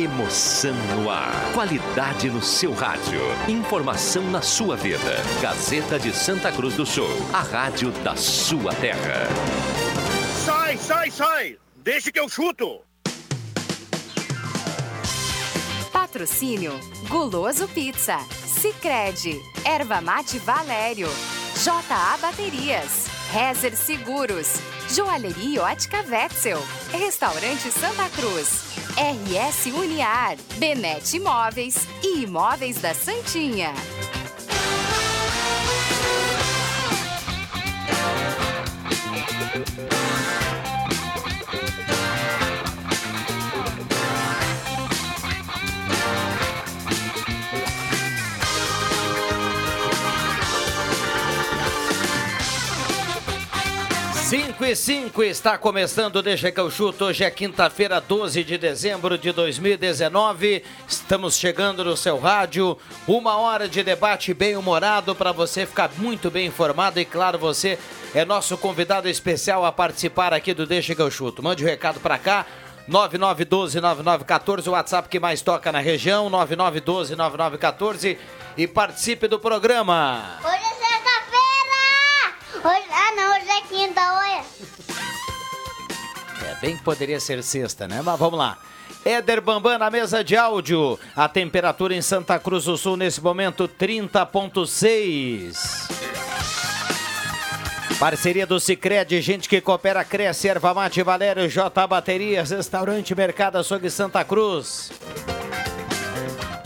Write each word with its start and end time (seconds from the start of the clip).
Emoção 0.00 0.72
no 0.96 1.10
ar. 1.10 1.30
Qualidade 1.52 2.30
no 2.30 2.40
seu 2.40 2.72
rádio. 2.72 3.20
Informação 3.46 4.22
na 4.30 4.40
sua 4.40 4.74
vida. 4.74 5.22
Gazeta 5.42 5.98
de 5.98 6.10
Santa 6.10 6.50
Cruz 6.50 6.74
do 6.74 6.86
Sul. 6.86 7.10
A 7.34 7.42
rádio 7.42 7.90
da 8.02 8.16
sua 8.16 8.72
terra. 8.76 9.28
Sai, 10.42 10.78
sai, 10.78 11.10
sai! 11.10 11.58
Deixa 11.76 12.10
que 12.10 12.18
eu 12.18 12.30
chuto! 12.30 12.80
Patrocínio 15.92 16.72
Guloso 17.06 17.68
Pizza, 17.68 18.20
Sicredi, 18.46 19.38
Erva 19.66 20.00
Mate 20.00 20.38
Valério, 20.38 21.08
JA 21.62 22.16
Baterias, 22.22 23.06
Rezer 23.30 23.76
Seguros, 23.76 24.54
Joalheria 24.92 25.62
Ótica 25.62 26.04
Wetzel, 26.08 26.58
Restaurante 26.90 27.70
Santa 27.70 28.08
Cruz, 28.10 28.74
RS 28.96 29.66
Uniar, 29.66 30.36
Benete 30.56 31.16
Imóveis 31.16 31.86
e 32.02 32.24
Imóveis 32.24 32.80
da 32.80 32.92
Santinha. 32.92 33.72
Cinco 54.30 54.64
e 54.64 54.76
cinco 54.76 55.24
está 55.24 55.58
começando, 55.58 56.22
deixa 56.22 56.52
que 56.52 56.60
eu 56.60 56.70
chuto. 56.70 57.06
Hoje 57.06 57.24
é 57.24 57.30
quinta-feira, 57.32 58.00
12 58.00 58.44
de 58.44 58.56
dezembro 58.56 59.18
de 59.18 59.32
2019. 59.32 60.62
Estamos 60.86 61.36
chegando 61.36 61.84
no 61.84 61.96
seu 61.96 62.16
rádio. 62.16 62.78
Uma 63.08 63.38
hora 63.38 63.68
de 63.68 63.82
debate 63.82 64.32
bem-humorado 64.32 65.16
para 65.16 65.32
você 65.32 65.66
ficar 65.66 65.90
muito 65.98 66.30
bem 66.30 66.46
informado. 66.46 67.00
E 67.00 67.04
claro, 67.04 67.40
você 67.40 67.76
é 68.14 68.24
nosso 68.24 68.56
convidado 68.56 69.08
especial 69.08 69.64
a 69.64 69.72
participar 69.72 70.32
aqui 70.32 70.54
do 70.54 70.64
Deixa 70.64 70.94
que 70.94 71.02
eu 71.02 71.10
chuto. 71.10 71.42
Mande 71.42 71.64
o 71.64 71.66
um 71.66 71.68
recado 71.68 71.98
para 71.98 72.16
cá. 72.16 72.46
9912-9914, 72.88 74.68
o 74.68 74.70
WhatsApp 74.70 75.08
que 75.08 75.18
mais 75.18 75.42
toca 75.42 75.72
na 75.72 75.80
região, 75.80 76.30
9912-9914 76.30 78.16
e 78.56 78.68
participe 78.68 79.26
do 79.26 79.40
programa. 79.40 80.38
Hoje 80.44 80.59
bem 86.60 86.76
que 86.76 86.82
poderia 86.82 87.20
ser 87.20 87.42
sexta, 87.42 87.88
né? 87.88 88.02
Mas 88.04 88.18
vamos 88.18 88.38
lá. 88.38 88.58
Éder 89.04 89.40
Bambam 89.40 89.78
na 89.78 89.90
mesa 89.90 90.22
de 90.22 90.36
áudio. 90.36 90.98
A 91.16 91.28
temperatura 91.28 91.94
em 91.94 92.02
Santa 92.02 92.38
Cruz 92.38 92.64
do 92.64 92.76
Sul 92.76 92.96
nesse 92.96 93.20
momento 93.20 93.68
30.6. 93.68 95.90
Parceria 97.98 98.46
do 98.46 98.58
Cicred, 98.58 99.20
gente 99.20 99.46
que 99.46 99.60
coopera, 99.60 100.02
cresce, 100.02 100.48
erva 100.48 100.72
mate, 100.72 101.02
Valério, 101.02 101.46
J 101.50 101.86
Baterias, 101.86 102.50
Restaurante 102.50 103.14
Mercado 103.14 103.58
Açougue 103.58 103.90
Santa 103.90 104.24
Cruz. 104.24 104.90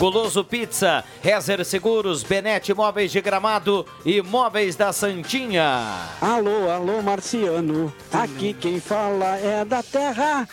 Guloso 0.04 0.44
Pizza, 0.44 1.02
Rezer 1.22 1.64
Seguros, 1.64 2.22
Benete 2.22 2.74
Móveis 2.74 3.10
de 3.10 3.22
Gramado 3.22 3.86
e 4.04 4.20
Móveis 4.20 4.76
da 4.76 4.92
Santinha. 4.92 5.82
Alô, 6.20 6.68
alô, 6.68 7.00
Marciano. 7.00 7.90
Aqui 8.12 8.52
quem 8.52 8.78
fala 8.78 9.38
é 9.38 9.64
da 9.64 9.82
Terra. 9.82 10.46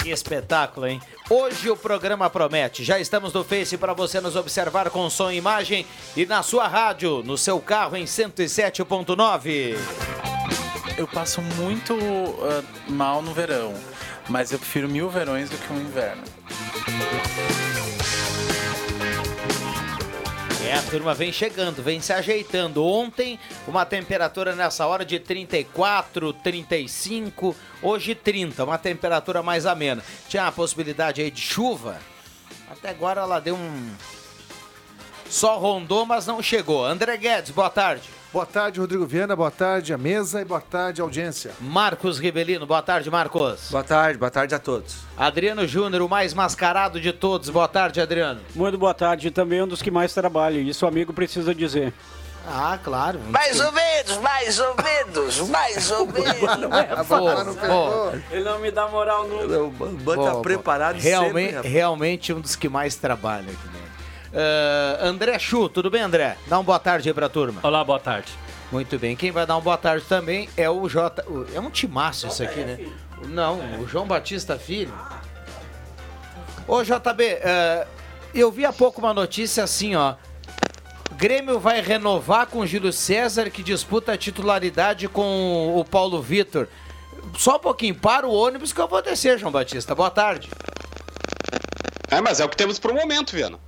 Que 0.00 0.10
espetáculo, 0.12 0.86
hein? 0.86 1.00
Hoje 1.28 1.68
o 1.70 1.76
programa 1.76 2.30
promete. 2.30 2.84
Já 2.84 3.00
estamos 3.00 3.32
no 3.32 3.42
Face 3.42 3.76
para 3.76 3.94
você 3.94 4.20
nos 4.20 4.36
observar 4.36 4.90
com 4.90 5.10
som 5.10 5.28
e 5.32 5.36
imagem 5.36 5.84
e 6.16 6.24
na 6.24 6.44
sua 6.44 6.68
rádio, 6.68 7.24
no 7.24 7.36
seu 7.36 7.58
carro 7.58 7.96
em 7.96 8.04
107.9. 8.04 9.76
Eu 10.96 11.08
passo 11.08 11.42
muito 11.42 11.94
uh, 11.94 12.64
mal 12.88 13.22
no 13.22 13.34
verão, 13.34 13.74
mas 14.28 14.52
eu 14.52 14.58
prefiro 14.60 14.88
mil 14.88 15.10
verões 15.10 15.50
do 15.50 15.56
que 15.56 15.72
um 15.72 15.80
inverno. 15.80 16.22
É, 20.70 20.74
a 20.74 20.82
turma 20.82 21.12
vem 21.12 21.32
chegando, 21.32 21.82
vem 21.82 22.00
se 22.00 22.12
ajeitando. 22.12 22.86
Ontem, 22.86 23.40
uma 23.66 23.84
temperatura 23.84 24.54
nessa 24.54 24.86
hora 24.86 25.04
de 25.04 25.18
34, 25.18 26.32
35, 26.32 27.56
hoje 27.82 28.14
30, 28.14 28.62
uma 28.62 28.78
temperatura 28.78 29.42
mais 29.42 29.66
amena. 29.66 30.00
Tinha 30.28 30.46
a 30.46 30.52
possibilidade 30.52 31.20
aí 31.20 31.28
de 31.28 31.40
chuva, 31.40 31.98
até 32.70 32.90
agora 32.90 33.22
ela 33.22 33.40
deu 33.40 33.56
um. 33.56 33.90
Só 35.28 35.58
rondou, 35.58 36.06
mas 36.06 36.24
não 36.24 36.40
chegou. 36.40 36.86
André 36.86 37.16
Guedes, 37.16 37.50
boa 37.50 37.68
tarde. 37.68 38.08
Boa 38.32 38.46
tarde, 38.46 38.78
Rodrigo 38.78 39.04
Viana. 39.06 39.34
Boa 39.34 39.50
tarde, 39.50 39.92
a 39.92 39.98
mesa 39.98 40.40
e 40.40 40.44
boa 40.44 40.60
tarde, 40.60 41.00
audiência. 41.00 41.50
Marcos 41.60 42.18
Rivelino, 42.20 42.64
boa 42.64 42.80
tarde, 42.80 43.10
Marcos. 43.10 43.68
Boa 43.70 43.82
tarde, 43.82 44.18
boa 44.18 44.30
tarde 44.30 44.54
a 44.54 44.58
todos. 44.60 44.98
Adriano 45.16 45.66
Júnior, 45.66 46.00
o 46.02 46.08
mais 46.08 46.32
mascarado 46.32 47.00
de 47.00 47.12
todos. 47.12 47.50
Boa 47.50 47.66
tarde, 47.66 48.00
Adriano. 48.00 48.40
Muito 48.54 48.78
boa 48.78 48.94
tarde. 48.94 49.32
Também 49.32 49.60
um 49.60 49.66
dos 49.66 49.82
que 49.82 49.90
mais 49.90 50.14
trabalha. 50.14 50.60
Isso 50.60 50.84
o 50.84 50.88
amigo 50.88 51.12
precisa 51.12 51.52
dizer. 51.52 51.92
Ah, 52.46 52.78
claro. 52.82 53.18
Mais 53.28 53.58
ou 53.60 53.72
menos, 53.72 54.16
mais 54.18 54.58
ou 54.60 54.74
menos, 54.76 55.48
mais 55.48 55.90
ou 55.90 56.06
menos. 56.12 56.76
É, 56.78 57.02
boa, 57.02 57.44
boa. 57.44 58.22
Ele 58.30 58.44
não 58.44 58.60
me 58.60 58.70
dá 58.70 58.86
moral 58.88 59.26
nunca. 59.26 59.58
O 59.60 59.70
Bambam 59.70 60.24
tá 60.24 60.40
preparado 60.40 60.96
realmente, 60.98 61.54
sempre. 61.54 61.68
realmente 61.68 62.32
um 62.32 62.40
dos 62.40 62.54
que 62.54 62.68
mais 62.68 62.94
trabalha 62.94 63.50
aqui, 63.50 63.68
né? 63.74 63.79
Uh, 64.32 65.04
André 65.04 65.38
Chu, 65.38 65.68
tudo 65.68 65.90
bem, 65.90 66.02
André? 66.02 66.36
Dá 66.46 66.58
uma 66.58 66.62
boa 66.64 66.78
tarde 66.78 67.08
aí 67.08 67.14
pra 67.14 67.28
turma. 67.28 67.60
Olá, 67.62 67.82
boa 67.82 67.98
tarde. 67.98 68.32
Muito 68.70 68.96
bem. 68.98 69.16
Quem 69.16 69.32
vai 69.32 69.44
dar 69.44 69.56
uma 69.56 69.60
boa 69.60 69.76
tarde 69.76 70.04
também 70.08 70.48
é 70.56 70.70
o 70.70 70.88
J. 70.88 71.24
o- 71.28 71.46
É 71.52 71.58
um 71.58 71.68
timaço 71.70 72.28
isso 72.28 72.42
aqui, 72.42 72.60
né? 72.60 72.78
Não, 73.26 73.58
o 73.80 73.88
João 73.88 74.06
Batista 74.06 74.56
Filho. 74.56 74.94
Ô, 76.68 76.82
JB, 76.84 77.24
uh, 77.34 77.86
eu 78.32 78.52
vi 78.52 78.64
há 78.64 78.72
pouco 78.72 79.00
uma 79.00 79.12
notícia 79.12 79.64
assim, 79.64 79.96
ó. 79.96 80.14
Grêmio 81.16 81.58
vai 81.58 81.80
renovar 81.80 82.46
com 82.46 82.60
o 82.60 82.66
Júlio 82.66 82.92
César, 82.92 83.50
que 83.50 83.62
disputa 83.64 84.12
a 84.12 84.16
titularidade 84.16 85.08
com 85.08 85.74
o 85.76 85.84
Paulo 85.84 86.22
Vitor. 86.22 86.68
Só 87.36 87.56
um 87.56 87.58
pouquinho, 87.58 87.94
para 87.96 88.26
o 88.26 88.32
ônibus 88.32 88.72
que 88.72 88.80
eu 88.80 88.86
vou 88.86 89.02
descer, 89.02 89.36
João 89.38 89.50
Batista. 89.52 89.92
Boa 89.94 90.10
tarde. 90.10 90.48
É, 92.08 92.20
mas 92.20 92.38
é 92.40 92.44
o 92.44 92.48
que 92.48 92.56
temos 92.56 92.78
pro 92.78 92.94
momento, 92.94 93.32
Viana. 93.34 93.58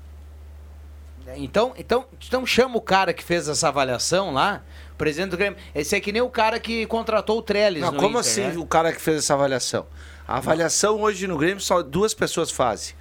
Então, 1.37 1.73
então, 1.77 2.05
então 2.27 2.47
chama 2.47 2.77
o 2.77 2.81
cara 2.81 3.13
que 3.13 3.23
fez 3.23 3.49
essa 3.49 3.69
avaliação 3.69 4.33
lá, 4.33 4.63
presidente 4.99 5.31
do 5.31 5.37
Grêmio. 5.37 5.59
Esse 5.75 5.97
é 5.97 6.01
que 6.01 6.13
nem 6.13 6.23
o 6.23 6.31
cara 6.31 6.59
que 6.61 6.87
contratou 6.87 7.39
o 7.39 7.43
Trellis 7.43 7.83
Não, 7.83 7.95
como 7.95 8.19
Inter, 8.19 8.21
assim 8.21 8.43
né? 8.43 8.55
o 8.57 8.67
cara 8.67 8.93
que 8.93 9.01
fez 9.01 9.19
essa 9.19 9.35
avaliação? 9.35 9.87
A 10.27 10.37
avaliação 10.37 11.01
hoje 11.01 11.27
no 11.27 11.37
Grêmio 11.37 11.61
só 11.61 11.83
duas 11.83 12.15
pessoas 12.15 12.51
fazem. 12.51 12.95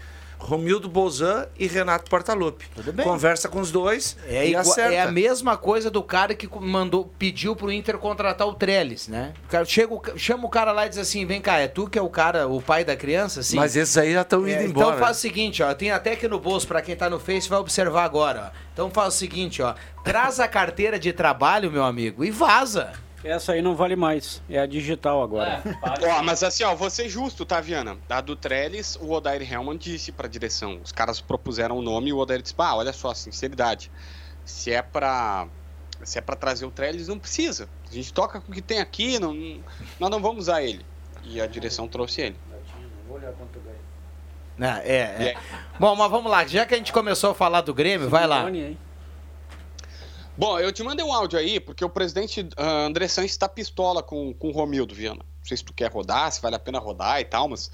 Romildo 0.44 0.90
Bolzan 0.90 1.48
e 1.58 1.68
Renato 1.68 2.10
Portaluppi. 2.10 2.66
bem. 2.94 3.06
Conversa 3.06 3.48
com 3.48 3.60
os 3.60 3.72
dois 3.72 4.18
É, 4.28 4.48
e 4.50 4.56
acerta. 4.56 4.94
é 4.94 5.02
a 5.02 5.12
mesma 5.12 5.56
coisa 5.56 5.90
do 5.92 6.02
cara 6.02 6.34
que 6.34 6.50
mandou, 6.60 7.06
pediu 7.20 7.56
pro 7.56 7.72
Inter 7.72 7.98
contratar 8.00 8.48
o 8.48 8.54
Trellis, 8.56 9.08
né? 9.08 9.34
O 9.46 9.52
cara, 9.52 9.64
chega, 9.66 9.96
chama 10.18 10.46
o 10.46 10.50
cara 10.50 10.72
lá 10.72 10.88
e 10.88 10.90
diz 10.90 10.98
assim: 10.98 11.26
vem 11.26 11.40
cá, 11.40 11.58
é 11.60 11.68
tu 11.68 11.88
que 11.88 11.98
é 11.98 12.02
o 12.02 12.10
cara, 12.10 12.48
o 12.48 12.60
pai 12.62 12.84
da 12.84 12.96
criança? 12.96 13.44
Sim. 13.44 13.56
Mas 13.58 13.76
esses 13.76 13.96
aí 13.98 14.14
já 14.14 14.22
estão 14.22 14.46
É, 14.48 14.52
indo 14.54 14.64
então 14.72 14.82
embora. 14.84 14.98
faz 14.98 15.18
o 15.18 15.20
seguinte, 15.20 15.62
ó, 15.62 15.74
tem 15.74 15.92
até 15.92 16.14
aqui 16.14 16.28
no 16.28 16.40
bolso 16.40 16.68
pra 16.68 16.82
quem 16.82 16.96
tá 16.96 17.10
no 17.10 17.20
Face 17.20 17.48
vai 17.48 17.60
observar 17.60 18.04
agora, 18.04 18.52
ó. 18.54 18.58
Então 18.74 18.90
faz 18.90 19.14
o 19.14 19.18
seguinte, 19.18 19.62
ó, 19.62 19.76
traz 20.04 20.40
a 20.40 20.48
carteira 20.48 20.98
de 20.98 21.14
trabalho, 21.14 21.72
meu 21.72 21.84
amigo, 21.84 22.26
e 22.26 22.32
vaza. 22.32 22.92
Essa 23.24 23.54
aí 23.54 23.62
não 23.62 23.76
vale 23.76 23.96
mais. 23.96 24.42
É 24.50 24.60
a 24.60 24.66
digital 24.66 25.22
agora. 25.22 25.62
Ó, 26.20 26.24
mas 26.24 26.42
assim, 26.44 26.64
ó, 26.64 26.74
vou 26.76 26.90
ser 26.90 27.08
justo, 27.08 27.46
tá, 27.46 27.62
Viana? 27.62 27.98
A 28.10 28.20
do 28.20 28.36
Trellis, 28.36 28.96
o 28.96 29.12
Odair 29.12 29.42
Helman 29.42 29.78
disse 29.78 30.12
pra 30.12 30.28
direção. 30.28 30.80
Os 30.84 30.92
caras 30.92 31.22
propuseram 31.22 31.78
o 31.78 31.82
nome 31.82 32.10
e 32.10 32.14
o 32.14 32.18
Odair 32.18 32.42
disse: 32.42 32.56
ah, 32.58 32.76
olha 32.76 32.92
só, 32.92 33.14
sinceridade. 33.14 33.92
Se 34.44 34.72
é 34.72 34.82
pra. 34.82 35.48
Se 36.04 36.18
é 36.18 36.22
pra 36.22 36.36
trazer 36.36 36.66
o 36.66 36.72
Trellis, 36.72 37.08
não 37.08 37.20
precisa. 37.20 37.70
A 37.90 37.94
gente 37.94 38.12
toca 38.12 38.42
com 38.42 38.52
o 38.52 38.56
que 38.56 38.62
tem 38.62 38.80
aqui, 38.80 39.20
não, 39.20 39.36
nós 40.00 40.10
não 40.10 40.20
vamos 40.20 40.44
usar 40.44 40.64
ele. 40.64 40.84
E 41.24 41.40
a 41.40 41.46
direção 41.46 41.88
trouxe 41.88 42.22
ele. 42.22 42.36
Né, 44.58 44.82
é, 44.84 44.96
é. 44.98 45.36
Bom, 45.80 45.96
mas 45.96 46.10
vamos 46.10 46.32
lá, 46.32 46.46
já 46.46 46.66
que 46.66 46.74
a 46.74 46.78
gente 46.78 46.92
começou 46.92 47.32
a 47.32 47.36
falar 47.36 47.62
do 47.62 47.74
Grêmio, 47.74 48.10
vai 48.10 48.26
lá. 48.26 48.44
Bom, 50.42 50.58
eu 50.58 50.72
te 50.72 50.82
mandei 50.82 51.06
um 51.06 51.14
áudio 51.14 51.38
aí, 51.38 51.60
porque 51.60 51.86
o 51.86 51.90
presidente 51.90 52.50
ah, 52.58 52.86
André 52.86 53.08
Sanches 53.08 53.34
está 53.34 53.48
pistola 53.48 54.02
com, 54.02 54.34
com 54.34 54.48
o 54.48 54.52
Romildo, 54.52 54.96
Viana. 54.96 55.24
Não 55.38 55.46
sei 55.46 55.56
se 55.56 55.64
tu 55.64 55.72
quer 55.72 55.92
rodar, 55.92 56.32
se 56.32 56.42
vale 56.42 56.56
a 56.56 56.60
pena 56.60 56.80
rodar 56.80 57.22
e 57.22 57.26
tal, 57.26 57.48
mas 57.48 57.70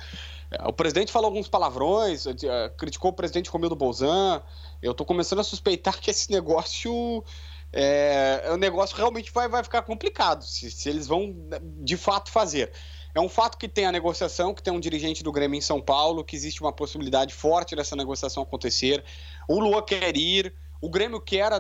eh, 0.51 0.67
o 0.67 0.73
presidente 0.73 1.09
falou 1.09 1.29
alguns 1.29 1.47
palavrões, 1.47 2.25
eh, 2.27 2.69
criticou 2.77 3.11
o 3.11 3.13
presidente 3.13 3.49
Romildo 3.49 3.73
Bolzan. 3.73 4.43
Eu 4.81 4.93
tô 4.93 5.05
começando 5.05 5.39
a 5.39 5.45
suspeitar 5.45 5.95
que 6.01 6.11
esse 6.11 6.29
negócio. 6.29 7.23
É, 7.71 8.49
o 8.51 8.57
negócio 8.57 8.97
realmente 8.97 9.31
vai, 9.31 9.47
vai 9.47 9.63
ficar 9.63 9.81
complicado, 9.83 10.43
se, 10.43 10.69
se 10.69 10.89
eles 10.89 11.07
vão 11.07 11.33
de 11.81 11.95
fato 11.95 12.29
fazer. 12.29 12.73
É 13.15 13.19
um 13.21 13.29
fato 13.29 13.57
que 13.57 13.69
tem 13.69 13.85
a 13.85 13.91
negociação, 13.93 14.53
que 14.53 14.61
tem 14.61 14.73
um 14.73 14.79
dirigente 14.79 15.23
do 15.23 15.31
Grêmio 15.31 15.57
em 15.57 15.61
São 15.61 15.81
Paulo, 15.81 16.21
que 16.21 16.35
existe 16.35 16.59
uma 16.59 16.73
possibilidade 16.73 17.33
forte 17.33 17.77
dessa 17.77 17.95
negociação 17.95 18.43
acontecer. 18.43 19.03
O 19.47 19.57
Lua 19.59 19.81
quer 19.81 20.17
ir, 20.17 20.53
o 20.81 20.89
Grêmio 20.89 21.19
quer 21.21 21.51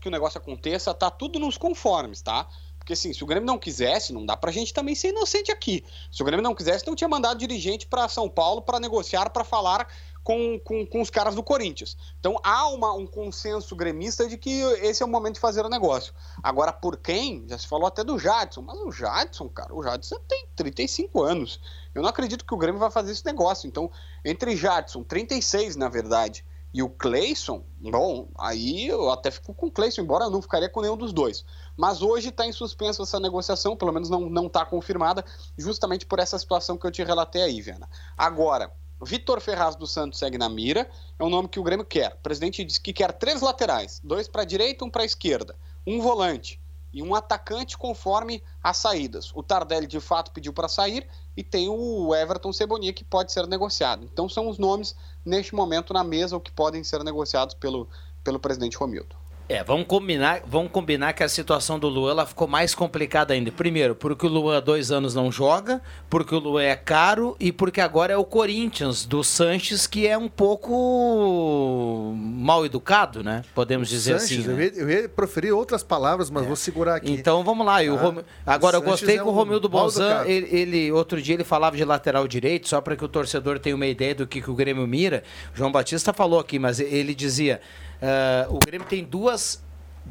que 0.00 0.08
o 0.08 0.10
negócio 0.10 0.38
aconteça, 0.38 0.92
tá 0.94 1.10
tudo 1.10 1.38
nos 1.38 1.56
conformes, 1.56 2.22
tá? 2.22 2.48
Porque 2.84 2.92
assim, 2.92 3.14
se 3.14 3.24
o 3.24 3.26
Grêmio 3.26 3.46
não 3.46 3.58
quisesse, 3.58 4.12
não 4.12 4.26
dá 4.26 4.36
pra 4.36 4.52
gente 4.52 4.74
também 4.74 4.94
ser 4.94 5.08
inocente 5.08 5.50
aqui. 5.50 5.82
Se 6.12 6.20
o 6.20 6.24
Grêmio 6.24 6.42
não 6.42 6.54
quisesse, 6.54 6.86
não 6.86 6.94
tinha 6.94 7.08
mandado 7.08 7.38
dirigente 7.38 7.86
para 7.86 8.06
São 8.10 8.28
Paulo 8.28 8.60
para 8.60 8.78
negociar, 8.78 9.30
para 9.30 9.42
falar 9.42 9.88
com, 10.22 10.58
com, 10.58 10.84
com, 10.86 11.00
os 11.00 11.08
caras 11.08 11.34
do 11.34 11.42
Corinthians. 11.42 11.96
Então 12.20 12.38
há 12.42 12.68
uma, 12.68 12.92
um 12.92 13.06
consenso 13.06 13.74
gremista 13.74 14.28
de 14.28 14.36
que 14.36 14.60
esse 14.82 15.02
é 15.02 15.06
o 15.06 15.08
momento 15.08 15.34
de 15.34 15.40
fazer 15.40 15.64
o 15.64 15.68
negócio. 15.70 16.12
Agora, 16.42 16.74
por 16.74 16.98
quem? 16.98 17.46
Já 17.48 17.56
se 17.56 17.66
falou 17.66 17.86
até 17.86 18.04
do 18.04 18.18
Jadson, 18.18 18.60
mas 18.60 18.78
o 18.78 18.92
Jadson, 18.92 19.48
cara, 19.48 19.74
o 19.74 19.82
Jadson 19.82 20.18
tem 20.28 20.46
35 20.54 21.22
anos. 21.22 21.60
Eu 21.94 22.02
não 22.02 22.10
acredito 22.10 22.44
que 22.44 22.54
o 22.54 22.58
Grêmio 22.58 22.78
vai 22.78 22.90
fazer 22.90 23.12
esse 23.12 23.24
negócio. 23.24 23.66
Então, 23.66 23.90
entre 24.22 24.56
Jadson, 24.56 25.02
36 25.02 25.76
na 25.76 25.88
verdade, 25.88 26.44
e 26.74 26.82
o 26.82 26.88
Cleison, 26.88 27.62
bom, 27.78 28.26
aí 28.36 28.88
eu 28.88 29.08
até 29.08 29.30
fico 29.30 29.54
com 29.54 29.68
o 29.68 29.70
Cleison, 29.70 30.02
embora 30.02 30.24
eu 30.24 30.30
não 30.30 30.42
ficaria 30.42 30.68
com 30.68 30.80
nenhum 30.80 30.96
dos 30.96 31.12
dois. 31.12 31.44
Mas 31.76 32.02
hoje 32.02 32.30
está 32.30 32.44
em 32.44 32.50
suspenso 32.50 33.00
essa 33.00 33.20
negociação, 33.20 33.76
pelo 33.76 33.92
menos 33.92 34.10
não 34.10 34.48
está 34.48 34.66
confirmada, 34.66 35.24
justamente 35.56 36.04
por 36.04 36.18
essa 36.18 36.36
situação 36.36 36.76
que 36.76 36.84
eu 36.84 36.90
te 36.90 37.04
relatei 37.04 37.42
aí, 37.42 37.62
Viana. 37.62 37.88
Agora, 38.18 38.72
Vitor 39.00 39.40
Ferraz 39.40 39.76
dos 39.76 39.92
Santos 39.92 40.18
segue 40.18 40.36
na 40.36 40.48
mira, 40.48 40.90
é 41.16 41.22
um 41.22 41.30
nome 41.30 41.48
que 41.48 41.60
o 41.60 41.62
Grêmio 41.62 41.86
quer. 41.86 42.14
O 42.14 42.22
presidente 42.24 42.64
disse 42.64 42.80
que 42.80 42.92
quer 42.92 43.12
três 43.12 43.40
laterais, 43.40 44.00
dois 44.02 44.26
para 44.26 44.42
a 44.42 44.44
direita, 44.44 44.84
um 44.84 44.90
para 44.90 45.02
a 45.02 45.06
esquerda, 45.06 45.54
um 45.86 46.00
volante 46.00 46.60
e 46.94 47.02
um 47.02 47.14
atacante 47.14 47.76
conforme 47.76 48.40
as 48.62 48.76
saídas. 48.76 49.32
O 49.34 49.42
Tardelli 49.42 49.86
de 49.86 49.98
fato 49.98 50.30
pediu 50.30 50.52
para 50.52 50.68
sair 50.68 51.06
e 51.36 51.42
tem 51.42 51.68
o 51.68 52.14
Everton 52.14 52.52
Cebolinha 52.52 52.92
que 52.92 53.02
pode 53.02 53.32
ser 53.32 53.48
negociado. 53.48 54.04
Então 54.04 54.28
são 54.28 54.48
os 54.48 54.56
nomes 54.56 54.94
neste 55.24 55.54
momento 55.54 55.92
na 55.92 56.04
mesa 56.04 56.36
o 56.36 56.40
que 56.40 56.52
podem 56.52 56.84
ser 56.84 57.02
negociados 57.02 57.54
pelo, 57.56 57.88
pelo 58.22 58.38
presidente 58.38 58.76
Romildo. 58.76 59.23
É, 59.46 59.62
vamos 59.62 59.86
combinar, 59.86 60.40
vamos 60.46 60.72
combinar 60.72 61.12
que 61.12 61.22
a 61.22 61.28
situação 61.28 61.78
do 61.78 61.86
Luan 61.86 62.12
ela 62.12 62.24
ficou 62.24 62.48
mais 62.48 62.74
complicada 62.74 63.34
ainda. 63.34 63.52
Primeiro, 63.52 63.94
porque 63.94 64.24
o 64.24 64.28
Luan 64.28 64.56
há 64.56 64.60
dois 64.60 64.90
anos 64.90 65.14
não 65.14 65.30
joga, 65.30 65.82
porque 66.08 66.34
o 66.34 66.38
Luan 66.38 66.62
é 66.62 66.74
caro 66.74 67.36
e 67.38 67.52
porque 67.52 67.78
agora 67.82 68.14
é 68.14 68.16
o 68.16 68.24
Corinthians 68.24 69.04
do 69.04 69.22
Sanches 69.22 69.86
que 69.86 70.06
é 70.06 70.16
um 70.16 70.28
pouco 70.30 72.14
mal 72.16 72.64
educado, 72.64 73.22
né? 73.22 73.42
Podemos 73.54 73.88
dizer 73.88 74.18
Sanches, 74.18 74.38
assim. 74.40 74.50
Eu, 74.50 74.56
né? 74.56 74.64
ia, 74.64 74.72
eu 74.76 74.90
ia 74.90 75.08
proferir 75.08 75.52
outras 75.52 75.82
palavras, 75.82 76.30
mas 76.30 76.46
vou 76.46 76.56
segurar 76.56 76.96
aqui. 76.96 77.12
Então 77.12 77.44
vamos 77.44 77.66
lá. 77.66 77.82
E 77.82 77.90
o 77.90 77.96
Ah, 77.96 78.02
Rom- 78.02 78.22
Agora 78.46 78.76
eu 78.78 78.82
gostei 78.82 79.16
é 79.16 79.18
que 79.18 79.24
o 79.28 79.30
Romildo 79.30 79.68
Bolzan, 79.68 80.24
ele, 80.26 80.48
ele- 80.56 80.92
outro 80.92 81.20
dia 81.20 81.34
ele 81.34 81.44
falava 81.44 81.76
de 81.76 81.84
lateral 81.84 82.26
direito, 82.26 82.68
só 82.68 82.80
para 82.80 82.96
que 82.96 83.04
o 83.04 83.08
torcedor 83.08 83.58
tenha 83.58 83.76
uma 83.76 83.86
ideia 83.86 84.14
do 84.14 84.26
que, 84.26 84.40
que 84.40 84.50
o 84.50 84.54
Grêmio 84.54 84.86
mira. 84.86 85.22
O 85.54 85.56
João 85.58 85.70
Batista 85.70 86.12
falou 86.14 86.38
aqui, 86.40 86.58
mas 86.58 86.80
ele 86.80 87.14
dizia: 87.14 87.60
ah, 88.02 88.46
o 88.50 88.58
Grêmio 88.58 88.86
tem 88.86 89.04
duas 89.04 89.62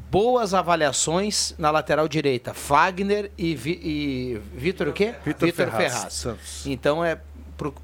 boas 0.10 0.54
avaliações 0.54 1.54
na 1.58 1.70
lateral 1.70 2.08
direita, 2.08 2.54
Fagner 2.54 3.30
e, 3.38 3.56
Vi- 3.56 3.80
e 3.84 4.42
Vitor 4.56 4.88
o 4.88 4.94
quê? 4.94 5.14
Vitor 5.24 5.52
Ferraz, 5.54 6.14
Santos. 6.14 6.66
Então 6.66 7.04
é 7.06 7.20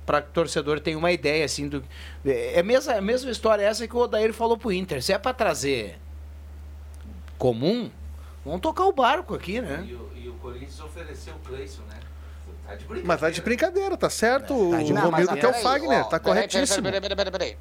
para 0.05 0.21
que 0.21 0.29
o 0.29 0.31
torcedor 0.33 0.79
tenha 0.79 0.97
uma 0.97 1.11
ideia 1.11 1.45
assim 1.45 1.67
do 1.69 1.83
é 2.25 2.59
a 2.59 2.63
mesma, 2.63 2.93
a 2.95 3.01
mesma 3.01 3.29
história 3.31 3.63
essa 3.63 3.87
que 3.87 3.95
o 3.95 3.99
Odair 3.99 4.33
falou 4.33 4.57
pro 4.57 4.71
Inter. 4.71 5.01
Se 5.03 5.13
é 5.13 5.17
para 5.19 5.33
trazer 5.33 5.99
comum, 7.37 7.89
vamos 8.43 8.61
tocar 8.61 8.85
o 8.85 8.91
barco 8.93 9.35
aqui, 9.35 9.61
né? 9.61 9.85
E 9.87 9.93
o, 9.93 10.11
e 10.15 10.27
o 10.29 10.33
Corinthians 10.35 10.79
ofereceu 10.81 11.35
o 11.35 11.39
Cleison, 11.39 11.83
né? 11.89 11.95
Tá 12.65 12.71
de 12.75 12.77
brincadeira. 12.85 13.07
Mas 13.07 13.19
tá 13.21 13.29
de 13.29 13.41
brincadeira, 13.41 13.97
tá 13.97 14.09
certo? 14.09 14.53
o 14.53 14.83
de- 14.83 14.93
Não, 14.93 15.03
Romildo 15.09 15.31
mas 15.31 15.39
que 15.39 15.45
é 15.45 15.49
o 15.49 15.53
Fagner, 15.53 15.99
ó, 16.01 16.03
tá 16.05 16.19
corretíssimo. 16.19 16.83
Peraí, 16.83 16.99
peraí, 17.01 17.15
peraí, 17.15 17.31
peraí, 17.31 17.57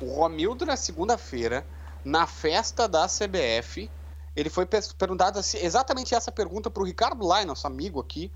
peraí. 0.00 0.08
O 0.08 0.14
Romildo, 0.20 0.64
na 0.64 0.76
segunda-feira, 0.76 1.64
na 2.04 2.26
festa 2.26 2.88
da 2.88 3.06
CBF, 3.06 3.90
ele 4.34 4.48
foi 4.50 4.66
pe- 4.66 4.80
perguntado 4.96 5.38
assim, 5.38 5.58
exatamente 5.58 6.14
essa 6.14 6.30
pergunta 6.30 6.70
pro 6.70 6.84
Ricardo 6.84 7.26
Lai, 7.26 7.44
nosso 7.44 7.66
amigo 7.66 8.00
aqui. 8.00 8.32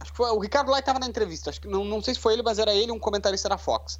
Acho 0.00 0.12
que 0.12 0.16
foi, 0.16 0.30
o 0.30 0.38
Ricardo 0.38 0.70
Lai 0.70 0.80
estava 0.80 1.00
na 1.00 1.06
entrevista, 1.06 1.50
acho 1.50 1.60
que 1.60 1.66
não, 1.66 1.84
não 1.84 2.00
sei 2.00 2.14
se 2.14 2.20
foi 2.20 2.34
ele, 2.34 2.42
mas 2.42 2.58
era 2.58 2.72
ele, 2.72 2.92
um 2.92 2.98
comentarista 3.00 3.48
da 3.48 3.58
Fox. 3.58 3.98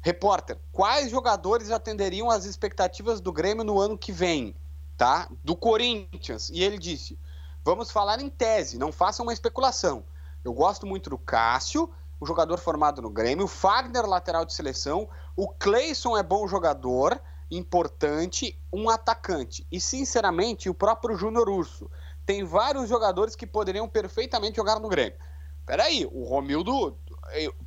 Repórter, 0.00 0.56
quais 0.70 1.10
jogadores 1.10 1.70
atenderiam 1.70 2.30
às 2.30 2.44
expectativas 2.44 3.20
do 3.20 3.32
Grêmio 3.32 3.64
no 3.64 3.80
ano 3.80 3.98
que 3.98 4.12
vem? 4.12 4.54
Tá? 4.96 5.28
Do 5.42 5.56
Corinthians. 5.56 6.48
E 6.50 6.62
ele 6.62 6.78
disse: 6.78 7.18
vamos 7.64 7.90
falar 7.90 8.20
em 8.20 8.30
tese, 8.30 8.78
não 8.78 8.92
façam 8.92 9.26
uma 9.26 9.32
especulação. 9.32 10.04
Eu 10.44 10.52
gosto 10.54 10.86
muito 10.86 11.10
do 11.10 11.18
Cássio, 11.18 11.92
o 12.20 12.26
jogador 12.26 12.58
formado 12.58 13.02
no 13.02 13.10
Grêmio, 13.10 13.46
o 13.46 13.48
Fagner, 13.48 14.06
lateral 14.06 14.44
de 14.44 14.54
seleção, 14.54 15.08
o 15.34 15.48
Cleison 15.48 16.16
é 16.16 16.22
bom 16.22 16.46
jogador, 16.46 17.20
importante, 17.50 18.58
um 18.72 18.88
atacante. 18.90 19.66
E, 19.70 19.80
sinceramente, 19.80 20.68
o 20.68 20.74
próprio 20.74 21.16
Júnior 21.16 21.48
Urso. 21.48 21.90
Tem 22.24 22.42
vários 22.44 22.88
jogadores 22.88 23.36
que 23.36 23.46
poderiam 23.46 23.88
perfeitamente 23.88 24.56
jogar 24.56 24.80
no 24.80 24.88
Grêmio. 24.88 25.18
Peraí, 25.64 26.08
o 26.12 26.24
Romildo, 26.24 26.96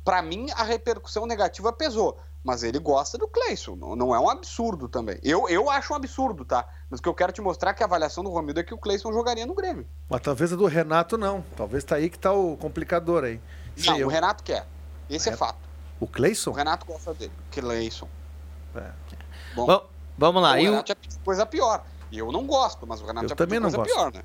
pra 0.04 0.20
mim, 0.22 0.48
a 0.54 0.62
repercussão 0.62 1.26
negativa 1.26 1.72
pesou. 1.72 2.18
Mas 2.42 2.62
ele 2.62 2.78
gosta 2.78 3.18
do 3.18 3.28
Cleison, 3.28 3.76
não, 3.76 4.14
é 4.14 4.18
um 4.18 4.30
absurdo 4.30 4.88
também. 4.88 5.18
Eu, 5.22 5.46
eu 5.50 5.68
acho 5.68 5.92
um 5.92 5.96
absurdo, 5.96 6.42
tá? 6.42 6.66
Mas 6.88 6.98
o 6.98 7.02
que 7.02 7.08
eu 7.10 7.12
quero 7.14 7.32
te 7.32 7.42
mostrar 7.42 7.72
é 7.72 7.74
que 7.74 7.82
a 7.82 7.86
avaliação 7.86 8.24
do 8.24 8.30
Romildo 8.30 8.60
é 8.60 8.62
que 8.62 8.72
o 8.72 8.78
Cleison 8.78 9.12
jogaria 9.12 9.44
no 9.44 9.52
Grêmio. 9.54 9.86
Mas 10.08 10.22
talvez 10.22 10.50
a 10.50 10.56
do 10.56 10.64
Renato 10.64 11.18
não. 11.18 11.44
Talvez 11.54 11.84
tá 11.84 11.96
aí 11.96 12.08
que 12.08 12.18
tá 12.18 12.32
o 12.32 12.56
complicador 12.56 13.24
aí. 13.24 13.38
Não, 13.84 13.98
eu. 13.98 14.06
o 14.06 14.10
Renato 14.10 14.42
quer. 14.42 14.66
Esse 15.10 15.28
é, 15.28 15.32
É. 15.34 15.36
fato. 15.36 15.58
O 16.00 16.04
O 16.06 16.08
Cleison? 16.08 16.52
Renato 16.52 16.86
gosta 16.86 17.12
dele. 17.12 17.32
Cleison. 17.50 18.08
É. 18.74 18.90
Bom, 19.54 19.66
Va- 19.66 19.82
vamos 20.18 20.42
lá. 20.42 20.52
o 20.52 20.54
o- 20.54 20.62
Renato 20.62 20.88
já 20.88 20.94
pediu 20.96 21.18
coisa 21.24 21.46
pior. 21.46 21.84
Eu 22.12 22.32
não 22.32 22.44
gosto, 22.46 22.86
mas 22.86 23.00
o 23.00 23.06
Renato 23.06 23.26
Eu 23.26 23.28
já 23.30 23.34
também 23.36 23.58
não 23.60 23.70
coisa 23.70 23.76
gosto. 23.78 23.92
pior, 23.94 24.12
né? 24.12 24.22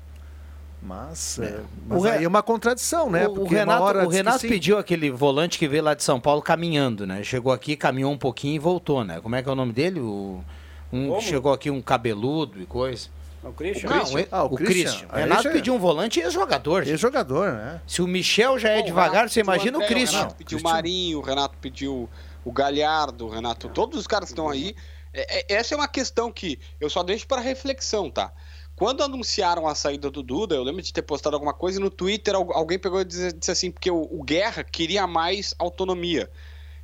Mas, 0.82 1.38
É. 1.38 1.44
é, 1.46 1.60
mas 1.88 1.98
O 1.98 2.04
Re- 2.04 2.10
aí 2.12 2.24
é 2.24 2.28
uma 2.28 2.42
contradição, 2.42 3.10
né? 3.10 3.26
O- 3.26 3.32
o 3.32 3.34
Porque 3.36 3.54
Renato, 3.54 3.82
o 4.06 4.08
Renato 4.08 4.40
pediu 4.46 4.78
aquele 4.78 5.10
volante 5.10 5.58
que 5.58 5.66
veio 5.66 5.82
lá 5.82 5.94
de 5.94 6.02
São 6.04 6.20
Paulo 6.20 6.42
caminhando, 6.42 7.06
né? 7.06 7.24
Chegou 7.24 7.52
aqui, 7.52 7.76
caminhou 7.76 8.12
um 8.12 8.18
pouquinho 8.18 8.54
e 8.54 8.58
voltou, 8.58 9.02
né? 9.02 9.20
Como 9.20 9.34
é 9.34 9.42
que 9.42 9.48
é 9.48 9.52
o 9.52 9.54
nome 9.54 9.72
dele? 9.72 10.00
O, 10.00 10.44
um, 10.92 11.08
Como? 11.08 11.20
chegou 11.22 11.52
aqui 11.52 11.70
um 11.70 11.80
cabeludo 11.82 12.60
e 12.60 12.66
coisa. 12.66 13.08
O 13.42 13.52
Christian? 13.52 13.88
Não, 13.88 14.18
e- 14.18 14.28
Ah, 14.30 14.42
o 14.42 14.46
o 14.46 14.56
Christian. 14.56 14.84
Christian. 14.90 15.08
O 15.12 15.16
Renato 15.16 15.42
já- 15.44 15.50
pediu 15.50 15.74
um 15.74 15.78
volante 15.78 16.18
e 16.18 16.22
é 16.22 16.30
jogador. 16.30 16.86
Ex-jogador, 16.86 17.52
né? 17.52 17.80
Se 17.86 18.02
o 18.02 18.06
Michel 18.06 18.58
já 18.58 18.70
é 18.70 18.76
Bom, 18.78 18.82
o 18.82 18.86
devagar, 18.86 19.12
Renato 19.14 19.32
você 19.32 19.40
imagina 19.40 19.78
o 19.78 19.82
André, 19.82 19.94
Christian. 19.94 20.18
O 20.18 20.22
Renato 20.22 20.36
pediu 20.36 20.58
o. 20.58 20.62
Marinho, 20.62 21.18
o 21.18 21.22
Renato 21.22 21.56
pediu 21.60 22.08
o 22.44 22.52
Galhardo, 22.52 23.26
o 23.26 23.30
Renato, 23.30 23.68
todos 23.68 23.98
os 24.00 24.06
caras 24.06 24.28
que 24.28 24.32
estão 24.32 24.48
aí. 24.48 24.74
É- 25.16 25.54
é- 25.54 25.56
essa 25.56 25.74
é 25.74 25.76
uma 25.76 25.88
questão 25.88 26.30
que 26.32 26.58
eu 26.80 26.90
só 26.90 27.02
deixo 27.02 27.26
para 27.26 27.40
reflexão, 27.40 28.10
tá? 28.10 28.32
Quando 28.74 29.02
anunciaram 29.02 29.66
a 29.66 29.74
saída 29.74 30.10
do 30.10 30.22
Duda, 30.22 30.54
eu 30.54 30.62
lembro 30.62 30.82
de 30.82 30.92
ter 30.92 31.02
postado 31.02 31.34
alguma 31.36 31.54
coisa 31.54 31.78
e 31.78 31.82
no 31.82 31.90
Twitter 31.90 32.34
al- 32.34 32.52
alguém 32.52 32.78
pegou 32.78 33.00
e 33.00 33.04
disse, 33.04 33.50
assim, 33.50 33.70
porque 33.70 33.90
o, 33.90 34.02
o 34.02 34.22
Guerra 34.22 34.62
queria 34.62 35.06
mais 35.06 35.54
autonomia. 35.58 36.30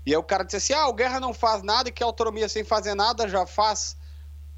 E 0.07 0.13
aí 0.13 0.17
o 0.17 0.23
cara 0.25 0.45
disse 0.45 0.57
assim: 0.57 0.73
ah, 0.75 0.89
o 0.89 0.95
Guerra 0.95 1.21
não 1.21 1.35
faz 1.35 1.63
nada 1.63 1.89
e 1.89 1.93
que 1.93 2.03
a 2.03 2.07
autonomia 2.07 2.49
sem 2.49 2.65
fazer 2.65 2.95
nada 2.95 3.29
já 3.29 3.47
faz 3.47 3.97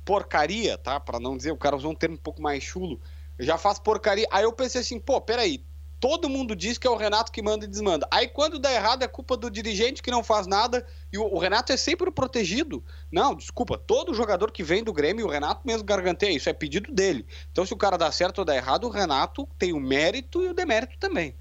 porcaria, 0.04 0.78
tá? 0.78 1.00
Pra 1.00 1.20
não 1.20 1.36
dizer, 1.36 1.52
o 1.52 1.56
cara 1.56 1.76
usou 1.76 1.90
um 1.92 1.94
termo 1.94 2.16
um 2.16 2.18
pouco 2.18 2.42
mais 2.42 2.62
chulo. 2.62 3.00
Já 3.38 3.58
faz 3.58 3.78
porcaria. 3.78 4.26
Aí 4.30 4.44
eu 4.44 4.52
pensei 4.52 4.80
assim, 4.80 4.98
pô, 5.00 5.20
peraí. 5.20 5.64
Todo 6.04 6.28
mundo 6.28 6.54
diz 6.54 6.76
que 6.76 6.86
é 6.86 6.90
o 6.90 6.96
Renato 6.96 7.32
que 7.32 7.40
manda 7.40 7.64
e 7.64 7.66
desmanda. 7.66 8.06
Aí 8.10 8.28
quando 8.28 8.58
dá 8.58 8.70
errado 8.70 9.02
é 9.02 9.08
culpa 9.08 9.38
do 9.38 9.50
dirigente 9.50 10.02
que 10.02 10.10
não 10.10 10.22
faz 10.22 10.46
nada 10.46 10.86
e 11.10 11.16
o, 11.16 11.38
Renato 11.38 11.72
é 11.72 11.78
sempre 11.78 12.06
o 12.06 12.12
protegido. 12.12 12.84
Não, 13.10 13.34
desculpa, 13.34 13.78
todo 13.78 14.12
jogador 14.12 14.52
que 14.52 14.62
vem 14.62 14.84
do 14.84 14.92
Grêmio, 14.92 15.24
o 15.24 15.30
Renato 15.30 15.66
mesmo 15.66 15.82
garantia 15.82 16.30
isso, 16.30 16.50
é 16.50 16.52
pedido 16.52 16.92
dele. 16.92 17.24
Então 17.50 17.64
se 17.64 17.72
o 17.72 17.76
cara 17.78 17.96
dá 17.96 18.12
certo 18.12 18.40
ou 18.40 18.44
dá 18.44 18.54
errado, 18.54 18.86
o 18.86 18.90
Renato 18.90 19.48
tem 19.58 19.72
o 19.72 19.80
mérito 19.80 20.42
e 20.42 20.48
o 20.48 20.52
demérito 20.52 20.98
também. 20.98 21.34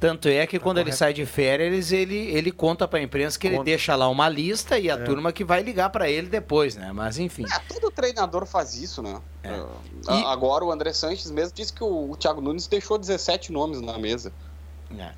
Tanto 0.00 0.28
é 0.28 0.46
que 0.46 0.58
Tá 0.58 0.64
quando 0.64 0.78
ele 0.78 0.92
sai 0.92 1.12
de 1.12 1.26
férias, 1.26 1.92
ele, 1.92 2.16
ele 2.16 2.50
conta 2.50 2.88
pra 2.88 3.02
imprensa 3.02 3.38
que 3.38 3.46
ele 3.46 3.56
Conta. 3.56 3.66
deixa 3.66 3.94
lá 3.94 4.08
uma 4.08 4.30
lista 4.30 4.78
e 4.78 4.90
a 4.90 4.94
É. 4.94 4.96
turma 5.04 5.30
que 5.30 5.44
vai 5.44 5.62
ligar 5.62 5.90
pra 5.90 6.08
ele 6.08 6.26
depois, 6.28 6.74
né? 6.74 6.90
Mas 6.90 7.18
enfim. 7.18 7.44
É, 7.44 7.58
todo 7.72 7.90
treinador 7.90 8.46
faz 8.46 8.74
isso, 8.74 9.02
né? 9.02 9.20
É. 9.42 9.50
É, 9.50 9.52
E- 9.58 10.24
a- 10.24 10.32
Agora 10.32 10.64
o 10.64 10.72
André 10.72 10.94
Sanches 10.94 11.30
mesmo 11.30 11.52
disse 11.54 11.70
que 11.70 11.84
o, 11.84 12.12
o 12.12 12.16
Thiago 12.16 12.40
Nunes 12.40 12.66
deixou 12.66 12.96
17 12.96 13.52
nomes 13.52 13.82
na 13.82 13.98
mesa. 13.98 14.32
É. 14.98 15.10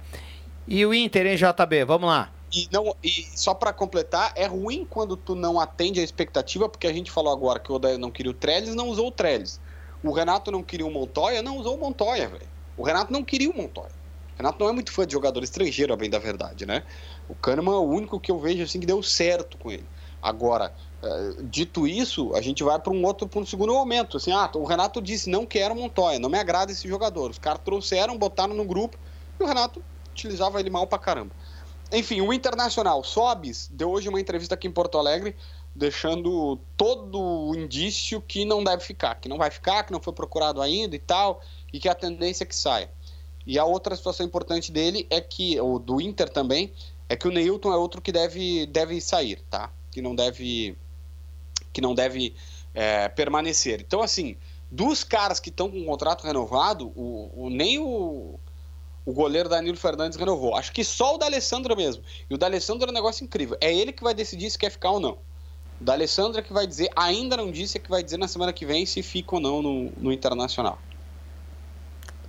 E 0.66 0.84
o 0.84 0.92
Inter, 0.92 1.26
hein, 1.26 1.36
JB? 1.36 1.84
Vamos 1.84 2.08
lá. 2.08 2.30
E, 2.52 2.68
não, 2.72 2.94
e 3.02 3.08
só 3.36 3.54
pra 3.54 3.72
completar, 3.72 4.32
é 4.34 4.46
ruim 4.46 4.84
quando 4.88 5.16
tu 5.16 5.34
não 5.36 5.58
atende 5.60 6.00
a 6.00 6.02
expectativa, 6.02 6.68
porque 6.68 6.86
a 6.88 6.92
gente 6.92 7.10
falou 7.10 7.32
agora 7.32 7.58
que 7.60 7.70
o 7.70 7.76
Odair 7.76 7.98
não 7.98 8.10
queria 8.10 8.30
o 8.30 8.34
Trellis, 8.34 8.74
não 8.74 8.88
usou 8.88 9.06
o 9.06 9.10
Trellis. 9.12 9.60
O 10.02 10.10
Renato 10.12 10.50
não 10.50 10.62
queria 10.62 10.84
o 10.86 10.90
Montoya, 10.90 11.40
não 11.40 11.56
usou 11.56 11.76
o 11.76 11.80
Montoya, 11.80 12.28
velho. 12.28 12.46
O 12.76 12.82
Renato 12.82 13.12
não 13.12 13.22
queria 13.24 13.48
o 13.48 13.56
Montoya. 13.56 14.01
Renato 14.36 14.58
não 14.62 14.70
é 14.70 14.72
muito 14.72 14.92
fã 14.92 15.06
de 15.06 15.12
jogador 15.12 15.42
estrangeiro, 15.42 15.92
a 15.92 15.96
bem 15.96 16.10
da 16.10 16.18
verdade, 16.18 16.66
né? 16.66 16.84
O 17.28 17.34
Kahneman 17.34 17.74
é 17.74 17.78
o 17.78 17.82
único 17.82 18.18
que 18.18 18.30
eu 18.30 18.38
vejo 18.38 18.62
assim 18.62 18.80
que 18.80 18.86
deu 18.86 19.02
certo 19.02 19.58
com 19.58 19.70
ele. 19.70 19.86
Agora, 20.20 20.72
eh, 21.02 21.34
dito 21.42 21.86
isso, 21.86 22.34
a 22.34 22.40
gente 22.40 22.62
vai 22.62 22.78
para 22.78 22.92
um 22.92 23.04
outro, 23.04 23.28
para 23.28 23.40
um 23.40 23.46
segundo 23.46 23.72
momento. 23.72 24.16
Assim, 24.16 24.32
ah, 24.32 24.50
o 24.54 24.64
Renato 24.64 25.02
disse 25.02 25.28
não 25.28 25.44
quero 25.44 25.74
Montoya, 25.74 26.18
não 26.18 26.30
me 26.30 26.38
agrada 26.38 26.70
esse 26.70 26.88
jogador. 26.88 27.30
Os 27.30 27.38
caras 27.38 27.60
trouxeram, 27.64 28.16
botaram 28.16 28.54
no 28.54 28.64
grupo 28.64 28.96
e 29.38 29.42
o 29.42 29.46
Renato 29.46 29.82
utilizava 30.10 30.60
ele 30.60 30.70
mal 30.70 30.86
pra 30.86 30.98
caramba. 30.98 31.34
Enfim, 31.90 32.20
o 32.20 32.32
Internacional 32.32 33.04
Sobis 33.04 33.68
deu 33.70 33.90
hoje 33.90 34.08
uma 34.08 34.20
entrevista 34.20 34.54
aqui 34.54 34.66
em 34.66 34.72
Porto 34.72 34.96
Alegre, 34.96 35.36
deixando 35.74 36.58
todo 36.76 37.20
o 37.20 37.54
indício 37.54 38.20
que 38.20 38.44
não 38.44 38.62
deve 38.64 38.82
ficar, 38.82 39.16
que 39.16 39.28
não 39.28 39.36
vai 39.36 39.50
ficar, 39.50 39.82
que 39.82 39.92
não 39.92 40.00
foi 40.00 40.12
procurado 40.12 40.62
ainda 40.62 40.96
e 40.96 40.98
tal, 40.98 41.42
e 41.72 41.78
que 41.78 41.88
a 41.88 41.94
tendência 41.94 42.44
é 42.44 42.46
que 42.46 42.56
saia. 42.56 42.90
E 43.46 43.58
a 43.58 43.64
outra 43.64 43.96
situação 43.96 44.24
importante 44.24 44.70
dele 44.70 45.06
é 45.10 45.20
que, 45.20 45.58
ou 45.60 45.78
do 45.78 46.00
Inter 46.00 46.28
também, 46.28 46.72
é 47.08 47.16
que 47.16 47.28
o 47.28 47.30
Neilton 47.30 47.72
é 47.72 47.76
outro 47.76 48.00
que 48.00 48.12
deve, 48.12 48.66
deve 48.66 49.00
sair, 49.00 49.42
tá? 49.50 49.70
Que 49.90 50.00
não 50.00 50.14
deve, 50.14 50.76
que 51.72 51.80
não 51.80 51.94
deve 51.94 52.34
é, 52.74 53.08
permanecer. 53.08 53.80
Então, 53.80 54.02
assim, 54.02 54.36
dos 54.70 55.04
caras 55.04 55.38
que 55.38 55.50
estão 55.50 55.70
com 55.70 55.82
o 55.82 55.84
contrato 55.84 56.24
renovado, 56.24 56.92
o, 56.96 57.30
o, 57.34 57.50
nem 57.50 57.78
o, 57.78 58.38
o 59.04 59.12
goleiro 59.12 59.48
Danilo 59.48 59.76
Fernandes 59.76 60.16
renovou. 60.16 60.54
Acho 60.54 60.72
que 60.72 60.84
só 60.84 61.16
o 61.16 61.18
da 61.18 61.26
Alessandra 61.26 61.76
mesmo. 61.76 62.02
E 62.30 62.34
o 62.34 62.38
da 62.38 62.46
Alessandra 62.46 62.88
é 62.88 62.90
um 62.90 62.94
negócio 62.94 63.24
incrível. 63.24 63.56
É 63.60 63.74
ele 63.74 63.92
que 63.92 64.02
vai 64.02 64.14
decidir 64.14 64.48
se 64.50 64.58
quer 64.58 64.70
ficar 64.70 64.92
ou 64.92 65.00
não. 65.00 65.18
O 65.80 65.84
da 65.84 65.92
Alessandra 65.92 66.40
é 66.40 66.42
que 66.42 66.52
vai 66.52 66.66
dizer, 66.66 66.88
ainda 66.94 67.36
não 67.36 67.50
disse, 67.50 67.76
é 67.76 67.80
que 67.80 67.90
vai 67.90 68.02
dizer 68.02 68.16
na 68.16 68.28
semana 68.28 68.52
que 68.52 68.64
vem 68.64 68.86
se 68.86 69.02
fica 69.02 69.34
ou 69.34 69.40
não 69.40 69.60
no, 69.60 69.90
no 69.96 70.12
Internacional. 70.12 70.78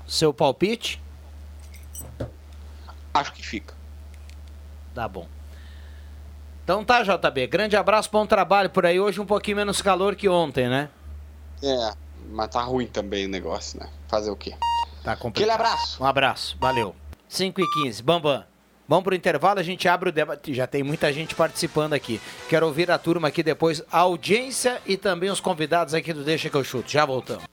Seu 0.07 0.33
palpite? 0.33 1.01
Acho 3.13 3.33
que 3.33 3.45
fica. 3.45 3.73
Tá 4.93 5.07
bom. 5.07 5.27
Então 6.63 6.83
tá, 6.83 7.03
JB. 7.03 7.47
Grande 7.47 7.75
abraço, 7.75 8.09
bom 8.11 8.25
trabalho 8.25 8.69
por 8.69 8.85
aí. 8.85 8.99
Hoje 8.99 9.19
um 9.19 9.25
pouquinho 9.25 9.57
menos 9.57 9.81
calor 9.81 10.15
que 10.15 10.29
ontem, 10.29 10.69
né? 10.69 10.89
É, 11.61 11.93
mas 12.29 12.49
tá 12.49 12.61
ruim 12.61 12.87
também 12.87 13.25
o 13.25 13.29
negócio, 13.29 13.79
né? 13.79 13.89
Fazer 14.07 14.31
o 14.31 14.35
quê? 14.35 14.55
Tá 15.03 15.15
complicado. 15.15 15.49
Aquele 15.49 15.51
abraço. 15.51 16.01
Um 16.01 16.05
abraço, 16.05 16.57
valeu. 16.59 16.95
5 17.27 17.61
e 17.61 17.83
15 17.83 18.01
Bambam. 18.01 18.43
Vamos 18.87 19.03
pro 19.05 19.15
intervalo, 19.15 19.59
a 19.59 19.63
gente 19.63 19.87
abre 19.87 20.09
o 20.09 20.11
debate. 20.11 20.53
Já 20.53 20.67
tem 20.67 20.83
muita 20.83 21.11
gente 21.11 21.35
participando 21.35 21.93
aqui. 21.93 22.19
Quero 22.49 22.65
ouvir 22.65 22.91
a 22.91 22.97
turma 22.97 23.29
aqui 23.29 23.41
depois, 23.41 23.81
a 23.91 23.99
audiência 23.99 24.81
e 24.85 24.97
também 24.97 25.29
os 25.29 25.39
convidados 25.39 25.93
aqui 25.93 26.13
do 26.13 26.23
Deixa 26.23 26.49
que 26.49 26.55
eu 26.55 26.63
chuto. 26.63 26.91
Já 26.91 27.05
voltamos. 27.05 27.52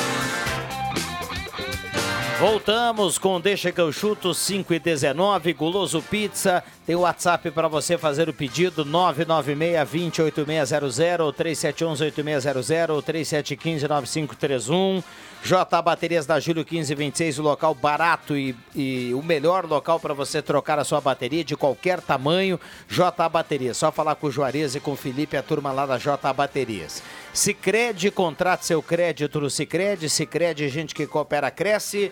Voltamos 2.41 3.19
com 3.19 3.39
Deixa 3.39 3.71
que 3.71 3.79
eu 3.79 3.93
chuto 3.93 4.33
5 4.33 4.73
e 4.73 4.79
19, 4.79 5.53
Guloso 5.53 6.01
Pizza. 6.01 6.63
Tem 6.87 6.95
o 6.95 7.01
WhatsApp 7.01 7.51
para 7.51 7.67
você 7.67 7.99
fazer 7.99 8.29
o 8.29 8.33
pedido 8.33 8.83
996 8.83 9.87
208600 9.87 11.35
3711 11.35 12.03
8600 12.03 13.05
3715 13.05 13.87
9531. 13.87 15.03
J 15.43 15.81
Baterias 15.83 16.25
da 16.25 16.39
Júlio 16.39 16.65
1526, 16.67 17.37
o 17.37 17.43
local 17.43 17.75
barato 17.75 18.35
e, 18.35 18.55
e 18.75 19.13
o 19.13 19.21
melhor 19.21 19.65
local 19.65 19.99
para 19.99 20.15
você 20.15 20.41
trocar 20.41 20.79
a 20.79 20.83
sua 20.83 20.99
bateria 20.99 21.43
de 21.43 21.55
qualquer 21.55 22.01
tamanho. 22.01 22.59
J 22.89 23.29
Baterias, 23.29 23.77
só 23.77 23.91
falar 23.91 24.15
com 24.15 24.25
o 24.25 24.31
Juarez 24.31 24.73
e 24.73 24.79
com 24.79 24.93
o 24.93 24.95
Felipe, 24.95 25.37
a 25.37 25.43
turma 25.43 25.71
lá 25.71 25.85
da 25.85 25.99
J 25.99 26.33
Baterias. 26.33 27.03
Sicredi, 27.33 28.11
contrate 28.11 28.65
seu 28.65 28.83
crédito 28.83 29.39
no 29.39 29.49
Sicredi. 29.49 30.09
Sicredi, 30.09 30.67
gente 30.67 30.93
que 30.93 31.07
coopera 31.07 31.49
cresce. 31.49 32.11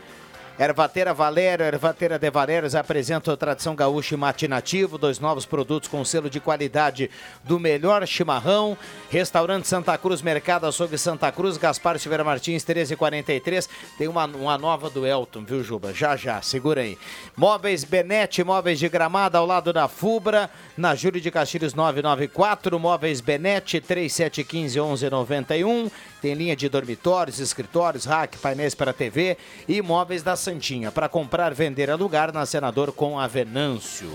Ervateira 0.60 1.14
Valério, 1.14 1.66
Ervateira 1.66 2.20
de 2.20 2.30
Valérios 2.30 2.76
apresenta 2.76 3.32
o 3.32 3.38
Tradição 3.38 3.74
Gaúcha 3.74 4.16
e 4.16 4.18
Matinativo, 4.18 4.98
dois 4.98 5.18
novos 5.18 5.46
produtos 5.46 5.88
com 5.88 6.04
selo 6.04 6.30
de 6.30 6.42
qualidade 6.42 7.10
do 7.46 7.58
melhor 7.58 8.06
chimarrão. 8.06 8.78
Restaurante 9.10 9.70
Santa 9.70 9.98
Cruz, 9.98 10.22
Mercado 10.22 10.68
Açougue 10.68 10.98
Santa 10.98 11.32
Cruz, 11.32 11.56
Gaspar 11.56 11.98
Silveira 11.98 12.26
Martins, 12.26 12.66
1343. 12.66 13.70
Tem 13.98 14.10
uma, 14.10 14.26
uma 14.26 14.58
nova 14.58 14.90
do 14.90 15.08
Elton, 15.08 15.46
viu, 15.46 15.64
Juba? 15.64 15.94
Já, 15.94 16.18
já, 16.18 16.42
segura 16.42 16.82
aí. 16.82 16.98
Móveis 17.38 17.86
Benete, 17.86 18.44
móveis 18.44 18.80
de 18.80 18.90
gramada 18.90 19.38
ao 19.38 19.46
lado 19.46 19.72
da 19.72 19.88
Fubra, 19.88 20.50
na 20.76 20.94
Júlio 20.94 21.22
de 21.22 21.32
Castilhos 21.32 21.74
994. 21.74 22.78
Móveis 22.78 23.22
Benete, 23.22 23.80
3715 23.80 24.78
1191. 24.78 25.90
Tem 26.22 26.34
linha 26.34 26.56
de 26.56 26.68
dormitórios, 26.68 27.40
escritórios, 27.40 28.04
rack, 28.06 28.38
painéis 28.40 28.76
para 28.76 28.92
TV 28.92 29.38
e 29.68 29.82
móveis 29.82 30.22
da 30.22 30.36
Santinha. 30.36 30.92
Para 30.92 31.08
comprar, 31.08 31.54
vender, 31.54 31.90
alugar 31.90 32.34
na 32.34 32.46
Senador 32.46 32.92
com 32.92 33.18
a 33.18 33.26
Venâncio. 33.28 34.10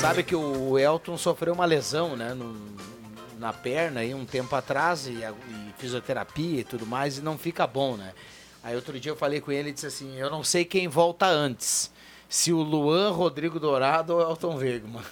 Sabe 0.00 0.22
que 0.22 0.36
o 0.36 0.78
Elton 0.78 1.16
sofreu 1.16 1.54
uma 1.54 1.64
lesão, 1.64 2.16
né? 2.16 2.34
no- 2.34 2.74
na 3.38 3.52
perna 3.52 4.00
aí 4.00 4.14
um 4.14 4.24
tempo 4.24 4.54
atrás 4.54 5.06
e, 5.06 5.10
e 5.12 5.74
fisioterapia 5.78 6.60
e 6.60 6.64
tudo 6.64 6.86
mais 6.86 7.18
e 7.18 7.20
não 7.20 7.36
fica 7.36 7.66
bom, 7.66 7.96
né? 7.96 8.12
Aí 8.62 8.74
outro 8.76 8.98
dia 8.98 9.12
eu 9.12 9.16
falei 9.16 9.40
com 9.40 9.52
ele 9.52 9.68
e 9.70 9.72
disse 9.72 9.86
assim, 9.86 10.16
eu 10.16 10.30
não 10.30 10.42
sei 10.42 10.64
quem 10.64 10.88
volta 10.88 11.26
antes, 11.26 11.90
se 12.28 12.52
o 12.52 12.62
Luan, 12.62 13.10
Rodrigo 13.10 13.58
Dourado 13.60 14.14
ou 14.14 14.20
Elton 14.22 14.56
Wegman. 14.56 15.02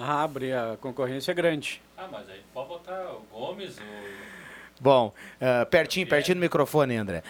Ah, 0.00 0.22
abre, 0.22 0.52
a 0.52 0.76
concorrência 0.80 1.32
é 1.32 1.34
grande. 1.34 1.82
Ah, 1.96 2.08
mas 2.10 2.28
aí 2.30 2.40
pode 2.54 2.68
botar 2.68 3.14
o 3.14 3.22
Gomes, 3.32 3.76
o... 3.78 3.82
Bom, 4.80 5.12
ah, 5.40 5.66
pertinho, 5.66 6.06
pertinho 6.06 6.36
do 6.36 6.40
microfone, 6.40 6.96
André. 6.96 7.22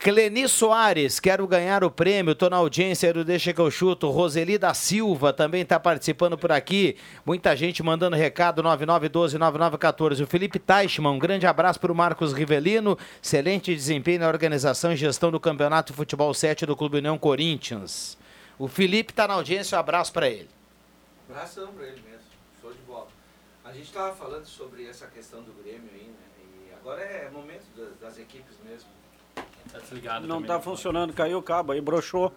Cleni 0.00 0.48
Soares, 0.48 1.18
quero 1.18 1.44
ganhar 1.46 1.82
o 1.82 1.90
prêmio, 1.90 2.32
tô 2.32 2.48
na 2.48 2.56
audiência 2.56 3.12
do 3.12 3.24
Deixa 3.24 3.52
que 3.52 3.60
eu 3.60 3.68
chuto. 3.68 4.10
Roseli 4.10 4.56
da 4.56 4.72
Silva 4.72 5.32
também 5.32 5.64
tá 5.64 5.78
participando 5.78 6.38
por 6.38 6.52
aqui. 6.52 6.96
Muita 7.26 7.56
gente 7.56 7.82
mandando 7.82 8.14
recado, 8.14 8.62
9912-9914. 8.62 10.22
O 10.22 10.26
Felipe 10.26 10.60
Teichmann, 10.60 11.14
um 11.14 11.18
grande 11.18 11.48
abraço 11.48 11.80
para 11.80 11.90
o 11.90 11.96
Marcos 11.96 12.32
Rivelino. 12.32 12.96
Excelente 13.20 13.74
desempenho 13.74 14.20
na 14.20 14.28
organização 14.28 14.92
e 14.92 14.96
gestão 14.96 15.32
do 15.32 15.40
Campeonato 15.40 15.92
de 15.92 15.96
Futebol 15.96 16.32
7 16.32 16.64
do 16.64 16.76
Clube 16.76 16.98
União 16.98 17.18
Corinthians. 17.18 18.16
O 18.56 18.68
Felipe 18.68 19.12
tá 19.12 19.26
na 19.26 19.34
audiência, 19.34 19.76
um 19.76 19.80
abraço 19.80 20.12
para 20.12 20.28
ele. 20.28 20.57
Abração 21.28 21.72
pra 21.72 21.84
ele 21.86 22.00
mesmo. 22.08 22.26
Show 22.60 22.72
de 22.72 22.78
bola. 22.80 23.08
A 23.64 23.72
gente 23.72 23.92
tava 23.92 24.14
falando 24.14 24.46
sobre 24.46 24.86
essa 24.86 25.06
questão 25.06 25.42
do 25.42 25.52
Grêmio 25.62 25.90
aí, 25.92 26.04
né? 26.08 26.14
E 26.70 26.74
agora 26.74 27.02
é 27.02 27.28
momento 27.30 27.64
da- 27.76 28.06
das 28.06 28.18
equipes 28.18 28.56
mesmo. 28.64 28.88
Tá 29.34 29.78
desligado 29.78 30.26
Não 30.26 30.36
também, 30.36 30.48
tá 30.48 30.60
funcionando, 30.60 31.12
caiu 31.12 31.38
o 31.38 31.42
cabo 31.42 31.72
aí, 31.72 31.80
broxou. 31.80 32.32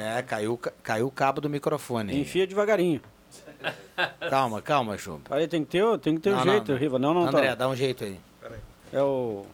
É, 0.00 0.22
caiu, 0.22 0.56
ca- 0.56 0.72
caiu 0.82 1.06
o 1.06 1.10
cabo 1.10 1.40
do 1.40 1.48
microfone. 1.50 2.18
Enfia 2.18 2.46
devagarinho. 2.46 3.00
Calma, 4.30 4.60
calma, 4.62 4.96
Juba. 4.96 5.36
Aí 5.36 5.48
tem 5.48 5.64
que 5.64 5.70
ter, 5.70 5.98
tem 5.98 6.14
que 6.16 6.20
ter 6.20 6.30
Não, 6.30 6.42
o 6.42 6.44
não, 6.44 6.52
jeito, 6.52 6.72
não. 6.72 6.78
Riva. 6.78 6.98
Não, 6.98 7.14
não 7.14 7.26
André, 7.26 7.48
tá. 7.50 7.54
dá 7.54 7.68
um 7.68 7.76
jeito 7.76 8.04
aí. 8.04 8.20
É 8.92 9.02
o. 9.02 9.46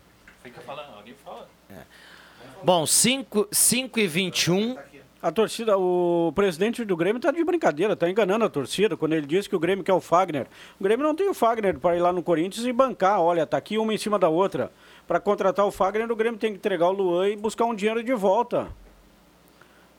Fica 0.42 0.60
falando, 0.62 0.94
alguém 0.96 1.14
fala. 1.24 1.48
Bom, 2.62 2.84
5 2.86 3.48
e 3.96 4.06
21. 4.06 4.76
A 5.22 5.30
torcida, 5.30 5.76
o 5.76 6.32
presidente 6.34 6.82
do 6.82 6.96
Grêmio 6.96 7.20
tá 7.20 7.30
de 7.30 7.44
brincadeira, 7.44 7.94
tá 7.94 8.08
enganando 8.08 8.42
a 8.42 8.48
torcida 8.48 8.96
quando 8.96 9.12
ele 9.12 9.26
diz 9.26 9.46
que 9.46 9.54
o 9.54 9.58
Grêmio 9.58 9.84
quer 9.84 9.92
o 9.92 10.00
Fagner. 10.00 10.46
O 10.80 10.82
Grêmio 10.82 11.06
não 11.06 11.14
tem 11.14 11.28
o 11.28 11.34
Fagner 11.34 11.78
para 11.78 11.94
ir 11.94 12.00
lá 12.00 12.10
no 12.10 12.22
Corinthians 12.22 12.64
e 12.64 12.72
bancar, 12.72 13.20
olha, 13.20 13.46
tá 13.46 13.58
aqui 13.58 13.76
uma 13.76 13.92
em 13.92 13.98
cima 13.98 14.18
da 14.18 14.30
outra. 14.30 14.72
Para 15.06 15.20
contratar 15.20 15.66
o 15.66 15.70
Fagner, 15.70 16.10
o 16.10 16.16
Grêmio 16.16 16.40
tem 16.40 16.52
que 16.52 16.56
entregar 16.56 16.88
o 16.88 16.92
Luan 16.92 17.28
e 17.28 17.36
buscar 17.36 17.66
um 17.66 17.74
dinheiro 17.74 18.02
de 18.02 18.14
volta. 18.14 18.68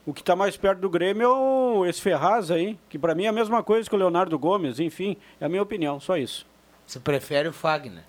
O 0.08 0.12
que 0.12 0.24
tá 0.24 0.36
mais 0.36 0.58
perto 0.58 0.80
do 0.80 0.90
Grêmio 0.90 1.24
é 1.24 1.28
o, 1.28 1.86
esse 1.86 2.02
Ferraz 2.02 2.50
aí, 2.50 2.76
que 2.90 2.98
para 2.98 3.14
mim 3.14 3.26
é 3.26 3.28
a 3.28 3.32
mesma 3.32 3.62
coisa 3.62 3.88
que 3.88 3.96
o 3.96 4.00
Leonardo 4.00 4.40
Gomes, 4.40 4.80
enfim, 4.80 5.16
é 5.40 5.46
a 5.46 5.50
minha 5.50 5.62
opinião, 5.62 6.00
só 6.00 6.18
isso. 6.18 6.48
Você 6.88 7.00
prefere 7.00 7.48
o 7.48 7.54
Fagner? 7.54 8.04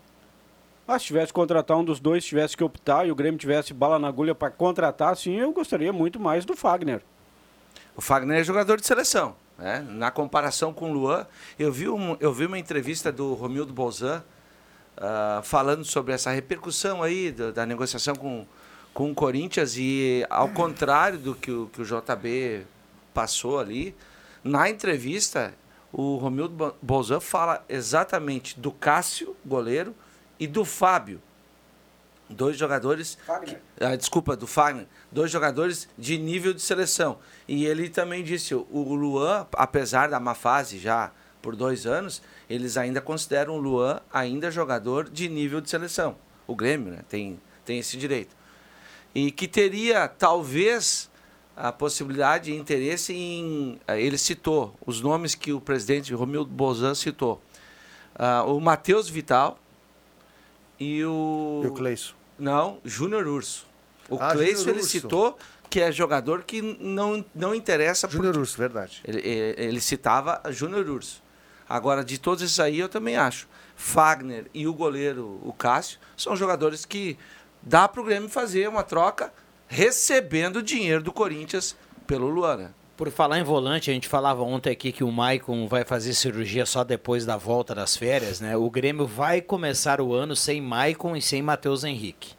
Ah, 0.94 0.98
se 0.98 1.06
tivesse 1.06 1.28
que 1.28 1.32
contratar 1.34 1.76
um 1.78 1.84
dos 1.84 1.98
dois, 2.00 2.24
tivesse 2.24 2.56
que 2.56 2.62
optar 2.62 3.06
e 3.06 3.10
o 3.10 3.14
Grêmio 3.14 3.38
tivesse 3.38 3.72
bala 3.72 3.98
na 3.98 4.08
agulha 4.08 4.34
para 4.34 4.50
contratar, 4.50 5.16
sim, 5.16 5.36
eu 5.36 5.50
gostaria 5.52 5.92
muito 5.92 6.20
mais 6.20 6.44
do 6.44 6.54
Fagner. 6.56 7.00
O 7.96 8.00
Fagner 8.00 8.40
é 8.40 8.44
jogador 8.44 8.78
de 8.80 8.86
seleção. 8.86 9.34
Né? 9.58 9.84
Na 9.88 10.10
comparação 10.10 10.72
com 10.72 10.90
o 10.90 10.92
Luan, 10.94 11.26
eu 11.58 11.70
vi, 11.72 11.88
um, 11.88 12.16
eu 12.20 12.32
vi 12.32 12.46
uma 12.46 12.58
entrevista 12.58 13.10
do 13.12 13.32
Romildo 13.34 13.72
Bolzan 13.72 14.22
ah, 14.96 15.40
falando 15.44 15.84
sobre 15.84 16.12
essa 16.12 16.30
repercussão 16.30 17.02
aí 17.02 17.30
do- 17.32 17.52
da 17.52 17.64
negociação 17.64 18.14
com, 18.14 18.46
com 18.92 19.10
o 19.10 19.14
Corinthians 19.14 19.76
e 19.76 20.26
ao 20.28 20.48
contrário 20.48 21.18
do 21.18 21.34
que 21.34 21.50
o, 21.50 21.68
que 21.72 21.80
o 21.80 21.84
JB 21.84 22.66
passou 23.14 23.58
ali, 23.58 23.94
na 24.44 24.68
entrevista 24.68 25.54
o 25.92 26.16
Romildo 26.16 26.54
Bo- 26.54 26.74
Bolzan 26.82 27.20
fala 27.20 27.64
exatamente 27.68 28.58
do 28.58 28.72
Cássio, 28.72 29.36
goleiro, 29.44 29.94
e 30.42 30.46
do 30.46 30.64
Fábio, 30.64 31.20
dois 32.28 32.56
jogadores. 32.56 33.16
que- 33.46 33.56
ah, 33.84 33.94
desculpa, 33.96 34.36
do 34.36 34.46
Fagner. 34.46 34.86
Dois 35.10 35.30
jogadores 35.30 35.88
de 35.98 36.18
nível 36.18 36.52
de 36.52 36.62
seleção. 36.62 37.18
E 37.46 37.64
ele 37.66 37.88
também 37.88 38.24
disse: 38.24 38.54
o 38.54 38.94
Luan, 38.94 39.46
apesar 39.54 40.08
da 40.08 40.18
má 40.18 40.34
fase 40.34 40.78
já 40.78 41.10
por 41.40 41.54
dois 41.56 41.86
anos, 41.86 42.22
eles 42.48 42.76
ainda 42.76 43.00
consideram 43.00 43.54
o 43.54 43.58
Luan 43.58 44.00
ainda 44.12 44.50
jogador 44.50 45.08
de 45.08 45.28
nível 45.28 45.60
de 45.60 45.68
seleção. 45.68 46.16
O 46.46 46.54
Grêmio 46.56 46.92
né, 46.92 47.00
tem, 47.08 47.38
tem 47.64 47.78
esse 47.78 47.96
direito. 47.96 48.34
E 49.14 49.30
que 49.30 49.46
teria, 49.46 50.08
talvez, 50.08 51.10
a 51.56 51.70
possibilidade 51.70 52.50
e 52.50 52.56
interesse 52.56 53.12
em. 53.12 53.78
eh, 53.86 54.00
Ele 54.00 54.16
citou 54.16 54.74
os 54.86 55.00
nomes 55.02 55.34
que 55.34 55.52
o 55.52 55.60
presidente 55.60 56.14
Romildo 56.14 56.50
Bolzan 56.50 56.94
citou. 56.94 57.42
Ah, 58.14 58.44
o 58.44 58.58
Matheus 58.60 59.08
Vital 59.08 59.58
e 60.98 61.04
o. 61.04 61.60
E 61.64 61.66
o 61.68 61.72
Cleison. 61.72 62.12
Não, 62.38 62.78
Júnior 62.84 63.26
Urso. 63.26 63.66
O 64.08 64.16
Ah, 64.20 64.32
Cleison 64.32 64.70
ele 64.70 64.78
Urso. 64.80 64.90
citou 64.90 65.38
que 65.70 65.80
é 65.80 65.90
jogador 65.92 66.42
que 66.42 66.60
não, 66.80 67.24
não 67.34 67.54
interessa. 67.54 68.08
Júnior 68.10 68.36
Urso, 68.36 68.56
verdade. 68.58 69.00
Ele, 69.04 69.18
ele- 69.20 69.54
ele 69.62 69.80
citava 69.80 70.40
Júnior 70.50 70.88
Urso. 70.88 71.22
Agora, 71.68 72.04
de 72.04 72.18
todos 72.18 72.42
esses 72.42 72.58
aí, 72.60 72.78
eu 72.78 72.88
também 72.88 73.16
acho. 73.16 73.48
Fagner 73.76 74.46
e 74.52 74.66
o 74.66 74.74
goleiro, 74.74 75.40
o 75.42 75.52
Cássio, 75.52 75.98
são 76.16 76.36
jogadores 76.36 76.84
que 76.84 77.16
dá 77.62 77.88
para 77.88 78.00
o 78.00 78.04
Grêmio 78.04 78.28
fazer 78.28 78.68
uma 78.68 78.82
troca 78.82 79.32
recebendo 79.66 80.62
dinheiro 80.62 81.02
do 81.02 81.12
Corinthians 81.12 81.74
pelo 82.06 82.28
Luana. 82.28 82.74
Por 82.96 83.10
falar 83.10 83.38
em 83.38 83.42
volante, 83.42 83.90
a 83.90 83.94
gente 83.94 84.06
falava 84.06 84.42
ontem 84.42 84.70
aqui 84.70 84.92
que 84.92 85.02
o 85.02 85.10
Maicon 85.10 85.66
vai 85.66 85.84
fazer 85.84 86.12
cirurgia 86.14 86.64
só 86.66 86.84
depois 86.84 87.24
da 87.24 87.36
volta 87.36 87.74
das 87.74 87.96
férias, 87.96 88.40
né? 88.40 88.56
O 88.56 88.68
Grêmio 88.70 89.06
vai 89.06 89.40
começar 89.40 90.00
o 90.00 90.12
ano 90.14 90.36
sem 90.36 90.60
Maicon 90.60 91.16
e 91.16 91.22
sem 91.22 91.42
Matheus 91.42 91.84
Henrique. 91.84 92.34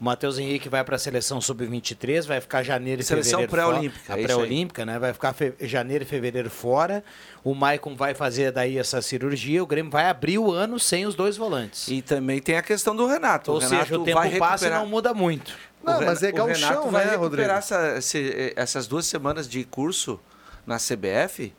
O 0.00 0.04
Matheus 0.04 0.38
Henrique 0.38 0.68
vai 0.68 0.84
para 0.84 0.94
a 0.94 0.98
seleção 0.98 1.40
sub-23, 1.40 2.24
vai 2.24 2.40
ficar 2.40 2.62
janeiro 2.62 3.00
e 3.02 3.04
Seleção 3.04 3.40
fevereiro 3.40 3.50
pré-olímpica, 3.50 4.04
fora. 4.06 4.12
é 4.12 4.12
A 4.12 4.16
aí. 4.16 4.24
pré-olímpica, 4.24 4.86
né? 4.86 4.98
Vai 5.00 5.12
ficar 5.12 5.32
fe- 5.32 5.54
janeiro 5.62 6.04
e 6.04 6.06
fevereiro 6.06 6.48
fora. 6.48 7.02
O 7.42 7.52
Maicon 7.52 7.96
vai 7.96 8.14
fazer 8.14 8.52
daí 8.52 8.78
essa 8.78 9.02
cirurgia. 9.02 9.60
O 9.60 9.66
Grêmio 9.66 9.90
vai 9.90 10.06
abrir 10.08 10.38
o 10.38 10.52
ano 10.52 10.78
sem 10.78 11.04
os 11.04 11.16
dois 11.16 11.36
volantes. 11.36 11.88
E 11.88 12.00
também 12.00 12.40
tem 12.40 12.56
a 12.56 12.62
questão 12.62 12.94
do 12.94 13.08
Renato. 13.08 13.50
Ou 13.50 13.56
o 13.56 13.60
Renato 13.60 13.84
seja, 13.86 13.98
o 13.98 14.04
tempo 14.04 14.16
vai 14.20 14.30
passa 14.38 14.66
e 14.66 14.68
recuperar- 14.68 14.80
não 14.80 14.86
muda 14.88 15.12
muito. 15.12 15.52
Não, 15.82 16.00
O 16.00 16.04
mas 16.06 16.22
é 16.22 16.30
o 16.30 16.34
Renato 16.34 16.46
gauchão, 16.48 16.90
vai 16.90 17.04
né, 17.06 17.10
recuperar 17.12 17.20
Rodrigo? 17.20 17.52
essa- 17.52 17.98
esse- 17.98 18.52
essas 18.56 18.86
duas 18.86 19.06
semanas 19.06 19.48
de 19.48 19.64
curso 19.64 20.20
na 20.66 20.78
CBF, 20.78 21.54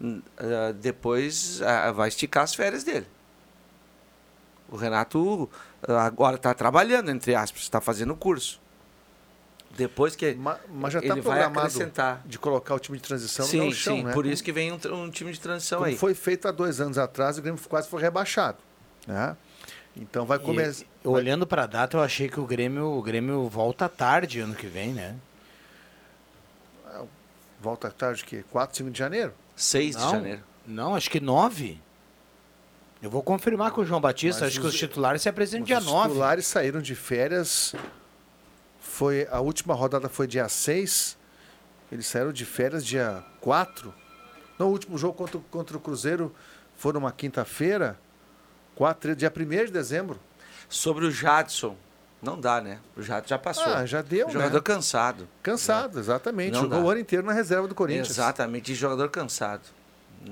hum, 0.00 0.22
ah, 0.38 0.72
depois 0.72 1.60
ah, 1.62 1.90
vai 1.92 2.08
esticar 2.08 2.44
as 2.44 2.54
férias 2.54 2.84
dele. 2.84 3.06
O 4.68 4.76
Renato 4.76 5.50
ah, 5.86 6.04
agora 6.06 6.36
está 6.36 6.54
trabalhando, 6.54 7.10
entre 7.10 7.34
aspas, 7.34 7.62
está 7.62 7.80
fazendo 7.80 8.14
curso. 8.16 8.60
Depois 9.76 10.14
que 10.14 10.34
Mas 10.34 10.92
já 10.92 11.00
está 11.00 11.14
ele 11.14 11.20
vai 11.20 11.22
programado 11.40 11.58
acrescentar. 11.66 12.22
de 12.24 12.38
colocar 12.38 12.76
o 12.76 12.78
time 12.78 12.96
de 12.96 13.02
transição 13.02 13.44
Sim, 13.44 13.56
no 13.58 13.64
gauchão, 13.64 13.96
sim, 13.96 14.02
né? 14.04 14.12
por 14.12 14.24
isso 14.24 14.42
que 14.44 14.52
vem 14.52 14.70
um, 14.72 14.78
um 14.92 15.10
time 15.10 15.32
de 15.32 15.40
transição 15.40 15.78
Como 15.80 15.90
aí. 15.90 15.96
foi 15.98 16.14
feito 16.14 16.46
há 16.46 16.52
dois 16.52 16.80
anos 16.80 16.96
atrás, 16.96 17.38
o 17.38 17.42
Grêmio 17.42 17.60
quase 17.68 17.88
foi 17.88 18.00
rebaixado. 18.00 18.58
Né? 19.04 19.36
Então 19.96 20.24
vai 20.26 20.38
começar. 20.38 20.86
Olhando 21.04 21.46
para 21.46 21.64
a 21.64 21.66
data, 21.66 21.96
eu 21.98 22.02
achei 22.02 22.28
que 22.28 22.40
o 22.40 22.46
Grêmio, 22.46 22.86
o 22.86 23.02
Grêmio 23.02 23.46
volta 23.48 23.88
tarde 23.88 24.40
ano 24.40 24.54
que 24.54 24.66
vem, 24.66 24.92
né? 24.92 25.14
Volta 27.60 27.90
tarde 27.90 28.24
que 28.24 28.42
4, 28.44 28.76
5 28.78 28.90
de 28.90 28.98
janeiro? 28.98 29.32
6 29.56 29.96
Não, 29.96 30.10
Não, 30.66 30.94
acho 30.94 31.10
que 31.10 31.20
9. 31.20 31.78
Eu 33.02 33.10
vou 33.10 33.22
confirmar 33.22 33.70
com 33.70 33.82
o 33.82 33.84
João 33.84 34.00
Batista, 34.00 34.42
Mas 34.44 34.48
acho 34.52 34.60
que 34.60 34.66
os- 34.66 34.72
os 34.74 34.78
titulares 34.78 35.20
se 35.22 35.28
apresentam 35.28 35.66
dia 35.66 35.78
Os 35.78 35.84
9. 35.84 36.08
titulares 36.08 36.46
saíram 36.46 36.80
de 36.80 36.94
férias. 36.94 37.74
Foi 38.80 39.26
a 39.30 39.40
última 39.40 39.74
rodada 39.74 40.08
foi 40.08 40.26
dia 40.26 40.48
6. 40.48 41.16
Eles 41.92 42.06
saíram 42.06 42.32
de 42.32 42.44
férias 42.46 42.84
dia 42.84 43.22
4. 43.40 43.92
No 44.58 44.66
último 44.68 44.96
jogo 44.96 45.14
contra, 45.14 45.36
o- 45.38 45.42
contra 45.50 45.76
o 45.76 45.80
Cruzeiro 45.80 46.34
foi 46.76 46.92
numa 46.94 47.12
quinta-feira, 47.12 47.98
4, 48.74 49.14
dia 49.14 49.30
1 49.30 49.66
de 49.66 49.72
dezembro. 49.72 50.18
Sobre 50.74 51.06
o 51.06 51.10
Jadson, 51.10 51.76
não 52.20 52.40
dá, 52.40 52.60
né? 52.60 52.78
O 52.96 53.02
Jadson 53.02 53.28
já 53.28 53.38
passou. 53.38 53.64
Ah, 53.72 53.86
já 53.86 54.02
deu, 54.02 54.26
O 54.26 54.30
jogador 54.30 54.56
né? 54.56 54.62
cansado. 54.64 55.28
Cansado, 55.42 56.00
exatamente. 56.00 56.52
Não 56.54 56.62
Jogou 56.62 56.78
dá. 56.80 56.84
o 56.84 56.90
ano 56.90 57.00
inteiro 57.00 57.24
na 57.24 57.32
reserva 57.32 57.68
do 57.68 57.74
Corinthians. 57.76 58.10
Exatamente, 58.10 58.64
de 58.66 58.74
jogador 58.74 59.08
cansado. 59.08 59.62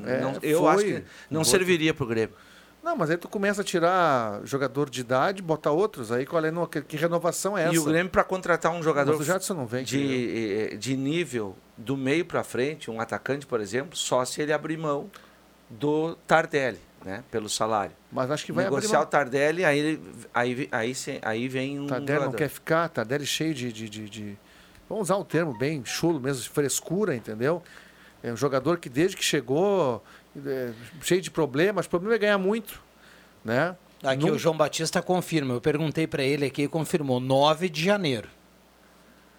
É, 0.04 0.20
Não- 0.20 0.36
eu 0.42 0.60
foi. 0.62 0.68
acho 0.74 0.84
que 0.84 1.04
não 1.30 1.44
serviria 1.44 1.94
pro 1.94 2.06
Grêmio. 2.06 2.34
Não, 2.82 2.96
mas 2.96 3.10
aí 3.10 3.16
tu 3.16 3.28
começa 3.28 3.60
a 3.60 3.64
tirar 3.64 4.40
jogador 4.44 4.90
de 4.90 5.00
idade, 5.02 5.40
botar 5.40 5.70
outros. 5.70 6.10
Aí 6.10 6.26
qual 6.26 6.44
é 6.44 6.50
no- 6.50 6.66
que, 6.66 6.80
que 6.82 6.96
renovação 6.96 7.56
é 7.56 7.64
essa? 7.66 7.74
E 7.74 7.78
o 7.78 7.84
Grêmio, 7.84 8.10
para 8.10 8.24
contratar 8.24 8.72
um 8.72 8.82
jogador 8.82 9.14
o 9.14 9.54
não 9.54 9.66
vem, 9.66 9.84
de, 9.84 10.68
eh, 10.72 10.76
de 10.76 10.96
nível 10.96 11.56
do 11.76 11.96
meio 11.96 12.24
para 12.24 12.42
frente, 12.42 12.90
um 12.90 13.00
atacante, 13.00 13.46
por 13.46 13.60
exemplo, 13.60 13.96
só 13.96 14.24
se 14.24 14.42
ele 14.42 14.52
abrir 14.52 14.76
mão 14.76 15.08
do 15.70 16.16
Tardelli, 16.26 16.80
né? 17.04 17.24
Pelo 17.30 17.48
salário. 17.48 17.94
Mas 18.10 18.30
acho 18.30 18.44
que 18.44 18.52
vai 18.52 18.64
abrir 18.64 18.76
Negociar 18.76 18.98
mão. 18.98 19.06
o 19.06 19.10
Tardelli, 19.10 19.64
aí, 19.64 20.00
aí, 20.32 20.68
aí, 20.70 20.94
aí 21.22 21.48
vem 21.48 21.80
um 21.80 21.86
Tardelli 21.86 22.10
não 22.18 22.24
jogador. 22.26 22.36
quer 22.38 22.48
ficar, 22.48 22.88
Tardelli 22.88 23.26
cheio 23.26 23.54
de, 23.54 23.72
de, 23.72 23.88
de, 23.88 24.08
de- 24.08 24.38
Vamos 24.88 25.04
usar 25.08 25.16
um 25.16 25.24
termo 25.24 25.56
bem 25.56 25.84
chulo 25.84 26.20
mesmo, 26.20 26.42
de 26.42 26.48
frescura, 26.50 27.14
entendeu? 27.14 27.62
É 28.22 28.32
um 28.32 28.36
jogador 28.36 28.78
que 28.78 28.88
desde 28.88 29.16
que 29.16 29.24
chegou, 29.24 30.02
é, 30.46 30.70
cheio 31.00 31.20
de 31.22 31.30
problemas, 31.30 31.86
o 31.86 31.88
problema 31.90 32.14
é 32.14 32.18
ganhar 32.18 32.38
muito, 32.38 32.80
né? 33.44 33.74
Aqui 34.02 34.22
Nunca- 34.22 34.34
o 34.34 34.38
João 34.38 34.56
Batista 34.56 35.00
confirma. 35.00 35.54
Eu 35.54 35.60
perguntei 35.60 36.06
para 36.06 36.22
ele 36.22 36.44
aqui 36.44 36.62
e 36.64 36.68
confirmou. 36.68 37.20
9 37.20 37.68
de 37.68 37.84
janeiro. 37.84 38.28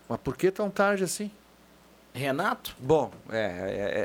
Mas 0.09 0.19
por 0.21 0.35
que 0.37 0.49
tão 0.51 0.69
tarde 0.69 1.03
assim? 1.03 1.29
Renato? 2.13 2.75
Bom, 2.79 3.11
é... 3.31 3.37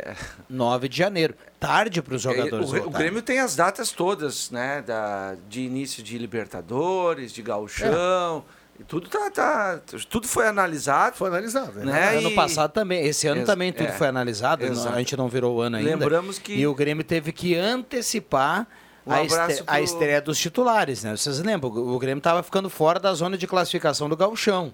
é, 0.06 0.10
é 0.10 0.16
9 0.48 0.88
de 0.88 0.96
janeiro. 0.96 1.34
Tarde 1.60 2.00
para 2.00 2.14
os 2.14 2.22
jogadores 2.22 2.52
o, 2.66 2.70
o 2.70 2.80
voltarem. 2.80 2.92
Grêmio 2.92 3.22
tem 3.22 3.38
as 3.40 3.54
datas 3.54 3.90
todas, 3.92 4.50
né? 4.50 4.82
Da, 4.82 5.34
de 5.48 5.60
início 5.62 6.02
de 6.02 6.16
Libertadores, 6.16 7.32
de 7.32 7.42
Gauchão. 7.42 8.44
E 8.80 8.84
tudo 8.84 9.08
tá, 9.08 9.28
tá- 9.30 9.80
Tudo 10.08 10.26
foi 10.28 10.46
analisado. 10.46 11.16
Foi 11.16 11.28
analisado. 11.28 11.80
Né? 11.80 12.16
ano 12.16 12.30
E- 12.30 12.34
passado 12.34 12.70
também. 12.72 13.04
Esse 13.04 13.26
ano 13.26 13.40
Ex- 13.40 13.46
também 13.46 13.72
tudo 13.72 13.88
é, 13.88 13.92
foi 13.92 14.06
analisado. 14.06 14.64
exato. 14.64 14.94
A 14.94 14.98
gente 14.98 15.16
não 15.16 15.28
virou 15.28 15.56
o 15.56 15.60
ano 15.60 15.76
ainda. 15.76 15.90
Lembramos 15.90 16.38
que- 16.38 16.54
E 16.54 16.66
o 16.66 16.74
Grêmio 16.74 17.02
teve 17.04 17.32
que 17.32 17.56
antecipar 17.56 18.66
Um 19.04 19.12
a, 19.12 19.16
abraço 19.20 19.50
este- 19.50 19.62
a 19.66 19.74
pro- 19.74 19.82
estreia 19.82 20.20
dos 20.22 20.38
titulares, 20.38 21.02
né? 21.02 21.16
Vocês 21.16 21.40
lembram? 21.40 21.70
O 21.70 21.96
o 21.96 21.98
Grêmio 21.98 22.18
estava 22.20 22.40
ficando 22.42 22.70
fora 22.70 23.00
da 23.00 23.12
zona 23.14 23.36
de 23.36 23.46
classificação 23.48 24.08
do 24.08 24.16
Gauchão. 24.16 24.72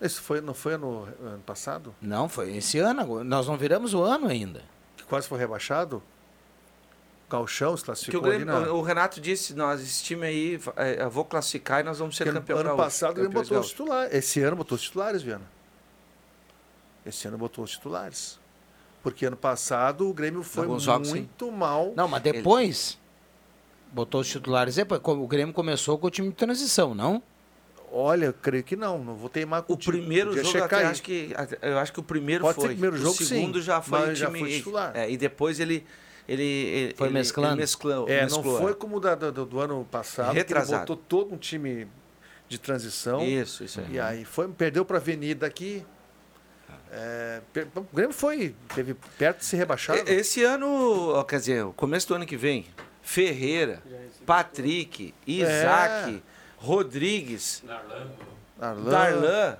Esse 0.00 0.20
foi, 0.20 0.40
não 0.40 0.52
foi 0.52 0.74
ano, 0.74 1.08
ano 1.20 1.42
passado? 1.44 1.94
Não, 2.00 2.28
foi 2.28 2.54
esse 2.56 2.78
ano. 2.78 3.00
agora. 3.00 3.24
Nós 3.24 3.46
não 3.46 3.56
viramos 3.56 3.94
o 3.94 4.02
ano 4.02 4.28
ainda. 4.28 4.62
Que 4.96 5.04
quase 5.04 5.26
foi 5.26 5.38
rebaixado? 5.38 6.02
Galchão 7.28 7.76
se 7.76 7.82
Que 7.82 7.82
o, 7.82 7.86
classificou 7.86 8.22
Grêmio- 8.22 8.54
ali 8.54 8.66
na... 8.66 8.72
o 8.72 8.82
Renato 8.82 9.20
disse, 9.20 9.54
nós, 9.54 9.80
esse 9.80 10.04
time 10.04 10.26
aí, 10.26 10.60
é, 10.76 11.02
eu 11.02 11.10
vou 11.10 11.24
classicar 11.24 11.80
e 11.80 11.82
nós 11.82 11.98
vamos 11.98 12.16
ser 12.16 12.24
Porque 12.24 12.38
campeão 12.38 12.58
ano 12.58 12.76
passado 12.76 13.20
ele 13.20 13.28
botou 13.28 13.58
os 13.58 13.68
titulares. 13.68 14.14
Esse 14.14 14.40
ano 14.42 14.56
botou 14.56 14.76
os 14.76 14.82
titulares, 14.82 15.22
Viana. 15.22 15.44
Esse 17.04 17.26
ano 17.26 17.38
botou 17.38 17.64
os 17.64 17.70
titulares. 17.72 18.38
Porque 19.02 19.26
ano 19.26 19.36
passado 19.36 20.08
o 20.08 20.12
Grêmio 20.14 20.42
foi 20.42 20.66
jogos, 20.78 21.10
muito 21.10 21.50
mal. 21.50 21.92
Não, 21.96 22.06
mas 22.06 22.22
depois 22.22 22.98
botou 23.92 24.20
os 24.20 24.28
titulares. 24.28 24.76
O 25.04 25.26
Grêmio 25.26 25.54
começou 25.54 25.98
com 25.98 26.06
o 26.06 26.10
time 26.10 26.28
de 26.28 26.34
transição, 26.34 26.94
não? 26.94 27.22
Olha, 27.92 28.26
eu 28.26 28.32
creio 28.34 28.62
que 28.64 28.76
não. 28.76 29.02
Não 29.02 29.14
vou 29.14 29.28
teimar 29.28 29.62
com 29.62 29.72
O 29.72 29.76
primeiro 29.78 30.30
Podia 30.30 30.44
jogo, 30.44 30.64
até 30.64 30.76
aí. 30.76 30.84
acho 30.86 31.02
que, 31.02 31.34
eu 31.62 31.78
acho 31.78 31.92
que 31.92 32.00
o 32.00 32.02
primeiro 32.02 32.42
Pode 32.42 32.54
foi. 32.56 32.62
ser 32.68 32.68
primeiro 32.74 32.96
jogo, 32.96 33.10
o 33.10 33.24
segundo 33.24 33.58
sim, 33.58 33.64
já 33.64 33.80
foi 33.82 34.14
já 34.14 34.26
time, 34.26 34.38
foi 34.40 34.50
titular. 34.50 34.92
É, 34.94 35.10
e 35.10 35.16
depois 35.16 35.60
ele 35.60 35.86
ele, 36.28 36.42
ele 36.42 36.94
Foi 36.96 37.06
ele- 37.06 37.14
mesclando? 37.14 37.52
ele 37.54 37.60
mesclou, 37.60 38.08
É, 38.08 38.22
mesclou, 38.24 38.44
não 38.54 38.60
foi 38.60 38.72
é. 38.72 38.74
como 38.74 38.96
o 38.96 39.00
da- 39.00 39.14
do, 39.14 39.46
do 39.46 39.60
ano 39.60 39.86
passado, 39.88 40.26
que 40.26 40.30
ele 40.32 40.38
Retrasado. 40.40 40.80
botou 40.80 40.96
todo 40.96 41.32
um 41.34 41.38
time 41.38 41.86
de 42.48 42.58
transição. 42.58 43.22
Isso, 43.24 43.62
isso 43.62 43.78
aí. 43.80 43.86
E 43.92 44.00
aí 44.00 44.24
foi, 44.24 44.48
perdeu 44.48 44.84
para 44.84 44.96
a 44.96 45.00
Avenida 45.00 45.46
aqui. 45.46 45.86
É, 46.90 47.40
o 47.76 47.82
Grêmio 47.94 48.12
foi, 48.14 48.54
teve 48.74 48.94
perto 49.18 49.38
de 49.38 49.44
se 49.44 49.56
rebaixar. 49.56 49.96
Esse 50.08 50.42
ano, 50.42 51.24
quer 51.28 51.38
dizer, 51.38 51.64
o 51.64 51.72
começo 51.72 52.08
do 52.08 52.14
ano 52.14 52.26
que 52.26 52.36
vem, 52.36 52.66
Ferreira, 53.02 53.82
Patrick, 54.24 55.14
Isaac, 55.26 56.22
Rodrigues, 56.58 57.62
Darlan, 57.66 58.90
Darlan. 58.90 59.58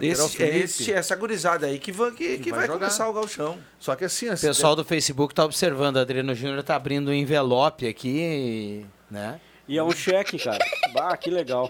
Esse, 0.00 0.36
Felipe. 0.36 0.58
esse- 0.64 0.92
essa 0.92 1.14
gurizada 1.14 1.66
aí 1.66 1.78
que, 1.78 1.92
vai, 1.92 2.10
que, 2.12 2.38
que 2.38 2.50
vai, 2.50 2.66
jogar. 2.66 2.78
começar 2.78 3.08
o 3.10 3.12
galchão. 3.12 3.58
Só 3.78 3.94
que 3.94 4.06
assim, 4.06 4.28
O 4.28 4.32
assim, 4.32 4.46
pessoal 4.46 4.74
do 4.74 4.82
Facebook 4.84 5.32
está 5.32 5.44
observando. 5.44 5.98
Adriano 5.98 6.34
Júnior 6.34 6.60
está 6.60 6.76
abrindo 6.76 7.10
um 7.10 7.14
envelope 7.14 7.86
aqui, 7.86 8.86
né? 9.10 9.38
E 9.68 9.76
é 9.76 9.82
um 9.82 9.90
cheque, 9.92 10.38
cara. 10.38 10.58
Bah, 10.94 11.14
que 11.16 11.30
legal. 11.30 11.68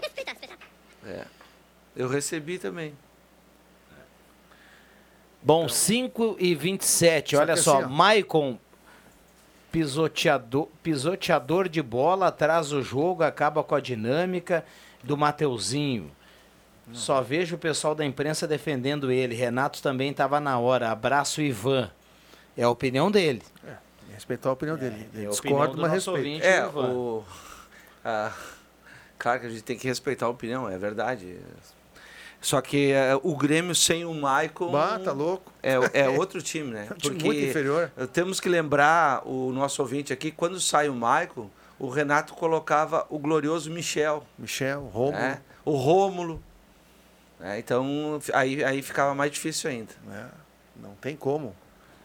É. 1.05 1.25
Eu 1.95 2.07
recebi 2.07 2.57
também. 2.57 2.93
Bom, 5.41 5.67
5 5.67 6.37
e 6.39 6.55
27. 6.55 7.35
Só 7.35 7.41
Olha 7.41 7.57
só, 7.57 7.79
assim. 7.81 7.89
Maicon, 7.93 8.57
pisoteador, 9.73 10.67
pisoteador 10.83 11.67
de 11.67 11.81
bola, 11.81 12.31
traz 12.31 12.71
o 12.71 12.83
jogo, 12.83 13.23
acaba 13.23 13.63
com 13.63 13.73
a 13.73 13.81
dinâmica 13.81 14.63
do 15.03 15.17
Mateuzinho. 15.17 16.11
Só 16.93 17.21
vejo 17.21 17.55
o 17.55 17.57
pessoal 17.57 17.95
da 17.95 18.05
imprensa 18.05 18.47
defendendo 18.47 19.11
ele. 19.11 19.33
Renato 19.33 19.81
também 19.81 20.11
estava 20.11 20.39
na 20.39 20.59
hora. 20.59 20.91
Abraço, 20.91 21.41
Ivan. 21.41 21.89
É 22.55 22.61
a 22.63 22.69
opinião 22.69 23.09
dele. 23.09 23.41
respeitar 24.13 24.49
a 24.49 24.53
opinião 24.53 24.77
dele. 24.77 24.95
é 24.95 25.25
a 25.25 25.31
opinião 25.31 25.31
Discordo, 25.31 25.75
do 25.75 25.81
mas 25.81 25.91
nosso 25.93 26.13
respeito. 26.13 26.17
ouvinte. 26.17 26.45
É, 26.45 26.65
Ivan. 26.67 26.93
o. 26.93 27.23
ah, 28.05 28.31
claro 29.17 29.39
que 29.39 29.45
a 29.47 29.49
gente 29.49 29.63
tem 29.63 29.77
que 29.77 29.87
respeitar 29.87 30.27
a 30.27 30.29
opinião, 30.29 30.69
é 30.69 30.77
verdade. 30.77 31.39
Só 32.43 32.59
que 32.59 32.91
é, 32.91 33.17
o 33.23 33.35
Grêmio 33.37 33.73
sem 33.73 34.03
o 34.03 34.13
Maicon. 34.13 34.69
Bah, 34.69 34.99
tá 34.99 35.13
louco. 35.13 35.51
É, 35.63 35.75
é 35.93 36.09
outro 36.19 36.41
time, 36.41 36.71
né? 36.71 36.87
É 36.89 36.93
um 36.93 36.97
time 36.97 37.23
muito 37.23 37.39
inferior. 37.39 37.89
Temos 38.11 38.41
que 38.41 38.49
lembrar 38.49 39.25
o 39.25 39.51
nosso 39.53 39.81
ouvinte 39.81 40.11
aqui, 40.11 40.29
quando 40.29 40.59
sai 40.59 40.89
o 40.89 40.93
Maicon, 40.93 41.49
o 41.79 41.87
Renato 41.87 42.33
colocava 42.33 43.07
o 43.09 43.17
glorioso 43.17 43.71
Michel. 43.71 44.25
Michel, 44.37 44.81
Rômulo. 44.93 45.17
né? 45.17 45.41
O 45.63 45.71
Rômulo. 45.71 46.43
É, 47.39 47.57
então, 47.59 48.19
aí, 48.33 48.61
aí 48.61 48.81
ficava 48.81 49.15
mais 49.15 49.31
difícil 49.31 49.69
ainda. 49.69 49.93
É, 50.11 50.25
não 50.75 50.95
tem 50.95 51.15
como. 51.15 51.55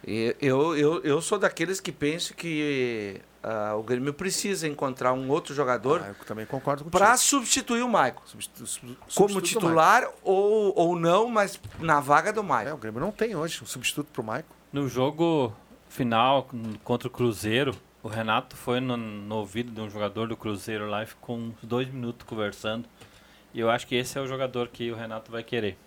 E 0.06 0.36
eu, 0.40 0.76
eu, 0.76 1.02
eu 1.02 1.20
sou 1.20 1.36
daqueles 1.36 1.80
que 1.80 1.90
penso 1.90 2.32
que 2.32 3.20
ah, 3.42 3.74
o 3.76 3.82
Grêmio 3.82 4.12
precisa 4.12 4.66
encontrar 4.66 5.12
um 5.12 5.30
outro 5.30 5.54
jogador 5.54 6.02
Ah, 6.04 6.08
eu 6.08 6.24
também 6.24 6.44
concordo 6.44 6.84
com 6.84 6.90
para 6.90 7.16
substituir 7.16 7.82
o 7.82 7.88
Maicon. 7.88 8.22
Como 9.14 9.40
titular 9.40 10.08
ou, 10.22 10.72
ou 10.76 10.98
não, 10.98 11.28
mas 11.28 11.60
na 11.78 12.00
vaga 12.00 12.32
do 12.32 12.42
Maicon. 12.42 12.70
É, 12.70 12.74
o 12.74 12.76
Grêmio 12.76 13.00
não 13.00 13.12
tem 13.12 13.36
hoje 13.36 13.62
um 13.62 13.66
substituto 13.66 14.08
pro 14.12 14.22
Maicon. 14.22 14.52
No 14.72 14.88
jogo 14.88 15.54
final 15.88 16.48
contra 16.82 17.08
o 17.08 17.10
Cruzeiro, 17.10 17.74
o 18.02 18.08
Renato 18.08 18.56
foi 18.56 18.80
no, 18.80 18.96
no 18.96 19.36
ouvido 19.36 19.70
de 19.70 19.80
um 19.80 19.88
jogador 19.88 20.28
do 20.28 20.36
Cruzeiro 20.36 20.88
lá 20.88 21.02
e 21.02 21.06
ficou 21.06 21.36
uns 21.36 21.54
dois 21.62 21.88
minutos 21.88 22.26
conversando. 22.26 22.88
E 23.54 23.60
eu 23.60 23.70
acho 23.70 23.86
que 23.86 23.94
esse 23.94 24.18
é 24.18 24.20
o 24.20 24.26
jogador 24.26 24.68
que 24.68 24.90
o 24.90 24.96
Renato 24.96 25.30
vai 25.30 25.42
querer. 25.42 25.78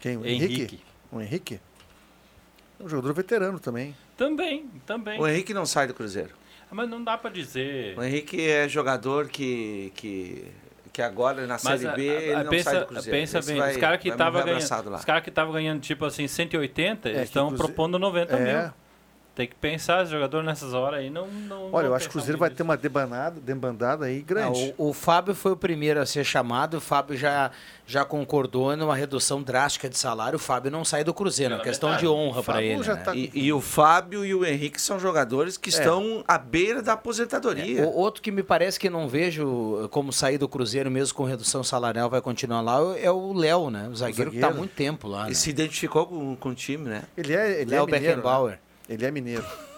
Quem? 0.00 0.16
O 0.16 0.26
Henrique. 0.26 0.54
Henrique? 0.54 0.80
O 1.12 1.20
Henrique? 1.20 1.60
É 2.80 2.82
um 2.84 2.88
jogador 2.88 3.12
veterano 3.12 3.60
também. 3.60 3.94
Também, 4.16 4.68
também. 4.86 5.20
O 5.20 5.26
Henrique 5.26 5.54
não 5.54 5.66
sai 5.66 5.86
do 5.86 5.94
Cruzeiro. 5.94 6.39
Mas 6.70 6.88
não 6.88 7.02
dá 7.02 7.16
pra 7.18 7.30
dizer. 7.30 7.98
O 7.98 8.02
Henrique 8.02 8.48
é 8.48 8.68
jogador 8.68 9.28
que, 9.28 9.92
que, 9.96 10.44
que 10.92 11.02
agora 11.02 11.46
na 11.46 11.58
Série 11.58 11.86
a- 11.88 11.92
B 11.92 12.08
a- 12.10 12.12
ele 12.22 12.42
não 12.44 12.50
pensa, 12.50 12.70
sai 12.70 12.80
do 12.80 12.86
Cruzeiro. 12.86 13.18
pensa 13.18 13.38
Esse 13.38 13.52
bem, 13.52 13.60
vai- 13.60 13.70
os 13.72 13.76
caras 13.76 14.00
que 14.00 14.08
estavam 14.08 14.42
ganhando, 14.44 14.62
lá. 14.90 14.98
os 14.98 15.04
cara 15.04 15.20
que 15.20 15.30
ganhando 15.52 15.80
tipo 15.80 16.04
assim 16.04 16.26
180, 16.28 17.08
É, 17.08 17.22
estão 17.22 17.48
Cruze- 17.48 17.62
propondo 17.62 17.98
90 17.98 18.36
É. 18.36 18.62
mil. 18.66 18.72
Tem 19.40 19.48
que 19.48 19.54
pensar, 19.54 20.02
esse 20.02 20.10
jogador 20.12 20.42
nessas 20.42 20.74
horas 20.74 21.00
aí 21.00 21.08
não. 21.08 21.26
não 21.26 21.72
Olha, 21.72 21.86
eu 21.86 21.88
não 21.88 21.96
acho 21.96 22.04
que 22.04 22.10
o 22.10 22.12
Cruzeiro 22.12 22.36
vai 22.38 22.50
ter 22.50 22.62
uma 22.62 22.76
debanada, 22.76 23.40
debandada 23.40 24.04
aí 24.04 24.20
grande. 24.20 24.68
Ah, 24.70 24.74
o, 24.76 24.90
o 24.90 24.92
Fábio 24.92 25.34
foi 25.34 25.52
o 25.52 25.56
primeiro 25.56 25.98
a 25.98 26.04
ser 26.04 26.24
chamado, 26.24 26.76
o 26.76 26.80
Fábio 26.80 27.16
já, 27.16 27.50
já 27.86 28.04
concordou 28.04 28.76
numa 28.76 28.94
redução 28.94 29.42
drástica 29.42 29.88
de 29.88 29.96
salário. 29.96 30.36
O 30.36 30.38
Fábio 30.38 30.70
não 30.70 30.84
sai 30.84 31.04
do 31.04 31.14
Cruzeiro, 31.14 31.54
é 31.54 31.56
uma 31.56 31.64
questão 31.64 31.96
de 31.96 32.06
honra 32.06 32.42
para 32.42 32.62
ele. 32.62 32.86
né? 32.86 33.02
E, 33.14 33.30
e 33.46 33.50
o 33.50 33.62
Fábio 33.62 34.26
e 34.26 34.34
o 34.34 34.44
Henrique 34.44 34.78
são 34.78 35.00
jogadores 35.00 35.56
que 35.56 35.70
É. 35.70 35.72
estão 35.72 36.22
à 36.28 36.36
beira 36.36 36.82
da 36.82 36.92
aposentadoria. 36.92 37.88
O 37.88 37.96
outro 37.96 38.20
que 38.20 38.30
me 38.30 38.42
parece 38.42 38.78
que 38.78 38.90
não 38.90 39.08
vejo 39.08 39.88
como 39.90 40.12
sair 40.12 40.36
do 40.36 40.48
Cruzeiro 40.50 40.90
mesmo 40.90 41.14
com 41.14 41.24
redução 41.24 41.64
salarial 41.64 42.10
vai 42.10 42.20
continuar 42.20 42.60
lá 42.60 42.78
é 42.98 43.10
o 43.10 43.32
Léo, 43.32 43.70
né? 43.70 43.88
O 43.90 43.96
zagueiro, 43.96 44.30
que 44.32 44.36
está 44.36 44.48
há 44.48 44.50
zagueiro. 44.50 44.58
muito 44.58 44.74
tempo 44.74 45.08
lá. 45.08 45.24
E 45.24 45.28
Né? 45.28 45.34
se 45.34 45.48
identificou 45.48 46.06
com, 46.06 46.36
com 46.36 46.50
o 46.50 46.54
time, 46.54 46.90
né? 46.90 47.04
Ele 47.16 47.32
é, 47.34 47.62
ele 47.62 47.70
Léo 47.70 47.84
é 47.84 47.86
mineiro. 47.86 48.06
Beckenbauer. 48.16 48.50
né? 48.52 48.58
Ele 48.90 49.06
é 49.06 49.10
mineiro. 49.10 49.44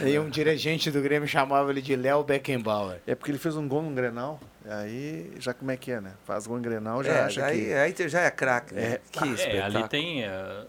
E 0.00 0.18
um 0.18 0.28
dirigente 0.28 0.90
do 0.90 1.00
Grêmio 1.02 1.28
chamava 1.28 1.70
ele 1.70 1.82
de 1.82 1.94
Léo 1.94 2.24
Beckenbauer. 2.24 2.98
É 3.06 3.14
porque 3.14 3.30
ele 3.30 3.38
fez 3.38 3.56
um 3.56 3.68
gol 3.68 3.82
no 3.82 3.90
Grenal. 3.94 4.40
Aí 4.66 5.30
já 5.38 5.52
como 5.52 5.70
é 5.70 5.76
que 5.76 5.92
é, 5.92 6.00
né? 6.00 6.14
Faz 6.24 6.46
gol 6.46 6.58
em 6.58 6.62
Grenal, 6.62 7.04
já 7.04 7.12
É, 7.12 7.20
acha 7.24 7.44
aí, 7.44 7.66
que. 7.66 7.72
aí 7.74 8.08
já 8.08 8.22
é 8.22 8.30
craque, 8.30 8.74
né? 8.74 8.94
É, 8.94 9.00
que 9.12 9.22
É, 9.22 9.28
espetáculo. 9.28 9.78
ali 9.78 9.88
tem 9.90 10.24
eh, 10.24 10.64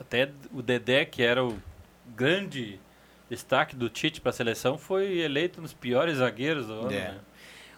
até 0.00 0.30
o 0.52 0.62
Dedé, 0.62 1.04
que 1.04 1.22
era 1.22 1.44
o 1.44 1.56
grande 2.16 2.80
destaque 3.30 3.76
do 3.76 3.88
Tite 3.90 4.20
para 4.20 4.30
a 4.30 4.32
seleção, 4.32 4.78
foi 4.78 5.18
eleito 5.18 5.60
um 5.60 5.62
dos 5.62 5.74
piores 5.74 6.16
zagueiros 6.16 6.66
do 6.66 6.72
ano. 6.72 6.90
É. 6.92 7.08
né? 7.10 7.18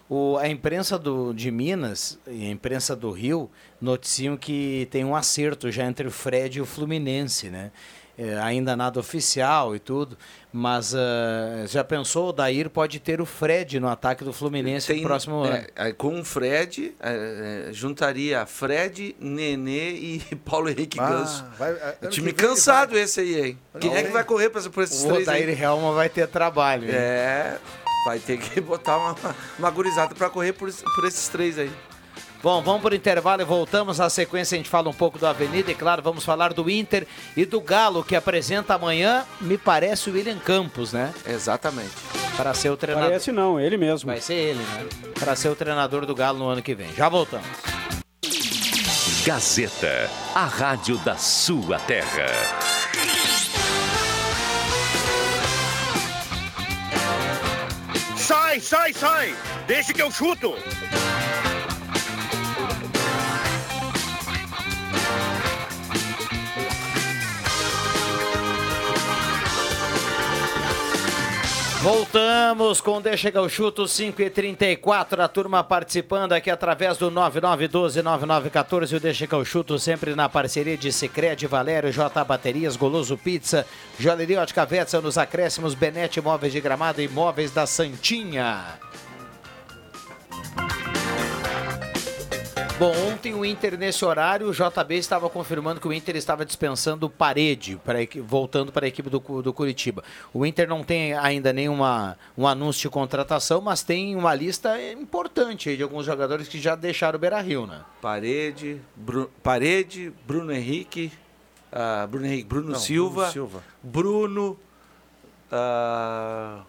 O, 0.09 0.37
a 0.37 0.47
imprensa 0.47 0.97
do, 0.97 1.33
de 1.33 1.51
Minas 1.51 2.17
e 2.25 2.45
a 2.47 2.49
imprensa 2.49 2.95
do 2.95 3.11
Rio 3.11 3.51
noticiam 3.79 4.37
que 4.37 4.87
tem 4.89 5.03
um 5.03 5.15
acerto 5.15 5.69
já 5.69 5.83
entre 5.85 6.07
o 6.07 6.11
Fred 6.11 6.57
e 6.59 6.61
o 6.61 6.65
Fluminense, 6.65 7.49
né? 7.49 7.71
É, 8.17 8.35
ainda 8.39 8.75
nada 8.75 8.99
oficial 8.99 9.75
e 9.75 9.79
tudo, 9.79 10.17
mas 10.51 10.95
ah, 10.95 11.65
já 11.67 11.83
pensou, 11.83 12.29
o 12.29 12.33
Dair 12.33 12.67
pode 12.67 12.99
ter 12.99 13.21
o 13.21 13.27
Fred 13.27 13.79
no 13.79 13.87
ataque 13.87 14.23
do 14.23 14.33
Fluminense 14.33 14.91
no 14.91 15.03
próximo 15.03 15.45
é, 15.45 15.49
ano. 15.59 15.67
aí 15.75 15.93
com 15.93 16.19
o 16.19 16.25
Fred, 16.25 16.95
é, 16.99 17.67
é, 17.69 17.73
juntaria 17.73 18.43
Fred, 18.47 19.15
Nenê 19.19 19.91
e 19.91 20.21
Paulo 20.43 20.67
Henrique 20.67 20.99
Ah, 20.99 21.07
Ganso. 21.09 21.45
vai- 21.59 21.71
ano 22.01 22.09
time 22.09 22.25
vem 22.31 22.33
cansado 22.33 22.97
esse 22.97 23.19
aí, 23.19 23.39
hein? 23.49 23.59
Quem 23.79 23.91
Ano 23.91 23.99
é 23.99 24.03
que 24.03 24.11
vai 24.11 24.23
correr 24.23 24.49
por 24.49 24.83
esses 24.83 25.03
O 25.03 25.07
três 25.13 25.27
aí? 25.27 25.43
Odair 25.43 25.61
Helma 25.63 25.91
vai 25.93 26.09
ter 26.09 26.27
trabalho. 26.27 26.85
hein? 26.85 26.95
É, 26.95 27.57
vai 28.05 28.17
ter 28.17 28.39
que 28.39 28.59
botar 28.61 28.97
uma, 28.97 29.15
uma 29.59 29.69
gurizada 29.69 30.15
pra 30.15 30.27
correr 30.27 30.53
por, 30.53 30.71
por 30.73 31.05
esses 31.05 31.27
três 31.27 31.59
aí. 31.59 31.71
Bom, 32.41 32.61
vamos 32.61 32.81
por 32.81 32.93
intervalo 32.93 33.41
e 33.41 33.45
voltamos. 33.45 33.97
Na 33.97 34.09
sequência 34.09 34.55
a 34.55 34.57
gente 34.57 34.69
fala 34.69 34.89
um 34.89 34.93
pouco 34.93 35.17
do 35.17 35.25
Avenida 35.25 35.71
e, 35.71 35.75
claro, 35.75 36.01
vamos 36.01 36.23
falar 36.23 36.53
do 36.53 36.69
Inter 36.69 37.07
e 37.35 37.45
do 37.45 37.59
Galo, 37.59 38.03
que 38.03 38.15
apresenta 38.15 38.75
amanhã, 38.75 39.25
me 39.41 39.57
parece, 39.57 40.09
o 40.09 40.13
William 40.13 40.37
Campos, 40.37 40.93
né? 40.93 41.13
Exatamente. 41.25 41.91
Para 42.35 42.53
ser 42.53 42.69
o 42.69 42.77
treinador. 42.77 43.09
Parece 43.09 43.31
não, 43.31 43.59
ele 43.59 43.77
mesmo. 43.77 44.07
Vai 44.07 44.21
ser 44.21 44.35
ele, 44.35 44.59
né? 44.59 44.87
Para 45.19 45.35
ser 45.35 45.49
o 45.49 45.55
treinador 45.55 46.05
do 46.05 46.13
Galo 46.13 46.37
no 46.39 46.47
ano 46.47 46.61
que 46.61 46.75
vem. 46.75 46.93
Já 46.93 47.09
voltamos. 47.09 47.47
Gazeta, 49.25 50.09
a 50.33 50.45
rádio 50.45 50.97
da 50.99 51.17
sua 51.17 51.79
terra. 51.79 52.27
Sai, 58.15 58.59
sai, 58.59 58.93
sai! 58.93 59.35
Deixa 59.67 59.93
que 59.93 60.01
eu 60.01 60.11
chuto! 60.11 60.55
Voltamos 71.81 72.81
com 72.81 72.99
Deixa 72.99 73.31
que 73.31 73.37
eu 73.37 73.47
chuto 73.47 73.87
5 73.87 74.19
e 74.19 74.29
34 74.31 75.21
a 75.21 75.27
turma 75.27 75.63
participando 75.63 76.33
aqui 76.33 76.49
através 76.49 76.97
do 76.97 77.11
9912-9914 77.11 78.97
o 78.97 78.99
Deixa 78.99 79.27
que 79.27 79.33
eu 79.33 79.45
chuto 79.45 79.77
sempre 79.77 80.15
na 80.15 80.27
parceria 80.27 80.75
de 80.75 80.91
Cicred, 80.91 81.45
Valério, 81.45 81.91
J 81.91 82.25
Baterias, 82.25 82.75
Goloso 82.75 83.15
Pizza, 83.15 83.65
Joalheria 83.99 84.41
Ótica 84.41 84.65
Vetsa 84.65 84.99
nos 84.99 85.19
acréscimos, 85.19 85.75
Benete 85.75 86.19
Móveis 86.19 86.51
de 86.51 86.59
Gramado 86.59 86.99
e 86.99 87.07
Móveis 87.07 87.51
da 87.51 87.67
Santinha. 87.67 88.79
Bom, 92.79 92.91
ontem 93.11 93.33
o 93.33 93.43
Inter, 93.43 93.75
nesse 93.75 94.05
horário, 94.05 94.47
o 94.49 94.51
JB 94.53 94.95
estava 94.97 95.27
confirmando 95.31 95.81
que 95.81 95.87
o 95.87 95.93
Inter 95.93 96.15
estava 96.15 96.45
dispensando 96.45 97.09
parede, 97.09 97.75
para, 97.83 97.97
voltando 98.23 98.71
para 98.71 98.85
a 98.85 98.87
equipe 98.87 99.09
do, 99.09 99.19
do 99.41 99.51
Curitiba. 99.51 100.03
O 100.31 100.45
Inter 100.45 100.67
não 100.69 100.83
tem 100.83 101.13
ainda 101.15 101.51
nenhuma 101.51 102.15
um 102.37 102.45
anúncio 102.45 102.83
de 102.83 102.89
contratação, 102.89 103.61
mas 103.61 103.81
tem 103.81 104.15
uma 104.15 104.31
lista 104.35 104.79
importante 104.91 105.69
aí 105.69 105.77
de 105.77 105.81
alguns 105.81 106.05
jogadores 106.05 106.47
que 106.47 106.59
já 106.59 106.75
deixaram 106.75 107.17
o 107.17 107.19
Beira 107.19 107.41
Rio, 107.41 107.65
né? 107.65 107.81
Parede, 107.99 108.79
Bru- 108.95 109.31
Parede, 109.41 110.13
Bruno 110.27 110.51
Henrique, 110.51 111.11
ah, 111.71 112.05
Bruno 112.07 112.27
Henrique, 112.27 112.47
Bruno 112.47 112.69
Não, 112.73 112.79
Silva, 112.79 113.15
Bruno 113.21 113.31
Silva. 113.31 113.63
Bruno, 113.81 114.59
ah, 115.51 116.61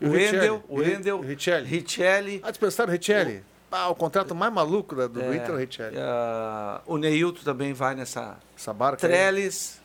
E 0.00 0.06
o 0.06 0.10
o? 0.10 0.12
Wendel, 0.12 0.64
o 0.68 0.76
Wendel, 0.78 1.20
Richelli? 1.22 1.66
Richelli, 1.66 2.40
Ah, 2.44 2.50
dispensaram 2.52 2.88
o 2.88 2.92
Richelli? 2.92 3.42
Ah, 3.70 3.88
o 3.90 3.94
contrato 3.94 4.34
mais 4.34 4.52
maluco 4.52 4.94
da- 4.94 5.06
do 5.06 5.20
É, 5.20 5.36
Inter 5.36 5.50
é 5.50 5.52
o 5.52 5.56
Richelli. 5.56 5.96
ah, 5.98 6.80
o 6.86 6.96
Neilton 6.96 7.42
também 7.44 7.72
vai 7.72 7.94
nessa. 7.94 8.36
Essa 8.56 8.72
barca 8.72 9.06
aí. 9.06 9.10
Trellis, 9.12 9.80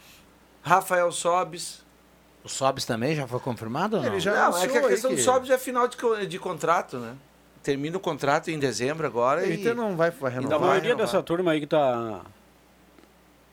Rafael 0.62 1.12
Sobes. 1.12 1.84
O 2.43 2.50
Sobes 2.50 2.86
também 2.86 3.15
já 3.15 3.28
foi 3.28 3.39
confirmado 3.39 3.98
ou 3.98 4.02
não? 4.04 4.10
Ele 4.10 4.19
já 4.19 4.32
Não, 4.32 4.38
é 4.39 4.43
anunciou 4.46 4.72
que 4.72 4.78
a 4.78 4.88
questão 4.88 5.10
que- 5.12 5.15
do 5.17 5.22
Sobes 5.22 5.50
é 5.50 5.58
final 5.58 5.88
de, 5.88 5.98
de 6.28 6.39
contrato, 6.39 6.98
né? 6.98 7.15
Termina 7.62 7.96
o 7.96 8.00
contrato 8.00 8.50
em 8.52 8.60
dezembro 8.60 9.08
agora 9.08 9.41
O 9.41 9.46
e... 9.46 9.54
Inter 9.56 9.74
não 9.76 9.96
vai, 9.96 10.12
vai 10.12 10.32
A 10.32 10.36
renovar. 10.36 10.60
maioria 10.60 10.82
renovar. 10.89 11.06
dessa 11.06 11.24
turma 11.24 11.52
aí 11.52 11.60
que 11.62 11.67
tá 11.67 12.22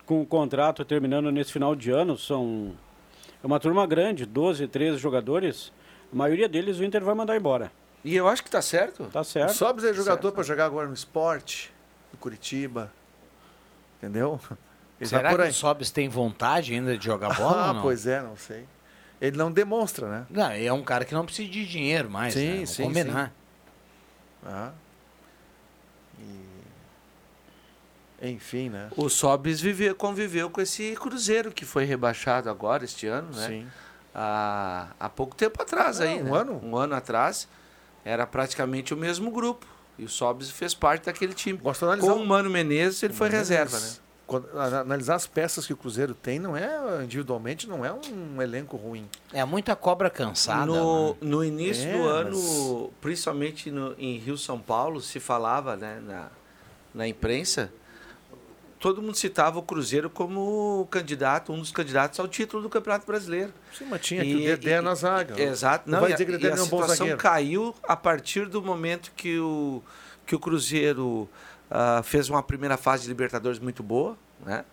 com 0.07 0.21
o 0.23 0.27
contrato 0.27 0.85
terminando 0.85 1.31
nesse 1.31 1.53
final 1.53 1.75
de 1.77 1.91
ano 1.93 2.19
são 2.19 2.73
é 3.43 3.47
uma 3.47 3.59
turma 3.61 3.87
grande, 3.87 4.27
12, 4.27 4.67
13 4.67 4.99
jogadores. 4.99 5.73
A 6.13 6.17
maioria 6.17 6.49
deles 6.49 6.79
o 6.79 6.85
Inter 6.85 7.03
vai 7.05 7.15
mandar 7.15 7.37
embora. 7.37 7.71
E 8.05 8.17
eu 8.17 8.27
acho 8.29 8.43
que 8.43 8.51
tá 8.51 8.63
certo. 8.63 9.05
Tá 9.13 9.21
O 9.21 9.25
certo. 9.25 9.53
Sobs 9.55 9.85
é 9.85 9.93
jogador 9.93 10.23
Certo. 10.23 10.35
para 10.35 10.45
jogar 10.45 10.65
agora 10.67 10.87
no 10.89 10.95
esporte, 10.95 11.73
no 12.13 12.19
Curitiba. 12.19 12.91
Entendeu? 13.99 14.41
Ele 14.99 15.09
Será 15.09 15.35
que 15.35 15.43
aí. 15.43 15.51
o 15.51 15.55
Sobes 15.55 15.91
tem 15.91 16.09
vontade 16.09 16.73
ainda 16.75 16.97
de 16.97 17.05
jogar 17.05 17.33
bola 17.37 17.65
Ah, 17.65 17.69
ou 17.69 17.75
não? 17.75 17.83
pois 17.83 18.07
é, 18.07 18.21
não 18.23 18.37
sei. 18.37 18.67
Ele 19.21 19.37
não 19.37 19.53
demonstra, 19.53 20.09
né? 20.09 20.27
Não, 20.31 20.51
é 20.51 20.73
um 20.73 20.83
cara 20.83 21.05
que 21.05 21.13
não 21.13 21.27
precisa 21.27 21.51
de 21.51 21.67
dinheiro 21.67 22.09
mais, 22.09 22.33
Sim, 22.33 22.61
né? 22.61 22.67
Sim, 22.67 22.83
combinar. 22.85 23.33
Ah. 24.47 24.71
E... 26.19 26.45
Enfim, 28.31 28.71
né? 28.71 28.89
O 28.97 29.09
Sobis 29.11 29.61
vive, 29.61 29.93
conviveu 29.95 30.49
com 30.51 30.61
esse 30.61 30.95
Cruzeiro 30.97 31.51
que 31.53 31.67
foi 31.67 31.85
rebaixado 31.85 32.49
agora, 32.49 32.85
este 32.85 33.07
ano, 33.07 33.31
né? 33.37 33.47
Sim. 33.47 33.67
Há, 34.15 34.89
há 34.99 35.09
pouco 35.09 35.37
tempo 35.37 35.61
atrás 35.63 36.01
É, 36.01 36.09
aí, 36.09 36.21
um 36.23 36.33
né? 36.33 36.39
ano. 36.41 36.61
Um 36.65 36.77
ano 36.77 36.95
atrás. 36.95 37.47
Era 38.05 38.27
praticamente 38.27 38.95
o 38.95 38.97
mesmo 38.97 39.31
grupo. 39.31 39.67
E 39.99 40.05
o 40.05 40.09
Sobis 40.09 40.51
fez 40.51 40.73
parte 40.75 41.07
daquele 41.07 41.35
time. 41.35 41.59
Gosto 41.59 41.81
de 41.81 41.85
analisar 41.87 42.13
Com 42.15 42.21
o 42.21 42.27
Mano 42.27 42.49
Menezes, 42.49 43.03
ele 43.03 43.13
foi 43.13 43.29
Mas, 43.29 43.39
reserva, 43.39 43.79
né? 43.79 43.91
quando- 44.27 44.49
ana- 44.55 44.81
analisar 44.81 45.17
as 45.17 45.27
peças 45.27 45.67
que 45.67 45.73
o 45.75 45.77
Cruzeiro 45.77 46.15
tem, 46.15 46.39
não 46.39 46.57
é 46.57 47.03
individualmente, 47.05 47.69
não 47.69 47.85
é 47.85 47.93
um 47.93 48.41
elenco 48.41 48.77
ruim. 48.79 49.07
É 49.33 49.45
muita 49.45 49.77
cobra 49.77 50.09
cansada. 50.09 50.65
No, 50.65 51.11
né? 51.11 51.17
no 51.21 51.45
início 51.45 51.87
É, 51.87 51.93
do 51.93 52.05
ano, 52.09 52.31
mas- 52.39 52.91
principalmente 53.01 53.71
no- 53.71 53.95
em 53.99 54.17
Rio 54.17 54.39
São 54.39 54.59
Paulo, 54.59 55.03
se 55.03 55.21
falava 55.21 55.77
né, 55.77 56.01
na, 56.07 56.29
na 56.95 57.07
imprensa, 57.07 57.71
todo 58.81 59.01
mundo 59.03 59.15
citava 59.15 59.59
o 59.59 59.63
Cruzeiro 59.63 60.11
como 60.11 60.89
candidato, 60.91 61.53
um 61.53 61.59
dos 61.61 61.71
candidatos 61.71 62.19
ao 62.19 62.27
título 62.27 62.63
do 62.63 62.69
Campeonato 62.69 63.07
Brasileiro. 63.07 63.53
Sim, 63.73 63.85
mas 63.89 64.01
tinha 64.01 64.25
que 64.25 64.35
o 64.35 64.39
Dedé 64.39 64.81
na 64.81 64.95
zaga. 64.95 65.41
Exato. 65.41 65.89
Não 65.89 65.97
Não, 65.97 66.01
vai 66.01 66.11
e 66.11 66.13
a- 66.15 66.17
dizer 66.17 66.25
que 66.25 66.33
o 66.33 66.35
e 66.35 66.39
Dedé 66.39 66.53
a 66.55 66.57
não 66.57 66.63
é 66.65 66.67
um 66.67 66.69
bom 66.71 66.79
situação 66.79 66.97
zagueiro. 67.07 67.19
caiu 67.19 67.75
a 67.85 67.95
partir 67.97 68.47
do 68.49 68.61
momento 68.63 69.13
que 69.15 69.39
o, 69.39 69.83
que 70.27 70.35
o 70.35 70.39
Cruzeiro 70.41 71.29
ah, 71.71 72.01
fez 72.03 72.29
uma 72.31 72.43
primeira 72.43 72.77
fase 72.77 73.03
de 73.05 73.09
Libertadores 73.11 73.59
muito 73.61 73.83
boa, 73.83 74.17
né? 74.45 74.65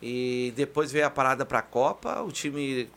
E 0.00 0.52
depois 0.54 0.92
veio 0.92 1.06
a 1.06 1.10
parada 1.10 1.44
para 1.44 1.58
a 1.58 1.62
Copa, 1.62 2.22
o 2.22 2.30
time 2.30 2.88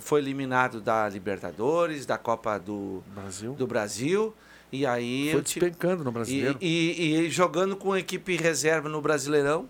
foi 0.00 0.20
eliminado 0.20 0.80
da 0.80 1.08
Libertadores, 1.08 2.06
da 2.06 2.16
Copa 2.16 2.56
do 2.58 3.02
Brasil, 3.14 3.52
do 3.54 3.66
Brasil 3.66 4.34
e 4.70 4.86
aí 4.86 5.30
Foi 5.32 5.42
despencando 5.42 6.04
no 6.04 6.12
brasileiro. 6.12 6.56
E, 6.60 6.94
e- 6.98 7.26
e 7.26 7.30
jogando 7.30 7.74
com 7.76 7.96
equipe 7.96 8.36
reserva 8.36 8.88
no 8.88 9.00
Brasileirão. 9.02 9.68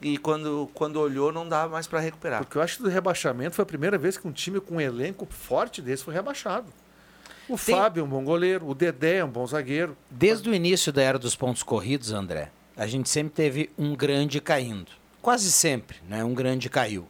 E 0.00 0.18
quando, 0.18 0.68
quando 0.74 1.00
olhou, 1.00 1.32
não 1.32 1.48
dava 1.48 1.72
mais 1.72 1.86
para 1.86 2.00
recuperar. 2.00 2.44
Porque 2.44 2.58
eu 2.58 2.62
acho 2.62 2.76
que 2.78 2.82
do 2.82 2.88
rebaixamento 2.88 3.56
foi 3.56 3.62
a 3.62 3.66
primeira 3.66 3.96
vez 3.96 4.16
que 4.16 4.28
um 4.28 4.32
time 4.32 4.60
com 4.60 4.76
um 4.76 4.80
elenco 4.80 5.26
forte 5.30 5.80
desse 5.80 6.04
foi 6.04 6.14
rebaixado. 6.14 6.66
O 7.48 7.56
Fábio 7.56 8.00
é 8.00 8.04
um 8.04 8.08
bom 8.08 8.24
goleiro, 8.24 8.68
o 8.68 8.74
Dedé 8.74 9.18
é 9.18 9.24
um 9.24 9.30
bom 9.30 9.46
zagueiro. 9.46 9.96
Desde 10.10 10.50
o 10.50 10.54
início 10.54 10.92
da 10.92 11.02
era 11.02 11.18
dos 11.18 11.36
pontos 11.36 11.62
corridos, 11.62 12.12
André, 12.12 12.50
a 12.76 12.86
gente 12.86 13.08
sempre 13.08 13.32
teve 13.32 13.70
um 13.78 13.94
grande 13.94 14.40
caindo. 14.40 14.90
Quase 15.22 15.50
sempre, 15.50 15.98
né? 16.08 16.24
Um 16.24 16.34
grande 16.34 16.68
caiu. 16.68 17.06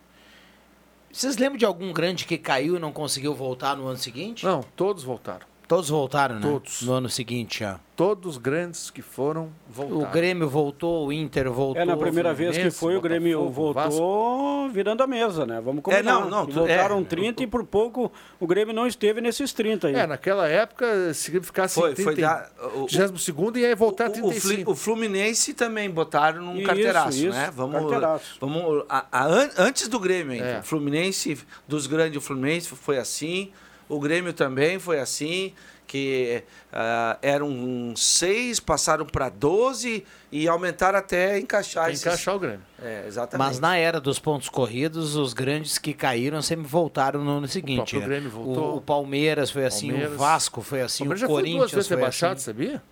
Vocês 1.11 1.39
lembram 1.39 1.57
de 1.57 1.65
algum 1.65 1.93
grande 1.93 2.27
que 2.27 2.37
caiu 2.37 2.77
e 2.77 2.79
não 2.79 2.93
conseguiu 2.93 3.35
voltar 3.35 3.75
no 3.75 3.87
ano 3.87 3.97
seguinte? 3.97 4.45
Não, 4.45 4.63
todos 4.77 5.03
voltaram. 5.03 5.47
Todos 5.69 5.89
voltaram, 5.91 6.37
né? 6.37 6.43
Todos. 6.43 6.83
No 6.83 6.93
ano 6.93 7.09
seguinte 7.09 7.61
já. 7.61 7.81
Todos 7.97 8.37
grandes 8.39 8.89
que 8.91 9.03
foram 9.03 9.49
voltaram. 9.69 10.03
O 10.03 10.13
Grêmio 10.13 10.49
voltou, 10.49 11.09
o 11.09 11.13
Inter 11.13 11.51
voltou. 11.51 11.83
É, 11.83 11.85
na 11.85 11.97
primeira 11.97 12.33
vez 12.33 12.57
que 12.57 12.71
foi, 12.71 12.95
o 12.95 13.01
Grêmio 13.01 13.49
Botafogo, 13.51 13.97
voltou 13.97 14.69
virando 14.69 15.03
a 15.03 15.07
mesa, 15.09 15.45
né? 15.45 15.61
Vamos 15.61 15.83
combinar. 15.83 16.01
É, 16.01 16.03
não, 16.05 16.31
não, 16.31 16.49
E 16.49 16.53
voltaram 16.53 17.01
é. 17.01 17.05
30 17.05 17.43
e 17.43 17.47
por 17.49 17.65
pouco 17.65 18.13
o 18.39 18.47
Grêmio 18.47 18.73
não 18.75 18.87
esteve 18.87 19.21
nesses 19.21 19.53
30 19.53 19.89
aí. 19.89 19.95
É, 19.97 20.07
naquela 20.07 20.47
época, 20.47 21.13
se 21.15 21.33
ficasse 21.41 21.75
Foi, 21.75 21.97
foi 21.97 22.15
da- 22.15 22.49
o- 22.77 22.83
o- 22.83 22.87
32 22.87 23.57
ia 23.57 23.75
voltar 23.75 24.07
a 24.07 24.11
O, 24.11 24.13
Fli- 24.13 24.23
35. 24.41 24.71
o 24.71 24.77
Fluminense 24.77 25.53
também 25.55 25.91
botaram 25.91 26.43
num 26.43 26.57
Isso, 26.59 26.67
carteiraço, 26.67 27.19
isso, 27.19 27.31
né? 27.31 27.51
Vamos, 27.53 27.81
carteiraço. 27.81 28.37
vamos 28.41 28.85
a- 28.89 29.07
a- 29.11 29.25
an- 29.27 29.51
antes 29.59 29.89
do 29.89 29.99
Grêmio 29.99 30.35
ainda. 30.35 30.47
É. 30.47 30.59
O 30.61 30.63
Fluminense, 30.63 31.39
dos 31.67 31.87
grandes, 31.89 32.19
o 32.19 32.21
Fluminense 32.21 32.69
foi 32.69 32.99
assim. 32.99 33.51
O 33.89 34.01
Grêmio 34.01 34.33
também 34.33 34.79
foi 34.79 34.99
assim. 35.01 35.53
Que 35.87 36.43
ah, 36.73 37.17
eram 37.23 37.95
seis, 37.97 38.59
passaram 38.59 39.07
para 39.07 39.29
12 39.29 40.05
e 40.33 40.49
aumentaram 40.49 40.99
até 40.99 41.39
encaixar 41.39 41.91
esses- 41.91 42.05
Encaixar 42.05 42.35
o 42.35 42.41
Grêmio. 42.41 42.61
É, 42.83 43.05
exatamente. 43.07 43.47
Mas 43.47 43.61
na 43.61 43.77
era 43.77 44.01
dos 44.01 44.19
pontos 44.19 44.49
corridos, 44.49 45.15
os 45.15 45.33
grandes 45.33 45.79
que 45.79 45.95
caíram 45.95 46.43
sempre 46.43 46.67
voltaram 46.67 47.23
no 47.25 47.31
ano 47.39 47.47
seguinte. 47.47 47.77
próprio 47.77 48.01
né? 48.01 48.07
Grêmio 48.07 48.31
voltou. 48.31 48.73
O, 48.75 48.77
o 48.79 48.81
Palmeiras 48.81 49.49
foi 49.53 49.65
assim, 49.65 49.91
Palmeiras. 49.91 50.15
o 50.15 50.19
Vasco 50.19 50.61
foi 50.61 50.83
assim, 50.83 51.07
o 51.07 51.13
o, 51.13 51.17
já 51.17 51.27
foi 51.29 51.35
duas 51.35 51.41
Corinthians 51.45 51.71
vezes 51.73 51.87
foi 51.89 51.97
rebaixado, 51.97 52.33
assim. 52.35 52.45
sabia? 52.45 52.83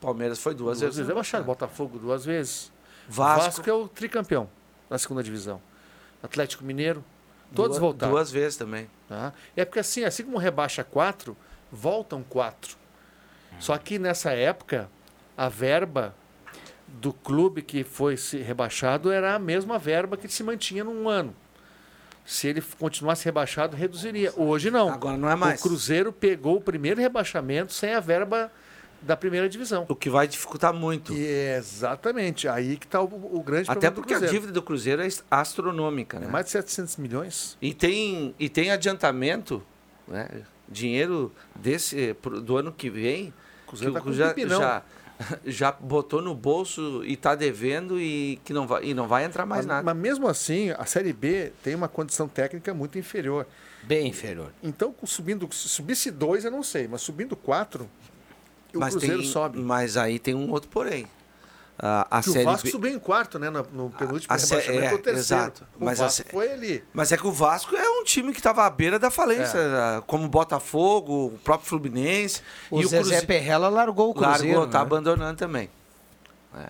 Palmeiras 0.00 0.38
foi 0.40 0.54
duas, 0.54 0.78
Duas 0.78 0.80
vezes 0.80 0.96
vezes. 0.96 1.08
rebaixado. 1.08 1.44
Botafogo 1.44 1.98
duas 2.00 2.24
vezes. 2.24 2.72
Vasco. 3.08 3.44
Vasco 3.44 3.70
é 3.70 3.72
o 3.72 3.86
tricampeão 3.86 4.48
da 4.90 4.98
segunda 4.98 5.22
divisão. 5.22 5.60
Atlético 6.20 6.64
Mineiro, 6.64 7.04
todos 7.54 7.70
duas, 7.76 7.78
voltaram. 7.80 8.12
Duas 8.12 8.30
vezes 8.32 8.56
também. 8.56 8.88
Tá? 9.12 9.34
É 9.54 9.62
porque 9.66 9.78
assim, 9.78 10.04
assim 10.04 10.24
como 10.24 10.38
rebaixa 10.38 10.82
quatro, 10.82 11.36
voltam 11.70 12.22
quatro. 12.22 12.78
Só 13.58 13.76
que 13.76 13.98
nessa 13.98 14.32
época, 14.32 14.88
a 15.36 15.50
verba 15.50 16.14
do 16.88 17.12
clube 17.12 17.60
que 17.60 17.84
foi 17.84 18.16
rebaixado 18.42 19.12
era 19.12 19.34
a 19.34 19.38
mesma 19.38 19.78
verba 19.78 20.16
que 20.16 20.26
se 20.28 20.42
mantinha 20.42 20.82
num 20.82 21.10
ano. 21.10 21.36
Se 22.24 22.48
ele 22.48 22.62
continuasse 22.78 23.26
rebaixado, 23.26 23.76
reduziria. 23.76 24.32
Hoje 24.34 24.70
não. 24.70 24.88
Agora 24.88 25.18
não 25.18 25.28
é 25.28 25.36
mais. 25.36 25.60
O 25.60 25.62
Cruzeiro 25.62 26.10
pegou 26.10 26.56
o 26.56 26.60
primeiro 26.62 26.98
rebaixamento 26.98 27.74
sem 27.74 27.92
a 27.92 28.00
verba 28.00 28.50
da 29.02 29.16
primeira 29.16 29.48
divisão. 29.48 29.84
O 29.88 29.96
que 29.96 30.08
vai 30.08 30.26
dificultar 30.28 30.72
muito. 30.72 31.12
E 31.12 31.26
é 31.26 31.56
exatamente. 31.56 32.48
Aí 32.48 32.76
que 32.76 32.86
está 32.86 33.00
o, 33.00 33.04
o 33.04 33.42
grande 33.42 33.70
Até 33.70 33.90
problema 33.90 33.94
do 33.94 33.94
porque 33.96 34.14
a 34.14 34.20
dívida 34.20 34.52
do 34.52 34.62
Cruzeiro 34.62 35.02
é 35.02 35.08
astronômica, 35.30 36.18
né? 36.18 36.26
É 36.26 36.30
mais 36.30 36.46
de 36.46 36.52
700 36.52 36.96
milhões. 36.96 37.58
E 37.60 37.74
tem, 37.74 38.34
e 38.38 38.48
tem 38.48 38.70
adiantamento, 38.70 39.62
né? 40.06 40.28
Dinheiro 40.68 41.32
desse, 41.54 42.16
do 42.42 42.56
ano 42.56 42.72
que 42.72 42.88
vem, 42.88 43.34
Cruzeiro 43.66 43.92
que 43.92 43.98
tá 43.98 44.00
o 44.00 44.04
Cruzeiro 44.04 44.34
pipinão. 44.34 44.60
já, 44.60 44.82
já 45.44 45.72
botou 45.72 46.22
no 46.22 46.34
bolso 46.34 47.02
e 47.04 47.14
está 47.14 47.34
devendo 47.34 48.00
e 48.00 48.40
que 48.44 48.52
não 48.52 48.66
vai, 48.66 48.84
e 48.84 48.94
não 48.94 49.06
vai 49.06 49.24
entrar 49.24 49.44
mais 49.44 49.66
mas, 49.66 49.76
nada. 49.76 49.84
mas 49.84 49.96
mesmo 49.96 50.28
assim, 50.28 50.70
a 50.70 50.84
Série 50.86 51.12
B 51.12 51.52
tem 51.62 51.74
uma 51.74 51.88
condição 51.88 52.28
técnica 52.28 52.72
muito 52.72 52.98
inferior. 52.98 53.46
Bem 53.82 54.06
inferior. 54.06 54.52
Então, 54.62 54.94
subindo, 55.04 55.48
se 55.52 55.68
subisse 55.68 56.10
dois, 56.10 56.44
eu 56.44 56.50
não 56.50 56.62
sei, 56.62 56.86
mas 56.86 57.02
subindo 57.02 57.34
quatro, 57.34 57.90
o 58.74 58.80
mas, 58.80 58.90
Cruzeiro 58.94 59.18
tem, 59.22 59.28
sobe. 59.30 59.58
mas 59.60 59.96
aí 59.96 60.18
tem 60.18 60.34
um 60.34 60.50
outro 60.50 60.68
porém. 60.70 61.06
A, 61.78 62.18
a 62.18 62.22
Que 62.22 62.30
o 62.30 62.32
série 62.32 62.44
Vasco 62.44 62.64
B- 62.66 62.70
subiu 62.70 62.90
em 62.92 62.98
quarto, 62.98 63.38
né? 63.38 63.50
No, 63.50 63.66
no 63.72 63.90
penúltimo 63.90 64.32
a 64.32 64.38
sé- 64.38 64.56
rebaixamento, 64.60 64.84
é, 64.84 64.94
o 64.94 64.98
terceiro. 64.98 65.18
exato. 65.18 65.66
O 65.80 65.84
Mas 65.84 66.00
a 66.00 66.04
Vasco 66.04 66.22
sé- 66.22 66.28
foi 66.30 66.52
ali. 66.52 66.84
Mas 66.92 67.10
é 67.10 67.16
que 67.16 67.26
o 67.26 67.32
Vasco 67.32 67.74
é 67.74 67.88
um 67.88 68.04
time 68.04 68.30
que 68.32 68.38
estava 68.38 68.64
à 68.66 68.70
beira 68.70 68.98
da 68.98 69.10
falência, 69.10 69.58
É. 69.58 70.00
como 70.06 70.24
o 70.26 70.28
Botafogo, 70.28 71.26
o 71.34 71.38
próprio 71.42 71.68
Fluminense. 71.68 72.40
O 72.70 72.80
e 72.80 72.84
Zezé 72.86 72.98
Cruze- 73.14 73.26
Perrella 73.26 73.68
largou 73.68 74.10
o 74.10 74.14
Cruzeiro. 74.14 74.46
Largou, 74.58 74.66
tá 74.68 74.78
né? 74.78 74.84
abandonando 74.84 75.36
também. 75.38 75.68
É. 76.56 76.68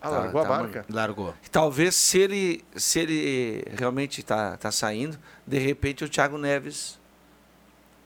Ah, 0.00 0.08
largou 0.08 0.40
a 0.40 0.44
tá 0.44 0.48
barca. 0.48 0.84
Largou. 0.88 1.34
Talvez 1.50 1.94
se 1.96 2.18
ele, 2.18 2.64
se 2.76 3.00
ele 3.00 3.64
realmente 3.76 4.20
está 4.20 4.56
tá 4.56 4.70
saindo, 4.70 5.18
de 5.46 5.58
repente 5.58 6.04
o 6.04 6.08
Thiago 6.08 6.38
Neves 6.38 6.98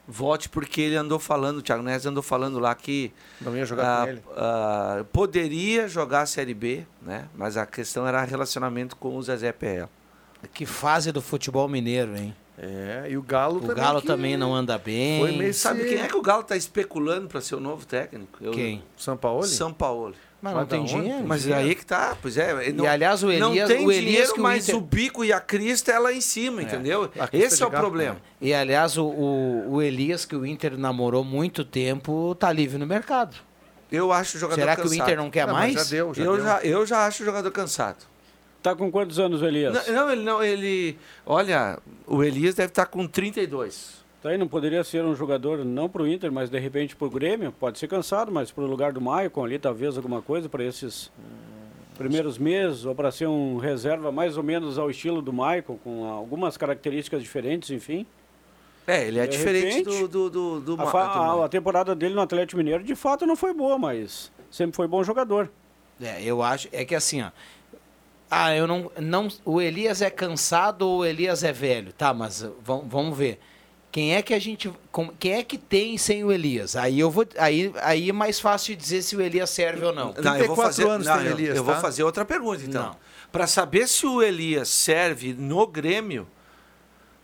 volte, 0.07 0.49
porque 0.49 0.81
ele 0.81 0.97
andou 0.97 1.19
falando, 1.19 1.59
o 1.59 1.63
Thiago 1.63 1.83
Neves 1.83 2.07
andou 2.07 2.23
falando 2.23 2.59
lá 2.59 2.75
que 2.75 3.13
Não 3.41 3.57
ia 3.57 3.65
jogar 3.65 4.03
ah, 4.03 4.05
com 4.05 4.11
ele. 4.11 4.23
ah, 4.37 5.05
poderia 5.13 5.89
jogar 5.89 6.23
a 6.23 6.27
Série 6.27 6.55
B, 6.55 6.85
né? 7.03 7.27
mas 7.35 7.57
a 7.57 7.65
questão 7.67 8.07
era 8.07 8.23
relacionamento 8.23 8.97
com 8.97 9.17
o 9.17 9.23
Zezé 9.23 9.53
PL. 9.53 9.89
Que 10.53 10.67
fase 10.67 11.11
do 11.11 11.23
futebol 11.23 11.67
mineiro, 11.69 12.17
hein? 12.17 12.35
É, 12.57 13.07
e 13.11 13.17
o 13.17 13.23
Galo 13.23 13.57
O 13.57 13.61
também. 13.63 13.77
Galo 13.77 14.01
que 14.01 14.07
também 14.07 14.37
não 14.37 14.55
anda 14.55 14.79
bem. 14.79 15.21
Foi 15.21 15.33
meio 15.33 15.53
Sabe 15.55 15.85
quem 15.85 15.99
é 16.01 16.07
que 16.07 16.17
o 16.17 16.23
Galo 16.23 16.43
está 16.43 16.57
especulando 16.57 17.27
para 17.27 17.41
ser 17.41 17.57
o 17.57 17.61
novo 17.61 17.85
técnico? 17.85 18.39
Eu- 18.41 18.53
Quem? 18.53 18.85
São 18.97 19.17
Paulo? 19.17 19.43
São 19.45 19.73
Paulo. 19.73 20.15
Mas 20.53 20.55
não 20.55 20.67
tem 20.67 20.85
dinheiro. 20.85 21.25
Mas 21.27 21.51
aí 21.51 21.75
que 21.75 21.85
tá, 21.87 22.17
pois 22.21 22.37
é. 22.37 22.71
E, 22.71 22.87
aliás, 22.87 23.23
o 23.23 23.27
não 23.33 23.51
Elias- 23.53 23.69
tem 23.69 23.87
o 23.87 23.91
Elias 23.91 24.05
dinheiro, 24.05 24.33
que 24.35 24.41
o 24.41 24.43
mas 24.43 24.65
Inter- 24.69 24.77
o 24.77 24.81
bico 24.81 25.25
e 25.25 25.33
a 25.33 25.41
crista 25.41 25.91
é 25.93 25.99
lá 25.99 26.13
em 26.13 26.21
cima, 26.21 26.63
entendeu? 26.63 27.11
A 27.19 27.27
crista 27.29 27.47
Esse 27.55 27.63
é 27.63 27.67
o 27.67 27.71
problema. 27.71 28.15
né? 28.15 28.21
E 28.41 28.53
aliás, 28.55 28.97
o, 28.99 29.05
o, 29.07 29.73
o 29.75 29.83
Elias, 29.83 30.25
que 30.25 30.37
o 30.37 30.45
Inter 30.45 30.77
namorou 30.77 31.25
muito 31.25 31.65
tempo, 31.65 32.35
tá 32.39 32.53
livre 32.53 32.79
no 32.79 32.87
mercado. 32.87 33.37
Eu 33.91 34.13
acho 34.13 34.37
o 34.37 34.41
jogador 34.41 34.61
Será 34.61 34.75
que 34.77 34.83
o 34.83 34.85
cansado. 34.85 35.03
Inter 35.03 35.17
não 35.17 35.31
quer 35.31 35.47
Não, 35.47 35.55
mais? 35.55 35.73
já 35.75 35.85
deu, 35.85 36.13
já 36.15 36.23
eu, 36.25 36.37
deu. 36.37 36.45
já, 36.45 36.61
eu 36.63 36.87
já 36.87 37.07
acho 37.07 37.23
o 37.23 37.27
jogador 37.27 37.51
cansado. 37.51 38.05
Tá 38.63 38.75
com 38.75 38.91
quantos 38.91 39.19
anos 39.19 39.43
o 39.43 39.47
Elias? 39.47 39.75
Não, 39.87 39.95
não, 39.95 40.11
ele 40.11 40.23
não, 40.23 40.43
ele. 40.43 40.99
Olha, 41.27 41.79
o 42.07 42.25
Elias 42.25 42.55
deve 42.55 42.69
estar 42.71 42.87
com 42.87 43.07
32. 43.07 44.04
Tá 44.25 44.31
aí, 44.31 44.39
não 44.39 44.49
poderia 44.49 44.83
ser 44.83 45.05
um 45.05 45.15
jogador 45.15 45.67
não 45.67 45.87
pro 45.87 46.09
Inter, 46.09 46.33
mas 46.33 46.49
de 46.49 46.59
repente 46.59 46.97
pro 46.97 47.11
Grêmio? 47.11 47.53
Pode 47.53 47.79
ser 47.79 47.89
cansado, 47.89 48.33
mas 48.33 48.51
pro 48.51 48.65
lugar 48.65 48.91
do 48.91 48.99
Maicon 48.99 49.45
ali, 49.45 49.59
talvez 49.59 49.99
alguma 49.99 50.23
coisa 50.23 50.49
para 50.49 50.65
esses 50.65 51.13
primeiros 51.99 52.39
meses, 52.39 52.87
ou 52.87 52.95
para 52.95 53.13
ser 53.13 53.27
um 53.27 53.59
reserva 53.59 54.11
mais 54.11 54.39
ou 54.39 54.43
menos 54.43 54.79
ao 54.79 54.91
estilo 54.91 55.21
do 55.21 55.31
Maicon, 55.31 55.77
com 55.77 56.07
algumas 56.07 56.57
características 56.57 57.23
diferentes, 57.23 57.69
enfim. 57.69 58.07
É, 58.87 59.07
ele 59.07 59.19
é 59.19 59.27
De 59.27 59.37
diferente 59.37 59.77
repente, 59.77 60.09
do, 60.09 60.31
do, 60.31 60.31
do, 60.31 60.77
do, 60.77 60.83
A, 60.83 61.45
a- 61.45 61.49
temporada 61.51 61.95
dele 61.95 62.15
no 62.15 62.23
Atlético 62.23 62.57
Mineiro 62.57 62.83
de 62.83 62.95
fato 62.95 63.27
não 63.27 63.37
foi 63.37 63.53
boa, 63.53 63.79
mas 63.79 64.33
sempre 64.51 64.75
foi 64.75 64.89
bom 64.89 65.05
jogador. 65.05 65.51
É, 66.01 66.23
eu 66.25 66.43
acho. 66.43 66.67
É 66.73 66.83
que 66.87 66.95
assim, 66.95 67.21
ó. 67.21 67.29
Ah, 68.31 68.57
eu 68.57 68.67
não, 68.67 68.91
não. 68.99 69.29
O 69.45 69.61
Elias 69.61 70.01
é 70.01 70.09
cansado 70.09 70.89
ou 70.89 71.01
o 71.01 71.05
Elias 71.05 71.45
é 71.45 71.53
velho? 71.53 71.93
Tá, 71.93 72.15
mas 72.15 72.51
vamos 72.63 73.19
ver. 73.19 73.39
Quem 73.95 74.17
é 74.17 74.23
que 74.23 74.35
a 74.35 74.41
gente. 74.41 74.69
com- 74.91 75.13
Quem 75.21 75.35
é 75.35 75.45
que 75.45 75.57
tem 75.57 75.97
sem 75.97 76.25
o 76.25 76.33
Elias? 76.33 76.75
Aí 76.75 76.99
eu 76.99 77.09
vou. 77.13 77.25
Aí, 77.39 77.73
aí 77.81 78.11
é 78.11 78.13
mais 78.13 78.41
fácil 78.41 78.75
de 78.75 78.83
dizer 78.83 79.03
se 79.03 79.15
o 79.15 79.21
Elias 79.23 79.51
serve 79.51 79.85
ou 79.87 79.95
não. 79.95 80.13
Não, 80.21 80.37
eu 80.37 80.47
vou 80.49 80.57
34 80.57 80.63
fazer, 80.65 80.89
anos 80.89 81.07
não, 81.07 81.17
tem 81.19 81.27
eu, 81.27 81.33
Elias, 81.33 81.57
eu 81.57 81.63
vou 81.63 81.75
tá? 81.75 81.81
fazer 81.81 82.03
outra 82.03 82.25
pergunta, 82.25 82.65
então. 82.65 82.83
Não. 82.87 82.97
Para 83.31 83.47
saber 83.47 83.87
se 83.87 84.05
o 84.05 84.21
Elias 84.21 84.69
serve 84.69 85.33
no 85.33 85.65
Grêmio, 85.65 86.27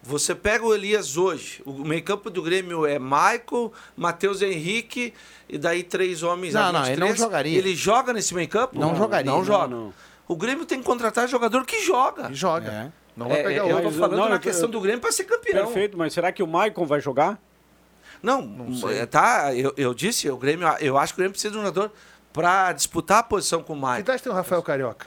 Você 0.02 0.32
pega 0.34 0.64
o 0.64 0.72
Elias 0.72 1.16
hoje, 1.18 1.60
o 1.66 1.72
meio-campo 1.84 2.30
do 2.30 2.40
Grêmio 2.40 2.86
é 2.86 2.98
Michael, 3.00 3.70
Matheus 3.96 4.40
Henrique 4.40 5.12
e 5.48 5.58
daí 5.58 5.82
três 5.82 6.22
homens. 6.22 6.54
Não, 6.54 6.72
não, 6.72 6.80
ele 6.86 6.90
23. 6.92 7.10
não 7.10 7.16
jogaria. 7.26 7.58
Ele 7.58 7.74
joga 7.76 8.12
nesse 8.12 8.32
meio-campo? 8.34 8.78
Não 8.78 8.94
jogaria. 8.96 9.30
Não 9.30 9.38
Não, 9.38 9.44
joga. 9.44 9.66
não. 9.74 9.92
O 10.28 10.36
Grêmio 10.36 10.64
tem 10.64 10.78
que 10.78 10.84
contratar 10.86 11.28
jogador 11.28 11.66
que 11.66 11.84
joga. 11.84 12.30
E 12.30 12.34
joga. 12.34 12.70
É. 12.70 12.99
Não 13.16 13.28
vai 13.28 13.40
É, 13.40 13.42
pegar 13.42 13.66
eu 13.68 13.82
tô 13.82 13.90
falando 13.90 14.16
não, 14.16 14.28
na 14.28 14.36
eu- 14.36 14.40
questão 14.40 14.66
eu- 14.66 14.72
do 14.72 14.80
Grêmio 14.80 15.00
para 15.00 15.12
ser 15.12 15.24
campeão. 15.24 15.66
Perfeito, 15.66 15.96
mas 15.98 16.12
será 16.12 16.30
que 16.32 16.42
o 16.42 16.46
Maicon 16.46 16.86
vai 16.86 17.00
jogar? 17.00 17.38
Não, 18.22 18.74
sei. 18.74 18.98
é, 18.98 19.06
tá, 19.06 19.54
eu, 19.54 19.72
eu 19.76 19.94
disse, 19.94 20.28
o 20.30 20.36
Grêmio, 20.36 20.66
eu 20.80 20.98
acho 20.98 21.12
que 21.14 21.18
o 21.18 21.20
Grêmio 21.20 21.32
precisa 21.32 21.52
de 21.52 21.58
um 21.58 21.62
jogador 21.62 21.90
para 22.32 22.72
disputar 22.72 23.18
a 23.18 23.22
posição 23.22 23.62
com 23.62 23.72
o 23.72 23.76
Que 23.76 23.82
Michael. 23.82 24.00
idade 24.00 24.22
tem 24.22 24.32
o 24.32 24.34
Rafael 24.34 24.62
Carioca? 24.62 25.06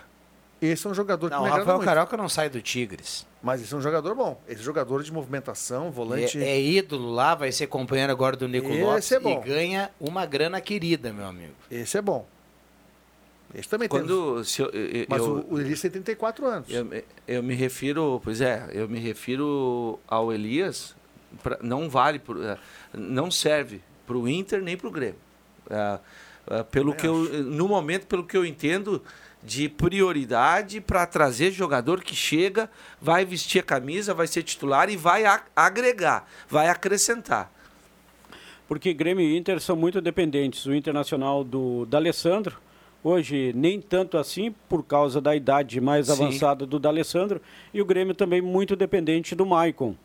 Esse 0.61 0.87
é 0.87 0.89
um 0.89 0.93
jogador 0.93 1.27
que 1.29 1.35
Não, 1.35 1.41
o 1.41 1.43
me 1.43 1.47
agrada 1.49 1.63
Rafael 1.63 1.77
muito. 1.77 1.87
Carioca 1.87 2.17
não 2.17 2.29
sai 2.29 2.49
do 2.49 2.61
Tigres. 2.61 3.25
Mas 3.41 3.61
esse 3.61 3.73
é 3.73 3.77
um 3.77 3.81
jogador 3.81 4.15
bom. 4.15 4.41
Esse 4.47 4.61
é 4.61 4.63
jogador 4.63 5.03
de 5.03 5.11
movimentação, 5.11 5.91
volante. 5.91 6.41
É, 6.41 6.51
é 6.51 6.61
ídolo 6.61 7.11
lá, 7.11 7.35
vai 7.35 7.51
ser 7.51 7.67
companheiro 7.67 8.11
agora 8.11 8.37
do 8.37 8.47
Nico 8.47 8.69
Esse 8.69 8.81
Lopes 8.81 9.11
é 9.11 9.19
bom. 9.19 9.41
e 9.43 9.47
ganha 9.47 9.91
uma 9.99 10.25
grana 10.25 10.61
querida, 10.61 11.11
meu 11.11 11.25
amigo. 11.25 11.53
Esse 11.69 11.97
é 11.97 12.01
bom. 12.01 12.25
Esse 13.55 13.69
também 13.69 13.87
tem. 13.87 13.99
Quando 13.99 14.43
se 14.43 14.61
eu, 14.61 14.69
eu- 14.69 15.05
Mas 15.07 15.21
eu- 15.21 15.45
o, 15.49 15.53
o 15.53 15.59
Elias 15.59 15.79
tem 15.81 15.91
34 15.91 16.45
anos. 16.45 16.69
Eu, 16.69 16.83
me- 16.85 17.03
eu 17.27 17.43
me 17.43 17.53
refiro, 17.53 18.19
pois 18.23 18.41
é, 18.41 18.67
eu 18.73 18.87
me 18.89 18.99
refiro 18.99 19.99
ao 20.07 20.33
Elias, 20.33 20.95
pra- 21.43 21.59
não 21.61 21.87
vale, 21.89 22.17
pro- 22.19 22.43
eh, 22.43 22.57
não 22.93 23.29
serve 23.29 23.81
para 24.07 24.17
o 24.17 24.27
Inter 24.27 24.61
nem 24.61 24.75
para 24.75 24.87
o 24.87 24.91
Grêmio. 24.91 25.15
Ah, 25.69 25.99
ah, 26.47 26.63
pelo 26.63 26.93
que 26.95 27.05
eu, 27.07 27.15
no 27.43 27.67
momento, 27.67 28.07
pelo 28.07 28.25
que 28.25 28.35
eu 28.35 28.43
entendo, 28.45 29.01
de 29.43 29.67
prioridade 29.69 30.79
para 30.81 31.05
trazer 31.05 31.51
jogador 31.51 32.01
que 32.01 32.15
chega, 32.15 32.69
vai 33.01 33.23
vestir 33.25 33.59
a 33.59 33.63
camisa, 33.63 34.13
vai 34.13 34.25
ser 34.25 34.41
titular 34.41 34.89
e 34.89 34.97
vai 34.97 35.23
agregar, 35.55 36.27
vai 36.49 36.69
acrescentar. 36.69 37.51
Porque 38.67 38.93
Grêmio 38.93 39.23
e 39.25 39.37
Inter 39.37 39.59
são 39.59 39.75
muito 39.75 40.01
dependentes. 40.01 40.65
O 40.65 40.73
Internacional 40.73 41.43
do 41.43 41.85
D'Alessandro, 41.85 42.57
hoje 43.03 43.51
nem 43.55 43.81
tanto 43.81 44.17
assim, 44.17 44.53
por 44.69 44.83
causa 44.83 45.19
da 45.19 45.35
idade 45.35 45.81
mais 45.81 46.07
Sim. 46.07 46.13
avançada 46.13 46.65
do 46.65 46.79
D'Alessandro, 46.79 47.41
e 47.73 47.81
o 47.81 47.85
Grêmio 47.85 48.15
também 48.15 48.41
muito 48.41 48.75
dependente 48.75 49.35
do 49.35 49.45
Maicon. 49.45 49.95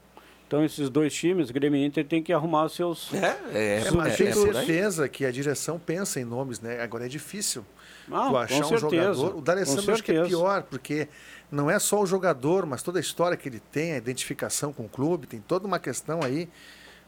Então 0.47 0.65
esses 0.65 0.89
dois 0.89 1.13
times, 1.13 1.51
Grêmio 1.51 1.79
e 1.79 1.85
Inter, 1.85 2.07
tem 2.07 2.23
que 2.23 2.33
arrumar 2.33 2.65
os 2.65 2.73
seus... 2.75 3.13
É, 3.13 3.39
é, 3.53 3.83
É, 3.87 3.91
mas 3.91 4.17
tenho 4.17 4.31
é 4.31 4.33
por 4.33 4.49
aí. 4.49 4.55
certeza 4.55 5.07
que 5.07 5.27
a 5.27 5.31
direção 5.31 5.79
pensa 5.79 6.19
em 6.21 6.25
nomes, 6.25 6.59
né? 6.59 6.81
Agora 6.81 7.05
é 7.05 7.09
difícil 7.09 7.67
Ah, 8.11 8.25
tu 8.25 8.31
com 8.31 8.37
achar 8.39 8.65
um 8.65 8.69
certeza, 8.69 9.13
jogador. 9.15 9.37
O 9.37 9.41
D'Alessandro 9.43 9.93
acho 9.93 10.03
que 10.03 10.11
é 10.11 10.15
certeza. 10.15 10.37
pior, 10.37 10.63
porque 10.63 11.07
não 11.53 11.71
é 11.71 11.79
só 11.79 12.01
o 12.01 12.07
jogador, 12.07 12.65
mas 12.65 12.83
toda 12.83 12.99
a 12.99 13.01
história 13.01 13.37
que 13.37 13.47
ele 13.47 13.61
tem, 13.71 13.93
a 13.93 13.99
identificação 13.99 14.73
com 14.73 14.87
o 14.87 14.89
clube, 14.89 15.27
tem 15.27 15.39
toda 15.39 15.67
uma 15.67 15.79
questão 15.79 16.21
aí. 16.23 16.49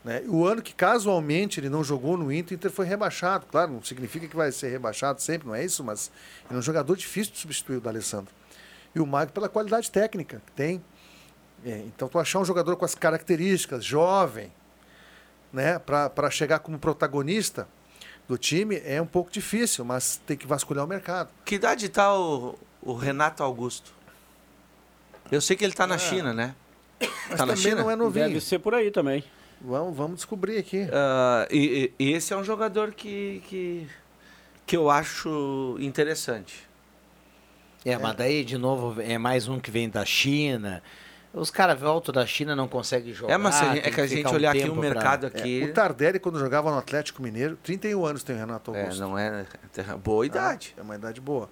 Né? 0.05 0.23
O 0.27 0.47
ano 0.47 0.63
que 0.63 0.75
casualmente 0.75 1.61
ele 1.61 1.69
não 1.69 1.85
jogou 1.85 2.17
no 2.17 2.33
Inter, 2.33 2.53
o 2.53 2.55
Inter 2.59 2.71
foi 2.71 2.87
rebaixado. 2.87 3.47
Claro, 3.47 3.73
não 3.73 3.83
significa 3.83 4.27
que 4.27 4.35
vai 4.37 4.51
ser 4.51 4.69
rebaixado 4.71 5.21
sempre, 5.21 5.47
não 5.49 5.55
é 5.55 5.65
isso, 5.65 5.85
mas 5.85 6.11
ele 6.49 6.57
é 6.57 6.59
um 6.59 6.63
jogador 6.63 6.97
difícil 6.97 7.33
de 7.33 7.39
substituir 7.39 7.77
o 7.77 7.81
D'Alessandro. 7.81 8.33
E 8.95 9.01
o 9.01 9.07
Mago 9.07 9.33
pela 9.33 9.49
qualidade 9.49 9.91
técnica 9.91 10.43
que 10.47 10.53
tem. 10.53 10.83
É, 11.65 11.79
então, 11.87 12.09
tu 12.09 12.19
achar 12.19 12.39
um 12.39 12.45
jogador 12.45 12.75
com 12.77 12.85
as 12.85 12.95
características, 12.95 13.85
jovem, 13.85 14.51
né, 15.53 15.79
para 15.79 16.31
chegar 16.31 16.61
como 16.61 16.79
protagonista 16.79 17.69
do 18.27 18.39
time 18.39 18.81
é 18.85 19.03
um 19.03 19.07
pouco 19.07 19.31
difícil, 19.31 19.85
mas 19.85 20.21
tem 20.27 20.37
que 20.37 20.47
vasculhar 20.47 20.85
o 20.85 20.89
mercado. 20.89 21.29
Que 21.45 21.57
idade 21.57 21.87
está 21.87 22.17
o, 22.17 22.59
o 22.81 22.95
Renato 22.95 23.43
Augusto? 23.43 23.93
Eu 25.31 25.41
sei 25.41 25.57
que 25.57 25.65
ele 25.65 25.73
está 25.73 25.87
na 25.87 25.99
China, 25.99 26.33
né? 26.33 26.55
Mas 27.01 27.39
Tá 27.39 27.47
na 27.47 27.55
também 27.55 27.57
China? 27.57 27.83
não 27.83 27.91
é 27.91 27.97
novinho. 27.97 28.29
Deve 28.29 28.41
ser 28.41 28.59
por 28.59 28.75
aí 28.75 28.91
também. 28.91 29.23
Vamos, 29.61 29.97
vamos 29.97 30.17
descobrir 30.17 30.59
aqui. 30.59 30.89
Ah, 30.93 31.47
e, 31.51 31.93
e 31.99 32.13
esse 32.13 32.33
é 32.33 32.37
um 32.37 32.45
jogador 32.45 32.93
que, 32.95 33.43
que, 33.47 33.87
que 34.67 34.77
eu 34.77 34.89
acho 34.91 35.77
interessante. 35.81 36.69
É, 37.85 37.97
mas 37.99 38.15
daí, 38.17 38.45
de 38.45 38.57
novo, 38.59 39.01
é 39.01 39.17
mais 39.19 39.49
um 39.49 39.59
que 39.59 39.71
vem 39.71 39.89
da 39.89 40.05
China. 40.05 40.83
Os 41.33 41.51
caras 41.51 41.79
voltam 41.79 42.13
da 42.13 42.27
China 42.27 42.57
não 42.57 42.67
conseguem 42.67 43.15
jogar. 43.15 43.35
É, 43.35 43.37
mas 43.37 43.55
se 43.55 43.65
a 43.65 43.75
gente- 43.75 43.83
tem 43.83 43.91
é 43.93 43.95
que 43.95 44.01
a 44.01 44.07
gente 44.07 44.27
um 44.29 44.33
olhar 44.35 44.51
aqui 44.51 44.59
o 44.61 44.63
tempo 44.65 44.75
pra- 44.81 44.83
mercado 44.91 45.25
É, 45.27 45.29
aqui. 45.29 45.65
o 45.65 45.73
Tardelli, 45.73 46.19
quando 46.19 46.39
jogava 46.39 46.71
no 46.71 46.79
Atlético 46.79 47.23
Mineiro, 47.23 47.57
31 47.63 48.05
anos 48.05 48.23
tem 48.25 48.35
o 48.35 48.39
Renato 48.39 48.75
É, 48.75 48.81
Augusto. 48.83 49.01
não 49.01 49.17
é 49.17 49.45
boa 50.03 50.27
idade. 50.27 50.75
É 50.77 50.83
uma 50.83 50.97
idade 50.97 51.21
boa. 51.21 51.49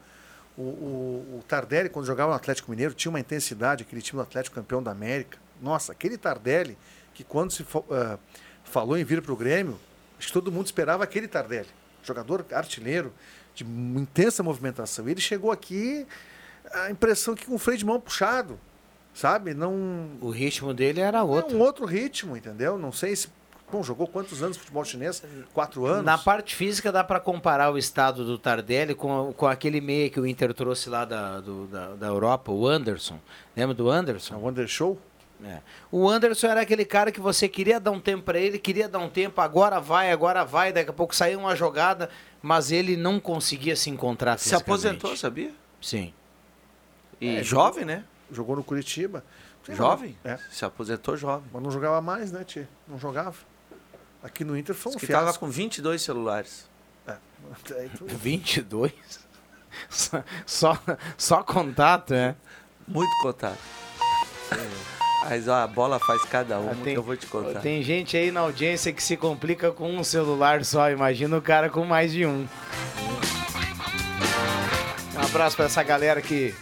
O, 0.56 0.62
o, 0.62 1.38
o 1.38 1.44
Tardelli, 1.46 1.88
quando 1.88 2.06
jogava 2.06 2.30
no 2.30 2.36
Atlético 2.36 2.70
Mineiro, 2.70 2.92
tinha 2.92 3.10
uma 3.10 3.20
intensidade, 3.20 3.84
aquele 3.84 4.02
time 4.02 4.18
do 4.18 4.22
Atlético 4.22 4.56
campeão 4.56 4.82
da 4.82 4.90
América. 4.90 5.38
Nossa, 5.62 5.92
aquele 5.92 6.18
Tardelli, 6.18 6.76
que 7.18 7.24
quando 7.24 7.50
se 7.50 7.66
ah, 7.90 8.16
falou 8.62 8.96
em 8.96 9.02
vir 9.02 9.20
para 9.20 9.32
o 9.32 9.36
Grêmio, 9.36 9.76
acho 10.16 10.28
que 10.28 10.32
todo 10.32 10.52
mundo 10.52 10.66
esperava 10.66 11.02
aquele 11.02 11.26
Tardelli. 11.26 11.66
Jogador 12.00 12.46
artilheiro, 12.52 13.12
de 13.56 13.64
intensa 13.64 14.40
movimentação. 14.40 15.08
Ele 15.08 15.20
chegou 15.20 15.50
aqui, 15.50 16.06
a 16.72 16.90
impressão 16.92 17.34
que 17.34 17.44
com 17.44 17.56
o 17.56 17.58
freio 17.58 17.76
de 17.76 17.84
mão 17.84 18.00
puxado, 18.00 18.56
sabe? 19.12 19.52
Não. 19.52 20.10
O 20.20 20.30
ritmo 20.30 20.72
dele 20.72 21.00
era 21.00 21.18
É 21.18 21.22
outro. 21.22 21.56
um 21.56 21.60
outro 21.60 21.84
ritmo, 21.86 22.36
entendeu? 22.36 22.78
Não 22.78 22.92
sei 22.92 23.16
se. 23.16 23.28
Bom, 23.70 23.82
jogou 23.82 24.06
quantos 24.06 24.42
anos 24.44 24.56
futebol 24.56 24.84
chinês? 24.84 25.20
Quatro 25.52 25.84
anos? 25.86 26.04
Na 26.04 26.16
parte 26.16 26.54
física 26.54 26.92
dá 26.92 27.02
para 27.02 27.18
comparar 27.18 27.70
o 27.72 27.76
estado 27.76 28.24
do 28.24 28.38
Tardelli 28.38 28.94
com, 28.94 29.34
com 29.36 29.46
aquele 29.48 29.80
meia 29.80 30.08
que 30.08 30.20
o 30.20 30.26
Inter 30.26 30.54
trouxe 30.54 30.88
lá 30.88 31.04
da, 31.04 31.40
do- 31.40 31.66
da, 31.66 31.88
da 31.96 32.06
Europa, 32.06 32.52
o 32.52 32.66
Anderson. 32.66 33.18
Lembra 33.56 33.74
do 33.74 33.90
Anderson? 33.90 34.36
O 34.36 34.48
Under 34.48 34.68
Show? 34.68 34.98
É. 35.44 35.60
O 35.90 36.08
Anderson 36.08 36.48
era 36.48 36.62
aquele 36.62 36.84
cara 36.84 37.12
que 37.12 37.20
você 37.20 37.48
queria 37.48 37.78
dar 37.78 37.92
um 37.92 38.00
tempo 38.00 38.24
para 38.24 38.38
ele, 38.38 38.58
queria 38.58 38.88
dar 38.88 38.98
um 38.98 39.08
tempo, 39.08 39.40
agora 39.40 39.80
vai, 39.80 40.10
agora 40.10 40.44
vai, 40.44 40.72
daqui 40.72 40.90
a 40.90 40.92
pouco 40.92 41.14
saiu 41.14 41.38
uma 41.38 41.54
jogada, 41.54 42.10
mas 42.42 42.72
ele 42.72 42.96
não 42.96 43.20
conseguia 43.20 43.76
se 43.76 43.88
encontrar 43.88 44.36
Se 44.38 44.54
aposentou, 44.54 45.16
sabia? 45.16 45.52
Sim. 45.80 46.12
E 47.20 47.36
É, 47.36 47.42
jovem, 47.44 47.84
né? 47.84 48.04
Jogou 48.32 48.56
no 48.56 48.64
Curitiba. 48.64 49.24
Jovem? 49.68 50.16
É. 50.24 50.38
Se 50.50 50.64
aposentou 50.64 51.16
jovem. 51.16 51.48
Mas 51.52 51.62
não 51.62 51.70
jogava 51.70 52.00
mais, 52.00 52.32
né, 52.32 52.42
Tia? 52.42 52.68
Não 52.88 52.98
jogava. 52.98 53.36
Aqui 54.22 54.42
no 54.42 54.56
Inter 54.56 54.74
foi 54.74 54.90
um 54.90 54.94
Diz 54.94 55.00
que 55.00 55.06
fiasco. 55.06 55.26
tava 55.26 55.38
com 55.38 55.46
22 55.48 56.02
celulares. 56.02 56.68
É. 57.06 57.16
Aí 57.78 57.88
tu- 57.96 58.06
22? 58.06 58.92
Só, 59.90 60.24
só, 60.44 60.78
só 61.16 61.42
contato, 61.44 62.12
é? 62.12 62.34
Muito 62.88 63.10
contato. 63.22 63.58
Mas 65.28 65.46
ó, 65.46 65.56
a 65.62 65.66
bola 65.66 65.98
faz 65.98 66.22
cada 66.24 66.56
Ah, 66.56 66.74
tem- 66.82 66.94
que 66.94 66.98
eu 66.98 67.02
vou 67.02 67.16
te 67.16 67.26
contar. 67.26 67.60
Tem 67.60 67.82
gente 67.82 68.16
aí 68.16 68.30
na 68.30 68.40
audiência 68.40 68.92
que 68.92 69.02
se 69.02 69.16
complica 69.16 69.70
com 69.70 69.90
um 69.94 70.02
celular 70.02 70.64
só. 70.64 70.90
Imagina 70.90 71.36
o 71.36 71.42
cara 71.42 71.68
com 71.68 71.84
mais 71.84 72.12
de 72.12 72.24
um. 72.24 72.46
Um 75.14 75.20
abraço 75.20 75.56
pra 75.56 75.66
essa 75.66 75.82
galera 75.82 76.22
que 76.22 76.54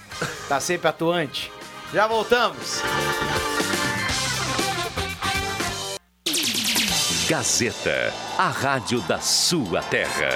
tá 0.48 0.58
sempre 0.58 0.88
atuante. 0.88 1.52
Já 1.92 2.08
voltamos. 2.08 2.82
Gazeta, 7.28 8.12
a 8.38 8.48
rádio 8.48 9.00
da 9.02 9.18
sua 9.20 9.82
terra. 9.82 10.30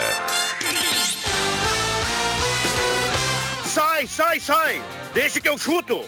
Sai, 3.65 4.07
sai, 4.07 4.41
sai! 4.41 4.83
Deixa 5.15 5.41
que 5.41 5.49
eu 5.49 5.57
chuto! 5.57 6.05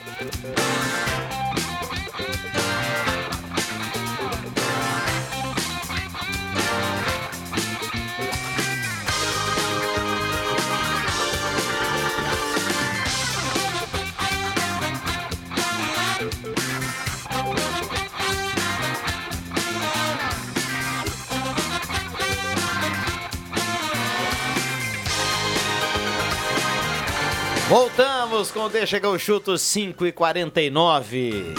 Voltamos 27.73 28.51
com 28.51 28.65
o 28.65 28.69
Deixa 28.69 29.01
que 29.01 29.07
eu 29.07 29.19
chuto 29.19 29.57
5 29.57 30.07
e 30.07 30.13
49. 30.13 31.55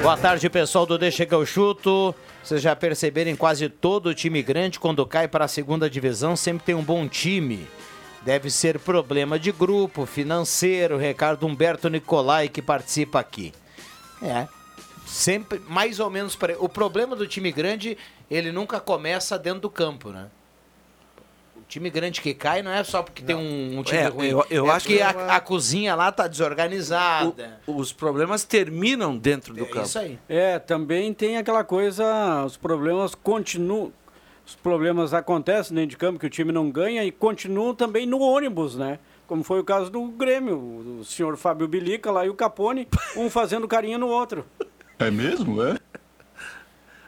Boa 0.00 0.16
tarde, 0.16 0.48
pessoal 0.48 0.86
do 0.86 0.96
Deixa 0.96 1.26
que 1.26 1.34
eu 1.34 1.44
chuto. 1.44 2.14
Vocês 2.40 2.62
já 2.62 2.76
perceberam, 2.76 3.34
quase 3.34 3.68
todo 3.68 4.14
time 4.14 4.40
grande, 4.44 4.78
quando 4.78 5.04
cai 5.04 5.26
para 5.26 5.46
a 5.46 5.48
segunda 5.48 5.90
divisão, 5.90 6.36
sempre 6.36 6.66
tem 6.66 6.74
um 6.76 6.84
bom 6.84 7.08
time. 7.08 7.66
Deve 8.22 8.48
ser 8.48 8.78
problema 8.78 9.40
de 9.40 9.50
grupo, 9.50 10.06
financeiro, 10.06 10.96
Ricardo 10.96 11.48
Humberto 11.48 11.88
Nicolai 11.88 12.48
que 12.48 12.62
participa 12.62 13.18
aqui. 13.18 13.52
É. 14.22 14.46
Sempre, 15.04 15.60
mais 15.66 15.98
ou 15.98 16.08
menos. 16.08 16.38
O 16.60 16.68
problema 16.68 17.16
do 17.16 17.26
time 17.26 17.50
grande, 17.50 17.98
ele 18.30 18.52
nunca 18.52 18.78
começa 18.78 19.36
dentro 19.36 19.62
do 19.62 19.68
campo, 19.68 20.10
né? 20.10 20.28
Time 21.68 21.90
grande 21.90 22.20
que 22.20 22.32
cai 22.34 22.62
não 22.62 22.70
é 22.70 22.82
só 22.84 23.02
porque 23.02 23.22
tem 23.22 23.34
um, 23.34 23.78
um 23.78 23.82
time 23.82 23.98
É, 23.98 24.06
ruim. 24.08 24.26
eu- 24.28 24.46
eu 24.50 24.66
é 24.66 24.70
acho 24.70 24.86
que 24.86 24.96
que 24.96 25.02
a, 25.02 25.10
é 25.10 25.12
uma- 25.16 25.32
a 25.36 25.40
cozinha 25.40 25.94
lá 25.94 26.10
tá 26.12 26.26
desorganizada. 26.26 27.60
O- 27.66 27.76
os 27.76 27.92
problemas 27.92 28.44
terminam 28.44 29.16
dentro 29.16 29.54
do 29.54 29.66
campo. 29.66 29.86
isso 29.86 29.98
aí. 29.98 30.18
É, 30.28 30.58
também 30.58 31.12
tem 31.14 31.36
aquela 31.36 31.64
coisa, 31.64 32.44
os 32.44 32.56
problemas 32.56 33.14
continuam, 33.14 33.92
os 34.46 34.54
problemas 34.54 35.14
acontecem 35.14 35.74
dentro 35.74 35.90
de 35.90 35.96
campo 35.96 36.18
que 36.18 36.26
o 36.26 36.30
time 36.30 36.52
não 36.52 36.70
ganha 36.70 37.02
e 37.04 37.10
continuam 37.10 37.74
também 37.74 38.06
no 38.06 38.20
ônibus, 38.20 38.76
né? 38.76 38.98
Como 39.26 39.42
foi 39.42 39.58
o 39.58 39.64
caso 39.64 39.90
do 39.90 40.04
Grêmio, 40.08 40.98
o 41.00 41.04
senhor 41.04 41.36
Fábio 41.38 41.66
Bilica 41.66 42.10
lá 42.10 42.26
e 42.26 42.28
o 42.28 42.34
Capone, 42.34 42.86
um 43.16 43.30
fazendo 43.30 43.66
carinho 43.66 43.98
no 43.98 44.08
outro. 44.08 44.44
É 44.98 45.10
mesmo, 45.10 45.62
é? 45.62 45.78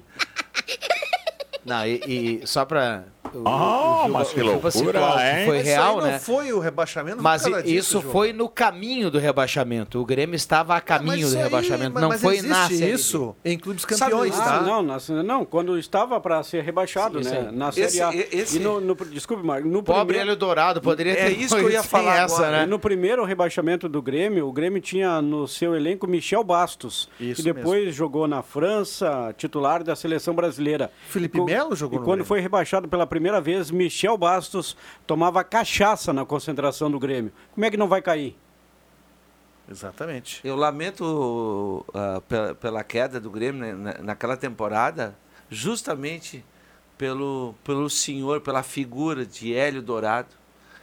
Não, 1.65 1.85
e, 1.85 2.39
e 2.41 2.47
só 2.47 2.65
pra. 2.65 3.03
O- 3.33 3.47
Ah, 3.47 4.01
o 4.03 4.07
Juba- 4.07 4.19
mas 4.19 4.29
que 4.33 4.41
loucura, 4.41 4.99
hein? 5.39 5.45
Foi 5.45 5.57
Isso 5.57 5.65
real, 5.67 5.89
aí 5.97 6.03
não 6.03 6.11
né? 6.11 6.19
foi 6.19 6.53
o 6.53 6.59
rebaixamento 6.59 7.21
Mas 7.21 7.43
disso, 7.43 7.67
isso 7.67 8.01
João. 8.01 8.11
foi 8.11 8.33
no 8.33 8.47
caminho 8.49 9.09
do 9.11 9.19
rebaixamento. 9.19 9.99
O 9.99 10.05
Grêmio 10.05 10.35
estava 10.35 10.75
a 10.75 10.81
caminho 10.81 11.17
isso 11.17 11.31
do 11.31 11.37
aí, 11.37 11.43
rebaixamento, 11.43 11.91
mas- 11.93 12.01
não 12.01 12.09
mas 12.09 12.21
foi 12.21 12.41
na 12.41 12.67
Série 12.67 12.79
B. 12.79 12.91
isso 12.91 13.35
em 13.45 13.57
clubes 13.57 13.83
Sabe- 13.89 14.11
campeões, 14.11 14.39
ah, 14.39 14.43
tá? 14.43 14.61
Não, 14.61 14.81
na- 14.81 14.97
não, 15.23 15.45
quando 15.45 15.77
estava 15.77 16.19
para 16.19 16.41
ser 16.43 16.63
rebaixado, 16.63 17.23
Sim, 17.23 17.29
né? 17.29 17.49
Na 17.51 17.71
Série 17.71 17.87
Esse- 17.87 18.01
A. 18.01 18.13
esse- 18.15 18.57
E 18.57 18.59
no, 18.59 18.79
no, 18.81 18.95
desculpe, 18.95 19.45
Marco, 19.45 19.67
no 19.67 19.83
Pobre 19.83 20.05
primeiro... 20.05 20.29
Hélio 20.29 20.35
Dourado, 20.35 20.81
poderia 20.81 21.13
É 21.13 21.25
ter 21.29 21.31
isso 21.39 21.55
que 21.55 21.61
eu 21.61 21.69
ia 21.69 21.83
falar 21.83 22.23
essa, 22.23 22.35
agora. 22.37 22.51
né? 22.59 22.63
E 22.63 22.67
no 22.67 22.79
primeiro 22.79 23.23
rebaixamento 23.25 23.87
do 23.89 24.01
Grêmio, 24.01 24.47
o 24.47 24.51
Grêmio 24.51 24.81
tinha 24.81 25.21
no 25.21 25.47
seu 25.47 25.75
elenco 25.75 26.07
Michel 26.07 26.43
Bastos, 26.43 27.09
Isso 27.19 27.43
que 27.43 27.53
depois 27.53 27.93
jogou 27.93 28.27
na 28.27 28.41
França, 28.41 29.33
titular 29.37 29.83
da 29.83 29.95
seleção 29.95 30.33
brasileira. 30.33 30.91
Felipe 31.09 31.41
Melo 31.41 31.75
jogou 31.75 31.97
E 31.97 31.99
quando 31.99 32.09
Grêmio. 32.17 32.25
foi 32.25 32.39
rebaixado 32.41 32.87
pela 32.87 33.05
primeira 33.05 33.18
vez, 33.41 33.71
Michel 33.71 34.17
Bastos 34.17 34.75
tomava 35.05 35.43
cachaça 35.43 36.13
na 36.13 36.25
concentração 36.25 36.89
do 36.89 36.99
Grêmio. 36.99 37.31
Como 37.53 37.65
é 37.65 37.71
que 37.71 37.77
não 37.77 37.87
vai 37.87 38.01
cair? 38.01 38.37
Exatamente. 39.69 40.41
Eu 40.43 40.55
lamento 40.55 41.85
ah, 41.93 42.21
pela, 42.27 42.55
pela 42.55 42.83
queda 42.83 43.19
do 43.19 43.29
Grêmio 43.29 43.61
né, 43.61 43.73
na- 43.73 44.03
naquela 44.03 44.35
temporada, 44.35 45.15
justamente 45.49 46.43
pelo, 46.97 47.53
pelo 47.63 47.89
senhor, 47.89 48.41
pela 48.41 48.63
figura 48.63 49.25
de 49.25 49.53
Hélio 49.53 49.81
Dourado 49.81 50.29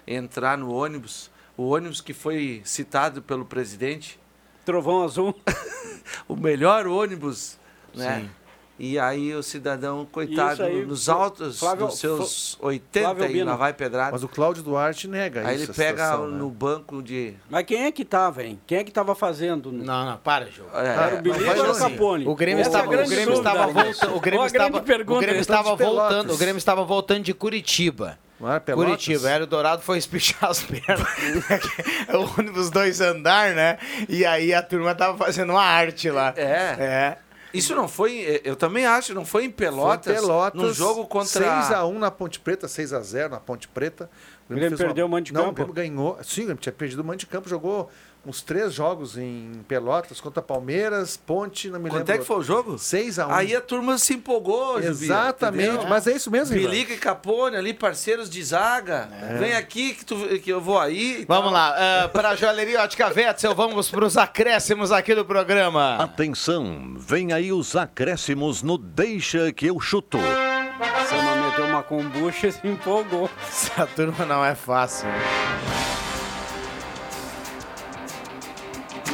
entrar 0.06 0.56
no 0.56 0.72
ônibus, 0.72 1.30
o 1.56 1.68
ônibus 1.70 2.00
que 2.00 2.14
foi 2.14 2.62
citado 2.64 3.20
pelo 3.20 3.44
presidente, 3.44 4.20
Trovão 4.64 5.02
Azul. 5.02 5.34
o 6.28 6.36
melhor 6.36 6.86
ônibus, 6.86 7.58
né? 7.94 8.20
Sim. 8.20 8.30
E 8.78 8.98
aí 8.98 9.34
o 9.34 9.42
cidadão, 9.42 10.06
coitado, 10.10 10.62
aí, 10.62 10.84
nos 10.84 11.08
altos 11.08 11.58
Flávio- 11.58 11.86
dos 11.86 11.98
seus 11.98 12.54
Fla- 12.60 12.68
80 12.68 13.14
Flávio 13.14 13.36
e 13.36 13.42
lá 13.42 13.56
vai 13.56 13.72
pedrada. 13.72 14.12
Mas 14.12 14.22
o 14.22 14.28
Cláudio 14.28 14.62
Duarte 14.62 15.08
nega 15.08 15.48
Aí 15.48 15.54
isso. 15.56 15.64
ele 15.64 15.72
a 15.72 15.74
pega 15.74 16.04
situação, 16.04 16.28
né? 16.28 16.38
no 16.38 16.50
banco 16.50 17.02
de... 17.02 17.32
Mas 17.48 17.64
quem 17.64 17.84
é 17.84 17.90
que 17.92 18.04
tava, 18.04 18.44
hein? 18.44 18.60
Quem 18.66 18.78
é 18.78 18.84
que 18.84 18.90
tava 18.92 19.14
fazendo? 19.14 19.72
Não, 19.72 20.04
não, 20.04 20.16
para, 20.18 20.46
João. 20.50 20.68
É, 20.74 20.86
Era 20.88 21.22
o 21.22 21.28
ou 21.28 21.34
era 21.46 21.62
o 21.62 21.66
longe. 21.68 21.78
Capone? 21.80 22.26
O 22.28 22.34
Grêmio 22.34 22.60
Essa 22.60 22.68
é 22.68 22.72
estava, 22.72 22.86
o 22.86 23.08
Grêmio 23.08 23.32
estava 23.34 23.66
né? 23.66 23.72
voltando, 23.72 24.16
o 24.16 24.20
Grêmio 24.20 24.46
estava, 24.46 24.78
o 24.78 24.82
Grêmio 24.82 25.36
é, 25.36 25.40
estava 25.40 25.74
voltando, 25.76 26.32
o 26.32 26.36
Grêmio 26.36 26.58
estava 26.58 26.84
voltando 26.84 27.22
de 27.24 27.32
Curitiba. 27.34 28.18
Não 28.38 28.50
era? 28.50 28.60
Curitiba, 28.60 29.30
Hélio 29.30 29.46
Dourado 29.46 29.80
foi 29.80 29.96
espichar 29.96 30.50
as 30.50 30.62
pernas. 30.62 31.08
o 32.12 32.38
ônibus 32.38 32.68
dois 32.68 33.00
andar, 33.00 33.54
né? 33.54 33.78
E 34.08 34.26
aí 34.26 34.52
a 34.52 34.62
turma 34.62 34.94
tava 34.94 35.16
fazendo 35.16 35.50
uma 35.54 35.62
arte 35.62 36.10
lá. 36.10 36.34
É. 36.36 36.76
É. 36.78 37.18
Isso 37.58 37.74
não 37.74 37.88
foi, 37.88 38.40
eu 38.44 38.54
também 38.56 38.84
acho, 38.86 39.14
não 39.14 39.24
foi 39.24 39.44
em 39.44 39.50
Pelotas, 39.50 40.04
Foi 40.14 40.14
Pelotas, 40.26 40.60
num 40.62 40.72
jogo 40.72 41.06
contra 41.06 41.28
6x1 41.62 41.98
na 41.98 42.10
Ponte 42.10 42.38
Preta, 42.40 42.66
6x0 42.66 43.28
na 43.30 43.40
Ponte 43.40 43.66
Preta. 43.68 44.10
O 44.48 44.54
Grêmio 44.54 44.70
fez 44.70 44.80
uma- 44.80 44.86
perdeu 44.86 45.06
o 45.06 45.08
mando 45.08 45.24
de 45.24 45.32
Não, 45.32 45.46
campo? 45.46 45.62
o 45.62 45.72
Grêmio 45.72 45.74
ganhou. 45.74 46.18
Sim, 46.22 46.42
o 46.42 46.44
Grêmio 46.44 46.60
tinha 46.62 46.72
perdido 46.72 47.00
o 47.00 47.04
mando 47.04 47.18
de 47.18 47.26
campo, 47.26 47.48
jogou 47.48 47.90
uns 48.26 48.42
três 48.42 48.74
jogos 48.74 49.16
em 49.16 49.64
Pelotas 49.68 50.20
contra 50.20 50.42
Palmeiras, 50.42 51.16
Ponte, 51.16 51.70
não 51.70 51.78
me 51.78 51.88
Quanto 51.88 51.98
lembro. 52.00 52.14
é 52.14 52.18
que 52.18 52.24
foi 52.24 52.38
o 52.38 52.42
jogo? 52.42 52.74
6x1. 52.74 53.26
Aí 53.30 53.54
a 53.54 53.60
turma 53.60 53.96
se 53.98 54.14
empolgou, 54.14 54.80
Exatamente, 54.80 55.86
mas 55.86 56.06
é 56.06 56.12
isso 56.16 56.30
mesmo. 56.30 56.54
Bilica 56.54 56.92
e 56.92 56.98
Capone 56.98 57.56
ali, 57.56 57.72
parceiros 57.72 58.28
de 58.28 58.42
zaga. 58.42 59.08
Vem 59.38 59.54
aqui 59.54 59.94
que, 59.94 60.04
tu, 60.04 60.16
que 60.42 60.50
eu 60.50 60.60
vou 60.60 60.78
aí. 60.78 61.24
Vamos 61.28 61.52
tal. 61.52 61.52
lá, 61.52 62.08
para 62.12 62.30
a 62.30 62.36
Joalheria 62.36 62.82
Ótica 62.82 63.12
Wetzel, 63.14 63.54
vamos 63.54 63.90
para 63.90 64.04
os 64.04 64.16
acréscimos 64.16 64.90
aqui 64.90 65.14
do 65.14 65.24
programa. 65.24 65.96
Atenção, 65.96 66.94
vem 66.96 67.32
aí 67.32 67.52
os 67.52 67.76
acréscimos 67.76 68.62
no 68.62 68.76
Deixa 68.76 69.52
que 69.52 69.66
eu 69.66 69.78
chuto. 69.80 70.18
Você 70.18 71.14
meteu 71.48 71.66
uma 71.66 71.82
kombucha 71.82 72.48
e 72.48 72.52
se 72.52 72.66
empolgou. 72.66 73.30
Essa 73.48 73.86
turma 73.86 74.24
não 74.26 74.44
é 74.44 74.54
fácil. 74.54 75.08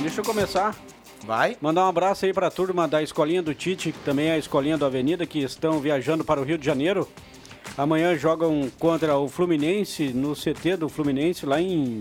Deixa 0.03 0.20
eu 0.20 0.24
começar. 0.24 0.74
Vai. 1.24 1.57
Mandar 1.61 1.84
um 1.84 1.88
abraço 1.88 2.24
aí 2.24 2.32
para 2.32 2.48
a 2.48 2.50
turma 2.50 2.88
da 2.88 3.00
Escolinha 3.00 3.40
do 3.40 3.55
Tite, 3.55 3.92
que 3.92 3.98
também 4.00 4.26
é 4.26 4.32
a 4.32 4.38
Escolinha 4.38 4.76
do 4.76 4.84
Avenida, 4.84 5.24
que 5.24 5.38
estão 5.38 5.78
viajando 5.78 6.24
para 6.24 6.40
o 6.40 6.44
Rio 6.44 6.59
de 6.59 6.66
Janeiro. 6.66 7.09
Amanhã 7.78 8.16
jogam 8.16 8.68
contra 8.80 9.16
o 9.16 9.28
Fluminense, 9.28 10.09
no 10.09 10.34
CT 10.34 10.76
do 10.76 10.88
Fluminense, 10.88 11.46
lá 11.46 11.61
em 11.61 12.00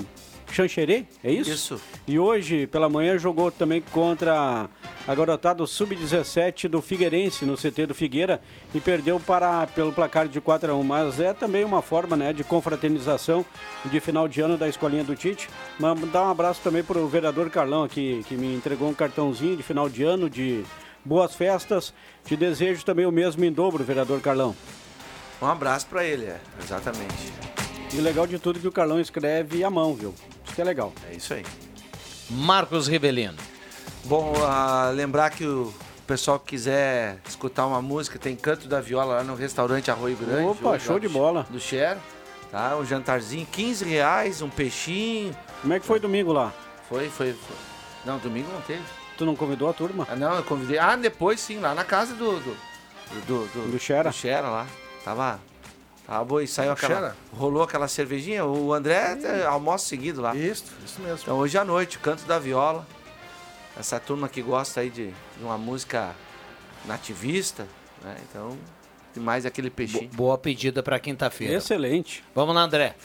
Xanxerê, 0.52 1.06
é 1.24 1.32
isso? 1.32 1.52
Isso. 1.52 1.82
E 2.08 2.20
hoje, 2.20 2.68
pela 2.68 2.90
manhã, 2.90 3.18
jogou 3.18 3.50
também 3.50 3.82
contra 3.92 4.70
a 5.08 5.16
garotada 5.16 5.66
Sub-17 5.66 6.68
do 6.68 6.82
Figueirense, 6.82 7.46
no 7.46 7.56
CT 7.56 7.88
do 7.88 7.96
Figueira, 7.96 8.42
e 8.74 8.80
perdeu 8.80 9.20
para, 9.20 9.66
pelo 9.68 9.94
placar 9.94 10.28
de 10.28 10.42
4 10.42 10.72
a 10.72 10.76
1 10.76 10.84
Mas 10.84 11.20
é 11.20 11.34
também 11.34 11.64
uma 11.64 11.82
forma 11.82 12.16
né, 12.16 12.34
de 12.34 12.44
confraternização 12.44 13.46
de 13.86 14.00
final 14.00 14.28
de 14.28 14.42
ano 14.42 14.58
da 14.58 14.68
Escolinha 14.68 15.04
do 15.04 15.16
Tite. 15.16 15.50
Mandar 15.80 16.24
um 16.24 16.32
abraço 16.32 16.62
também 16.62 16.84
para 16.84 17.00
o 17.00 17.08
vereador 17.08 17.50
Carlão 17.50 17.84
aqui, 17.84 18.24
que 18.28 18.36
me 18.36 18.54
entregou 18.54 18.90
um 18.90 18.94
cartãozinho 18.94 19.56
de 19.56 19.64
final 19.64 19.90
de 19.90 20.04
ano, 20.04 20.30
de 20.30 20.64
boas 21.04 21.34
festas. 21.34 21.94
Te 22.26 22.36
desejo 22.36 22.84
também 22.84 23.06
o 23.06 23.12
mesmo 23.12 23.44
em 23.44 23.52
dobro, 23.52 23.84
vereador 23.84 24.20
Carlão. 24.22 24.56
Um 25.42 25.48
abraço 25.48 25.88
pra 25.88 26.06
ele, 26.06 26.26
é, 26.26 26.40
exatamente. 26.64 27.34
E 27.94 27.98
o 27.98 28.02
legal 28.02 28.28
de 28.28 28.38
tudo 28.38 28.60
é 28.60 28.62
que 28.62 28.68
o 28.68 28.72
Carlão 28.72 29.00
escreve 29.00 29.64
à 29.64 29.70
mão, 29.70 29.96
viu? 29.96 30.14
Isso 30.52 30.56
que 30.58 30.62
é 30.62 30.66
legal. 30.66 30.92
É 31.10 31.16
isso 31.16 31.34
aí. 31.34 31.46
Marcos 32.30 32.86
Ribelino. 32.86 33.38
Bom, 34.04 34.34
ah, 34.44 34.92
lembrar 34.94 35.30
que 35.30 35.46
o 35.46 35.74
pessoal 36.06 36.38
que 36.38 36.48
quiser 36.48 37.20
escutar 37.26 37.66
uma 37.66 37.82
música, 37.82 38.20
tem 38.20 38.36
Canto 38.36 38.68
da 38.68 38.82
Viola 38.82 39.16
lá 39.16 39.24
no 39.24 39.34
restaurante 39.34 39.90
Arroio 39.90 40.18
Grande. 40.18 40.50
Opa, 40.50 40.72
hoje, 40.72 40.84
show 40.84 41.00
de 41.00 41.08
bola. 41.08 41.48
Do 41.50 41.58
Cher. 41.58 41.98
Tá, 42.52 42.76
um 42.76 42.86
jantarzinho, 42.86 43.48
15 43.50 43.86
reais, 43.86 44.42
um 44.42 44.50
peixinho. 44.50 45.34
Como 45.62 45.74
é 45.74 45.80
que 45.80 45.86
foi 45.86 46.02
domingo 46.02 46.34
lá? 46.34 46.52
Foi, 46.90 47.08
foi, 47.08 47.32
foi. 47.32 47.56
Não, 48.04 48.18
domingo 48.18 48.52
não 48.52 48.60
teve. 48.60 48.84
Tu 49.18 49.26
não 49.26 49.38
convidou 49.38 49.70
a 49.70 49.74
turma? 49.74 50.06
Ah, 50.12 50.18
não, 50.18 50.36
eu 50.36 50.44
convidei. 50.44 50.78
Ah, 50.78 50.98
depois 50.98 51.40
sim, 51.40 51.60
lá 51.60 51.74
na 51.74 51.86
casa 51.86 52.14
do. 52.14 52.42
Do, 52.42 52.58
do, 53.26 53.48
do, 53.54 53.72
Do 53.72 53.80
Xera? 53.80 54.10
do 54.10 54.14
Xera 54.14 54.50
lá. 54.50 54.68
Tava. 55.06 55.40
Tava 56.06 56.26
boa 56.26 56.44
e 56.44 56.48
saiu 56.48 56.72
aquela. 56.72 56.96
Xera? 56.96 57.18
Rolou 57.32 57.64
aquela 57.64 57.88
cervejinha. 57.88 58.46
O 58.46 58.74
André 58.74 59.14
até 59.14 59.46
almoça 59.46 59.88
seguido 59.88 60.22
lá. 60.22 60.36
Isso, 60.36 60.66
isso 60.86 61.02
mesmo. 61.02 61.20
Então 61.24 61.38
hoje 61.38 61.58
à 61.58 61.64
noite, 61.64 62.00
canto 62.00 62.24
da 62.26 62.38
viola. 62.40 62.86
Essa 63.78 64.00
turma 64.00 64.28
que 64.28 64.42
gosta 64.42 64.82
aí 64.82 64.90
de, 64.90 65.08
de 65.08 65.44
uma 65.44 65.58
música 65.58 66.14
nativista, 66.86 67.68
né? 68.04 68.18
Então, 68.30 68.58
e 69.16 69.20
mais 69.20 69.46
aquele 69.46 69.70
peixinho. 69.70 70.10
Boa 70.10 70.38
pedida 70.38 70.84
para 70.84 71.00
quinta-feira. 71.00 71.56
Excelente. 71.56 72.24
Vamos 72.36 72.54
lá, 72.54 72.62
André. 72.62 72.96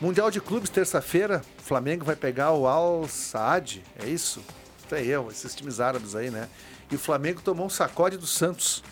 Mundial 0.00 0.30
de 0.30 0.40
Clubes, 0.40 0.68
terça-feira, 0.68 1.42
o 1.58 1.62
Flamengo 1.62 2.04
vai 2.04 2.16
pegar 2.16 2.52
o 2.52 2.66
Al 2.66 3.08
Saad, 3.08 3.82
é 3.98 4.06
isso? 4.06 4.42
Isso 4.84 4.94
aí, 4.94 5.10
é, 5.10 5.18
esses 5.30 5.54
times 5.54 5.80
árabes 5.80 6.14
aí, 6.14 6.30
né? 6.30 6.48
E 6.90 6.96
o 6.96 6.98
Flamengo 6.98 7.40
tomou 7.40 7.64
um 7.64 7.70
sacode 7.70 8.18
do 8.18 8.26
Santos. 8.26 8.84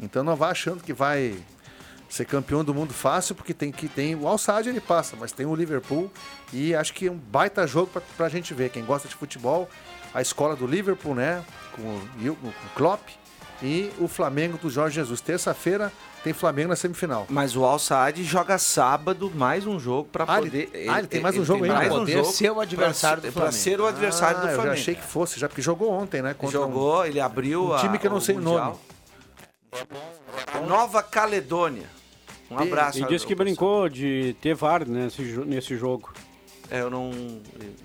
Então 0.00 0.24
não 0.24 0.34
vá 0.34 0.50
achando 0.50 0.82
que 0.82 0.92
vai 0.92 1.36
ser 2.10 2.24
campeão 2.26 2.62
do 2.64 2.74
mundo 2.74 2.92
fácil, 2.92 3.34
porque 3.34 3.54
tem 3.54 3.70
que 3.72 3.88
tem 3.88 4.14
o 4.14 4.26
Al 4.28 4.36
Saad 4.36 4.68
ele 4.68 4.80
passa, 4.80 5.16
mas 5.18 5.30
tem 5.32 5.46
o 5.46 5.54
Liverpool 5.54 6.10
e 6.52 6.74
acho 6.74 6.92
que 6.92 7.06
é 7.06 7.10
um 7.10 7.16
baita 7.16 7.66
jogo 7.66 7.86
pra, 7.86 8.02
pra 8.16 8.28
gente 8.28 8.52
ver. 8.52 8.68
Quem 8.70 8.84
gosta 8.84 9.08
de 9.08 9.14
futebol, 9.14 9.68
a 10.12 10.20
escola 10.20 10.54
do 10.56 10.66
Liverpool, 10.66 11.14
né? 11.14 11.42
Com 11.72 11.82
o, 11.82 12.36
com 12.36 12.48
o 12.48 12.52
Klopp 12.74 13.08
e 13.62 13.90
o 14.00 14.08
Flamengo 14.08 14.58
do 14.58 14.68
Jorge 14.68 14.96
Jesus. 14.96 15.20
Terça-feira 15.20 15.92
tem 16.24 16.32
Flamengo 16.32 16.70
na 16.70 16.76
semifinal. 16.76 17.26
Mas 17.30 17.54
o 17.56 17.64
Al 17.64 17.78
Saad 17.78 18.22
joga 18.24 18.58
sábado 18.58 19.30
mais 19.32 19.64
um 19.66 19.78
jogo 19.78 20.08
para 20.10 20.24
Ah, 20.26 20.38
ele- 20.42 20.66
poder. 20.66 20.88
ah, 20.90 20.98
ele 20.98 21.06
tem 21.08 21.20
mais 21.20 21.38
um 21.38 21.44
jogo 21.44 21.62
ainda? 21.64 21.76
mais 21.76 21.88
Pra 21.88 21.96
um 21.96 22.00
poder 22.00 22.12
jogo 22.18 22.32
ser 22.32 22.50
o 22.50 22.60
adversário 22.60 23.20
pra, 23.22 23.30
do 23.30 23.32
Pra 23.32 23.42
Flamengo. 23.44 23.62
ser 23.62 23.80
o 23.80 23.86
adversário 23.86 24.36
Ah, 24.38 24.40
do 24.40 24.46
Eu 24.48 24.54
Flamengo. 24.56 24.74
já 24.76 24.80
achei 24.82 24.94
que 24.96 25.02
fosse, 25.06 25.38
já 25.38 25.48
porque 25.48 25.62
jogou 25.62 25.90
ontem, 25.92 26.20
né? 26.22 26.34
contra 26.34 26.58
um- 26.58 26.62
Jogou, 26.64 27.06
ele 27.06 27.20
abriu 27.20 27.66
um 27.68 27.72
a- 27.72 27.78
time 27.78 27.98
que 27.98 28.06
eu 28.06 28.10
não 28.10 28.20
sei 28.20 28.34
o 28.34 28.40
nome. 28.40 28.74
Nova 30.66 31.02
Caledônia. 31.02 31.86
Um 32.50 32.58
abraço. 32.58 32.98
E 32.98 33.04
disse 33.06 33.26
que 33.26 33.34
brincou 33.34 33.88
de 33.88 34.34
ter 34.40 34.54
VAR 34.54 34.86
nesse, 34.88 35.22
jo- 35.24 35.44
nesse 35.44 35.76
jogo. 35.76 36.12
É, 36.70 36.80
eu 36.82 36.90
não, 36.90 37.10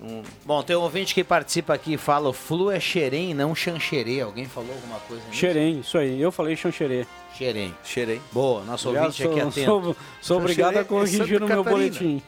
não- 0.00 0.22
Bom, 0.44 0.62
tem 0.62 0.76
um 0.76 0.80
ouvinte 0.80 1.12
que 1.14 1.24
participa 1.24 1.74
aqui 1.74 1.94
e 1.94 1.96
fala: 1.96 2.28
o 2.28 2.32
flu 2.32 2.70
é 2.70 2.78
xerém, 2.78 3.34
não 3.34 3.54
chancherê. 3.54 4.20
Alguém 4.20 4.44
falou 4.46 4.72
alguma 4.72 4.98
coisa 5.00 5.22
nisso? 5.24 5.36
Xerém, 5.38 5.80
isso 5.80 5.98
aí. 5.98 6.20
Eu 6.20 6.30
falei 6.30 6.54
chancherê. 6.56 7.04
Xerém. 7.36 7.74
Xerém. 7.84 8.20
Boa, 8.32 8.62
nosso 8.64 8.88
Aliás, 8.88 9.06
ouvinte 9.20 9.22
aqui 9.24 9.40
sou- 9.40 9.48
atento. 9.48 9.82
Sou, 9.84 9.96
sou 10.22 10.38
obrigado 10.38 10.76
a 10.76 10.80
é 10.80 10.84
corrigir 10.84 11.26
Santa 11.26 11.38
no 11.40 11.46
meu 11.48 11.64
boletim. 11.64 12.22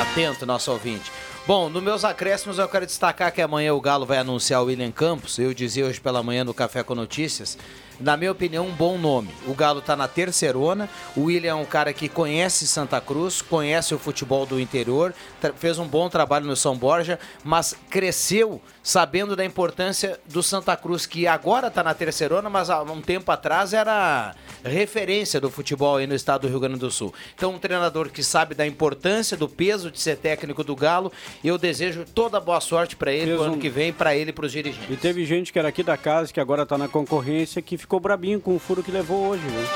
Atento, 0.00 0.46
nosso 0.46 0.70
ouvinte. 0.72 1.10
Bom, 1.46 1.68
nos 1.68 1.82
meus 1.82 2.04
acréscimos 2.04 2.58
eu 2.58 2.68
quero 2.68 2.86
destacar 2.86 3.32
que 3.32 3.40
amanhã 3.42 3.72
o 3.74 3.80
Galo 3.80 4.06
vai 4.06 4.18
anunciar 4.18 4.62
o 4.62 4.66
William 4.66 4.90
Campos. 4.90 5.38
Eu 5.38 5.52
dizia 5.54 5.86
hoje 5.86 6.00
pela 6.00 6.22
manhã 6.22 6.44
no 6.44 6.54
Café 6.54 6.82
com 6.82 6.94
Notícias. 6.94 7.58
Na 8.00 8.16
minha 8.16 8.32
opinião, 8.32 8.66
um 8.66 8.72
bom 8.72 8.96
nome. 8.96 9.28
O 9.46 9.52
Galo 9.54 9.82
tá 9.82 9.94
na 9.94 10.08
terceirona. 10.08 10.88
O 11.14 11.24
William 11.24 11.50
é 11.50 11.54
um 11.54 11.64
cara 11.66 11.92
que 11.92 12.08
conhece 12.08 12.66
Santa 12.66 13.00
Cruz, 13.00 13.42
conhece 13.42 13.94
o 13.94 13.98
futebol 13.98 14.46
do 14.46 14.58
interior, 14.58 15.12
fez 15.56 15.78
um 15.78 15.86
bom 15.86 16.08
trabalho 16.08 16.46
no 16.46 16.56
São 16.56 16.76
Borja, 16.76 17.18
mas 17.44 17.74
cresceu 17.90 18.60
sabendo 18.82 19.36
da 19.36 19.44
importância 19.44 20.18
do 20.26 20.42
Santa 20.42 20.74
Cruz, 20.76 21.04
que 21.04 21.26
agora 21.26 21.70
tá 21.70 21.82
na 21.82 21.92
terceirona, 21.92 22.48
mas 22.48 22.70
há 22.70 22.82
um 22.82 23.02
tempo 23.02 23.30
atrás 23.30 23.74
era 23.74 24.34
referência 24.64 25.38
do 25.40 25.50
futebol 25.50 25.96
aí 25.96 26.06
no 26.06 26.14
estado 26.14 26.42
do 26.42 26.48
Rio 26.48 26.60
Grande 26.60 26.78
do 26.78 26.90
Sul. 26.90 27.12
Então, 27.34 27.52
um 27.54 27.58
treinador 27.58 28.08
que 28.08 28.22
sabe 28.22 28.54
da 28.54 28.66
importância, 28.66 29.36
do 29.36 29.48
peso 29.48 29.90
de 29.90 30.00
ser 30.00 30.16
técnico 30.16 30.64
do 30.64 30.74
Galo, 30.74 31.12
eu 31.44 31.58
desejo 31.58 32.04
toda 32.14 32.38
a 32.38 32.40
boa 32.40 32.60
sorte 32.60 32.96
para 32.96 33.12
ele 33.12 33.26
Fez 33.26 33.38
no 33.38 33.44
ano 33.44 33.54
um- 33.56 33.58
que 33.58 33.68
vem, 33.68 33.92
para 33.92 34.14
ele 34.16 34.30
e 34.30 34.32
para 34.32 34.46
os 34.46 34.52
dirigentes. 34.52 34.88
E 34.88 34.96
teve 34.96 35.26
gente 35.26 35.52
que 35.52 35.58
era 35.58 35.68
aqui 35.68 35.82
da 35.82 35.96
casa, 35.98 36.32
que 36.32 36.40
agora 36.40 36.64
tá 36.64 36.78
na 36.78 36.88
concorrência, 36.88 37.60
que 37.60 37.76
ficou 37.76 37.89
brabinho 37.98 38.40
com 38.40 38.54
o 38.54 38.58
furo 38.58 38.82
que 38.82 38.90
levou 38.92 39.26
hoje, 39.26 39.42
viu? 39.42 39.68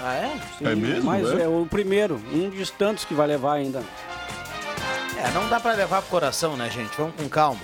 Ah, 0.00 0.14
é? 0.14 0.32
Sim, 0.58 0.66
É 0.66 0.74
mesmo, 0.74 1.04
Mas 1.04 1.30
é? 1.30 1.42
é 1.42 1.48
o 1.48 1.66
primeiro, 1.68 2.20
um 2.32 2.48
dos 2.50 2.70
tantos 2.70 3.04
que 3.04 3.14
vai 3.14 3.26
levar 3.26 3.54
ainda. 3.54 3.82
É, 5.16 5.30
não 5.32 5.48
dá 5.48 5.58
para 5.60 5.74
levar 5.74 6.00
pro 6.02 6.10
coração, 6.10 6.56
né, 6.56 6.70
gente? 6.70 6.96
Vamos 6.96 7.14
com 7.16 7.28
calma. 7.28 7.60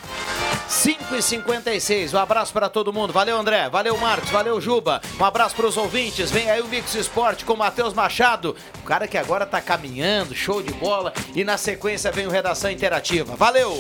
5 0.69 1.15
e 1.15 1.23
56 1.23 2.15
um 2.15 2.19
abraço 2.19 2.53
para 2.53 2.69
todo 2.69 2.93
mundo. 2.93 3.13
Valeu, 3.13 3.37
André. 3.37 3.69
Valeu, 3.69 3.97
Marcos. 3.97 4.31
Valeu, 4.31 4.61
Juba. 4.61 5.01
Um 5.21 5.25
abraço 5.25 5.55
para 5.55 5.67
os 5.67 5.77
ouvintes. 5.77 6.31
Vem 6.31 6.51
aí 6.51 6.61
o 6.61 6.67
Mix 6.67 6.95
Esporte 6.95 7.45
com 7.45 7.53
o 7.53 7.57
Matheus 7.57 7.95
Machado. 7.95 8.57
O 8.81 8.83
cara 8.83 9.07
que 9.07 9.17
agora 9.17 9.47
tá 9.47 9.61
caminhando, 9.61 10.35
show 10.35 10.63
de 10.63 10.73
bola. 10.73 11.13
E 11.35 11.45
na 11.45 11.57
sequência 11.57 12.11
vem 12.11 12.27
o 12.27 12.31
Redação 12.31 12.71
Interativa. 12.71 13.37
Valeu! 13.37 13.79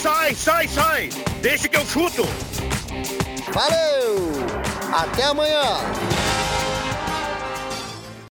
Sai, 0.00 0.34
sai, 0.34 0.68
sai! 0.68 1.10
Deixa 1.40 1.68
que 1.68 1.76
eu 1.76 1.84
chuto! 1.86 2.26
Valeu! 3.52 4.32
Até 4.92 5.24
amanhã! 5.24 6.31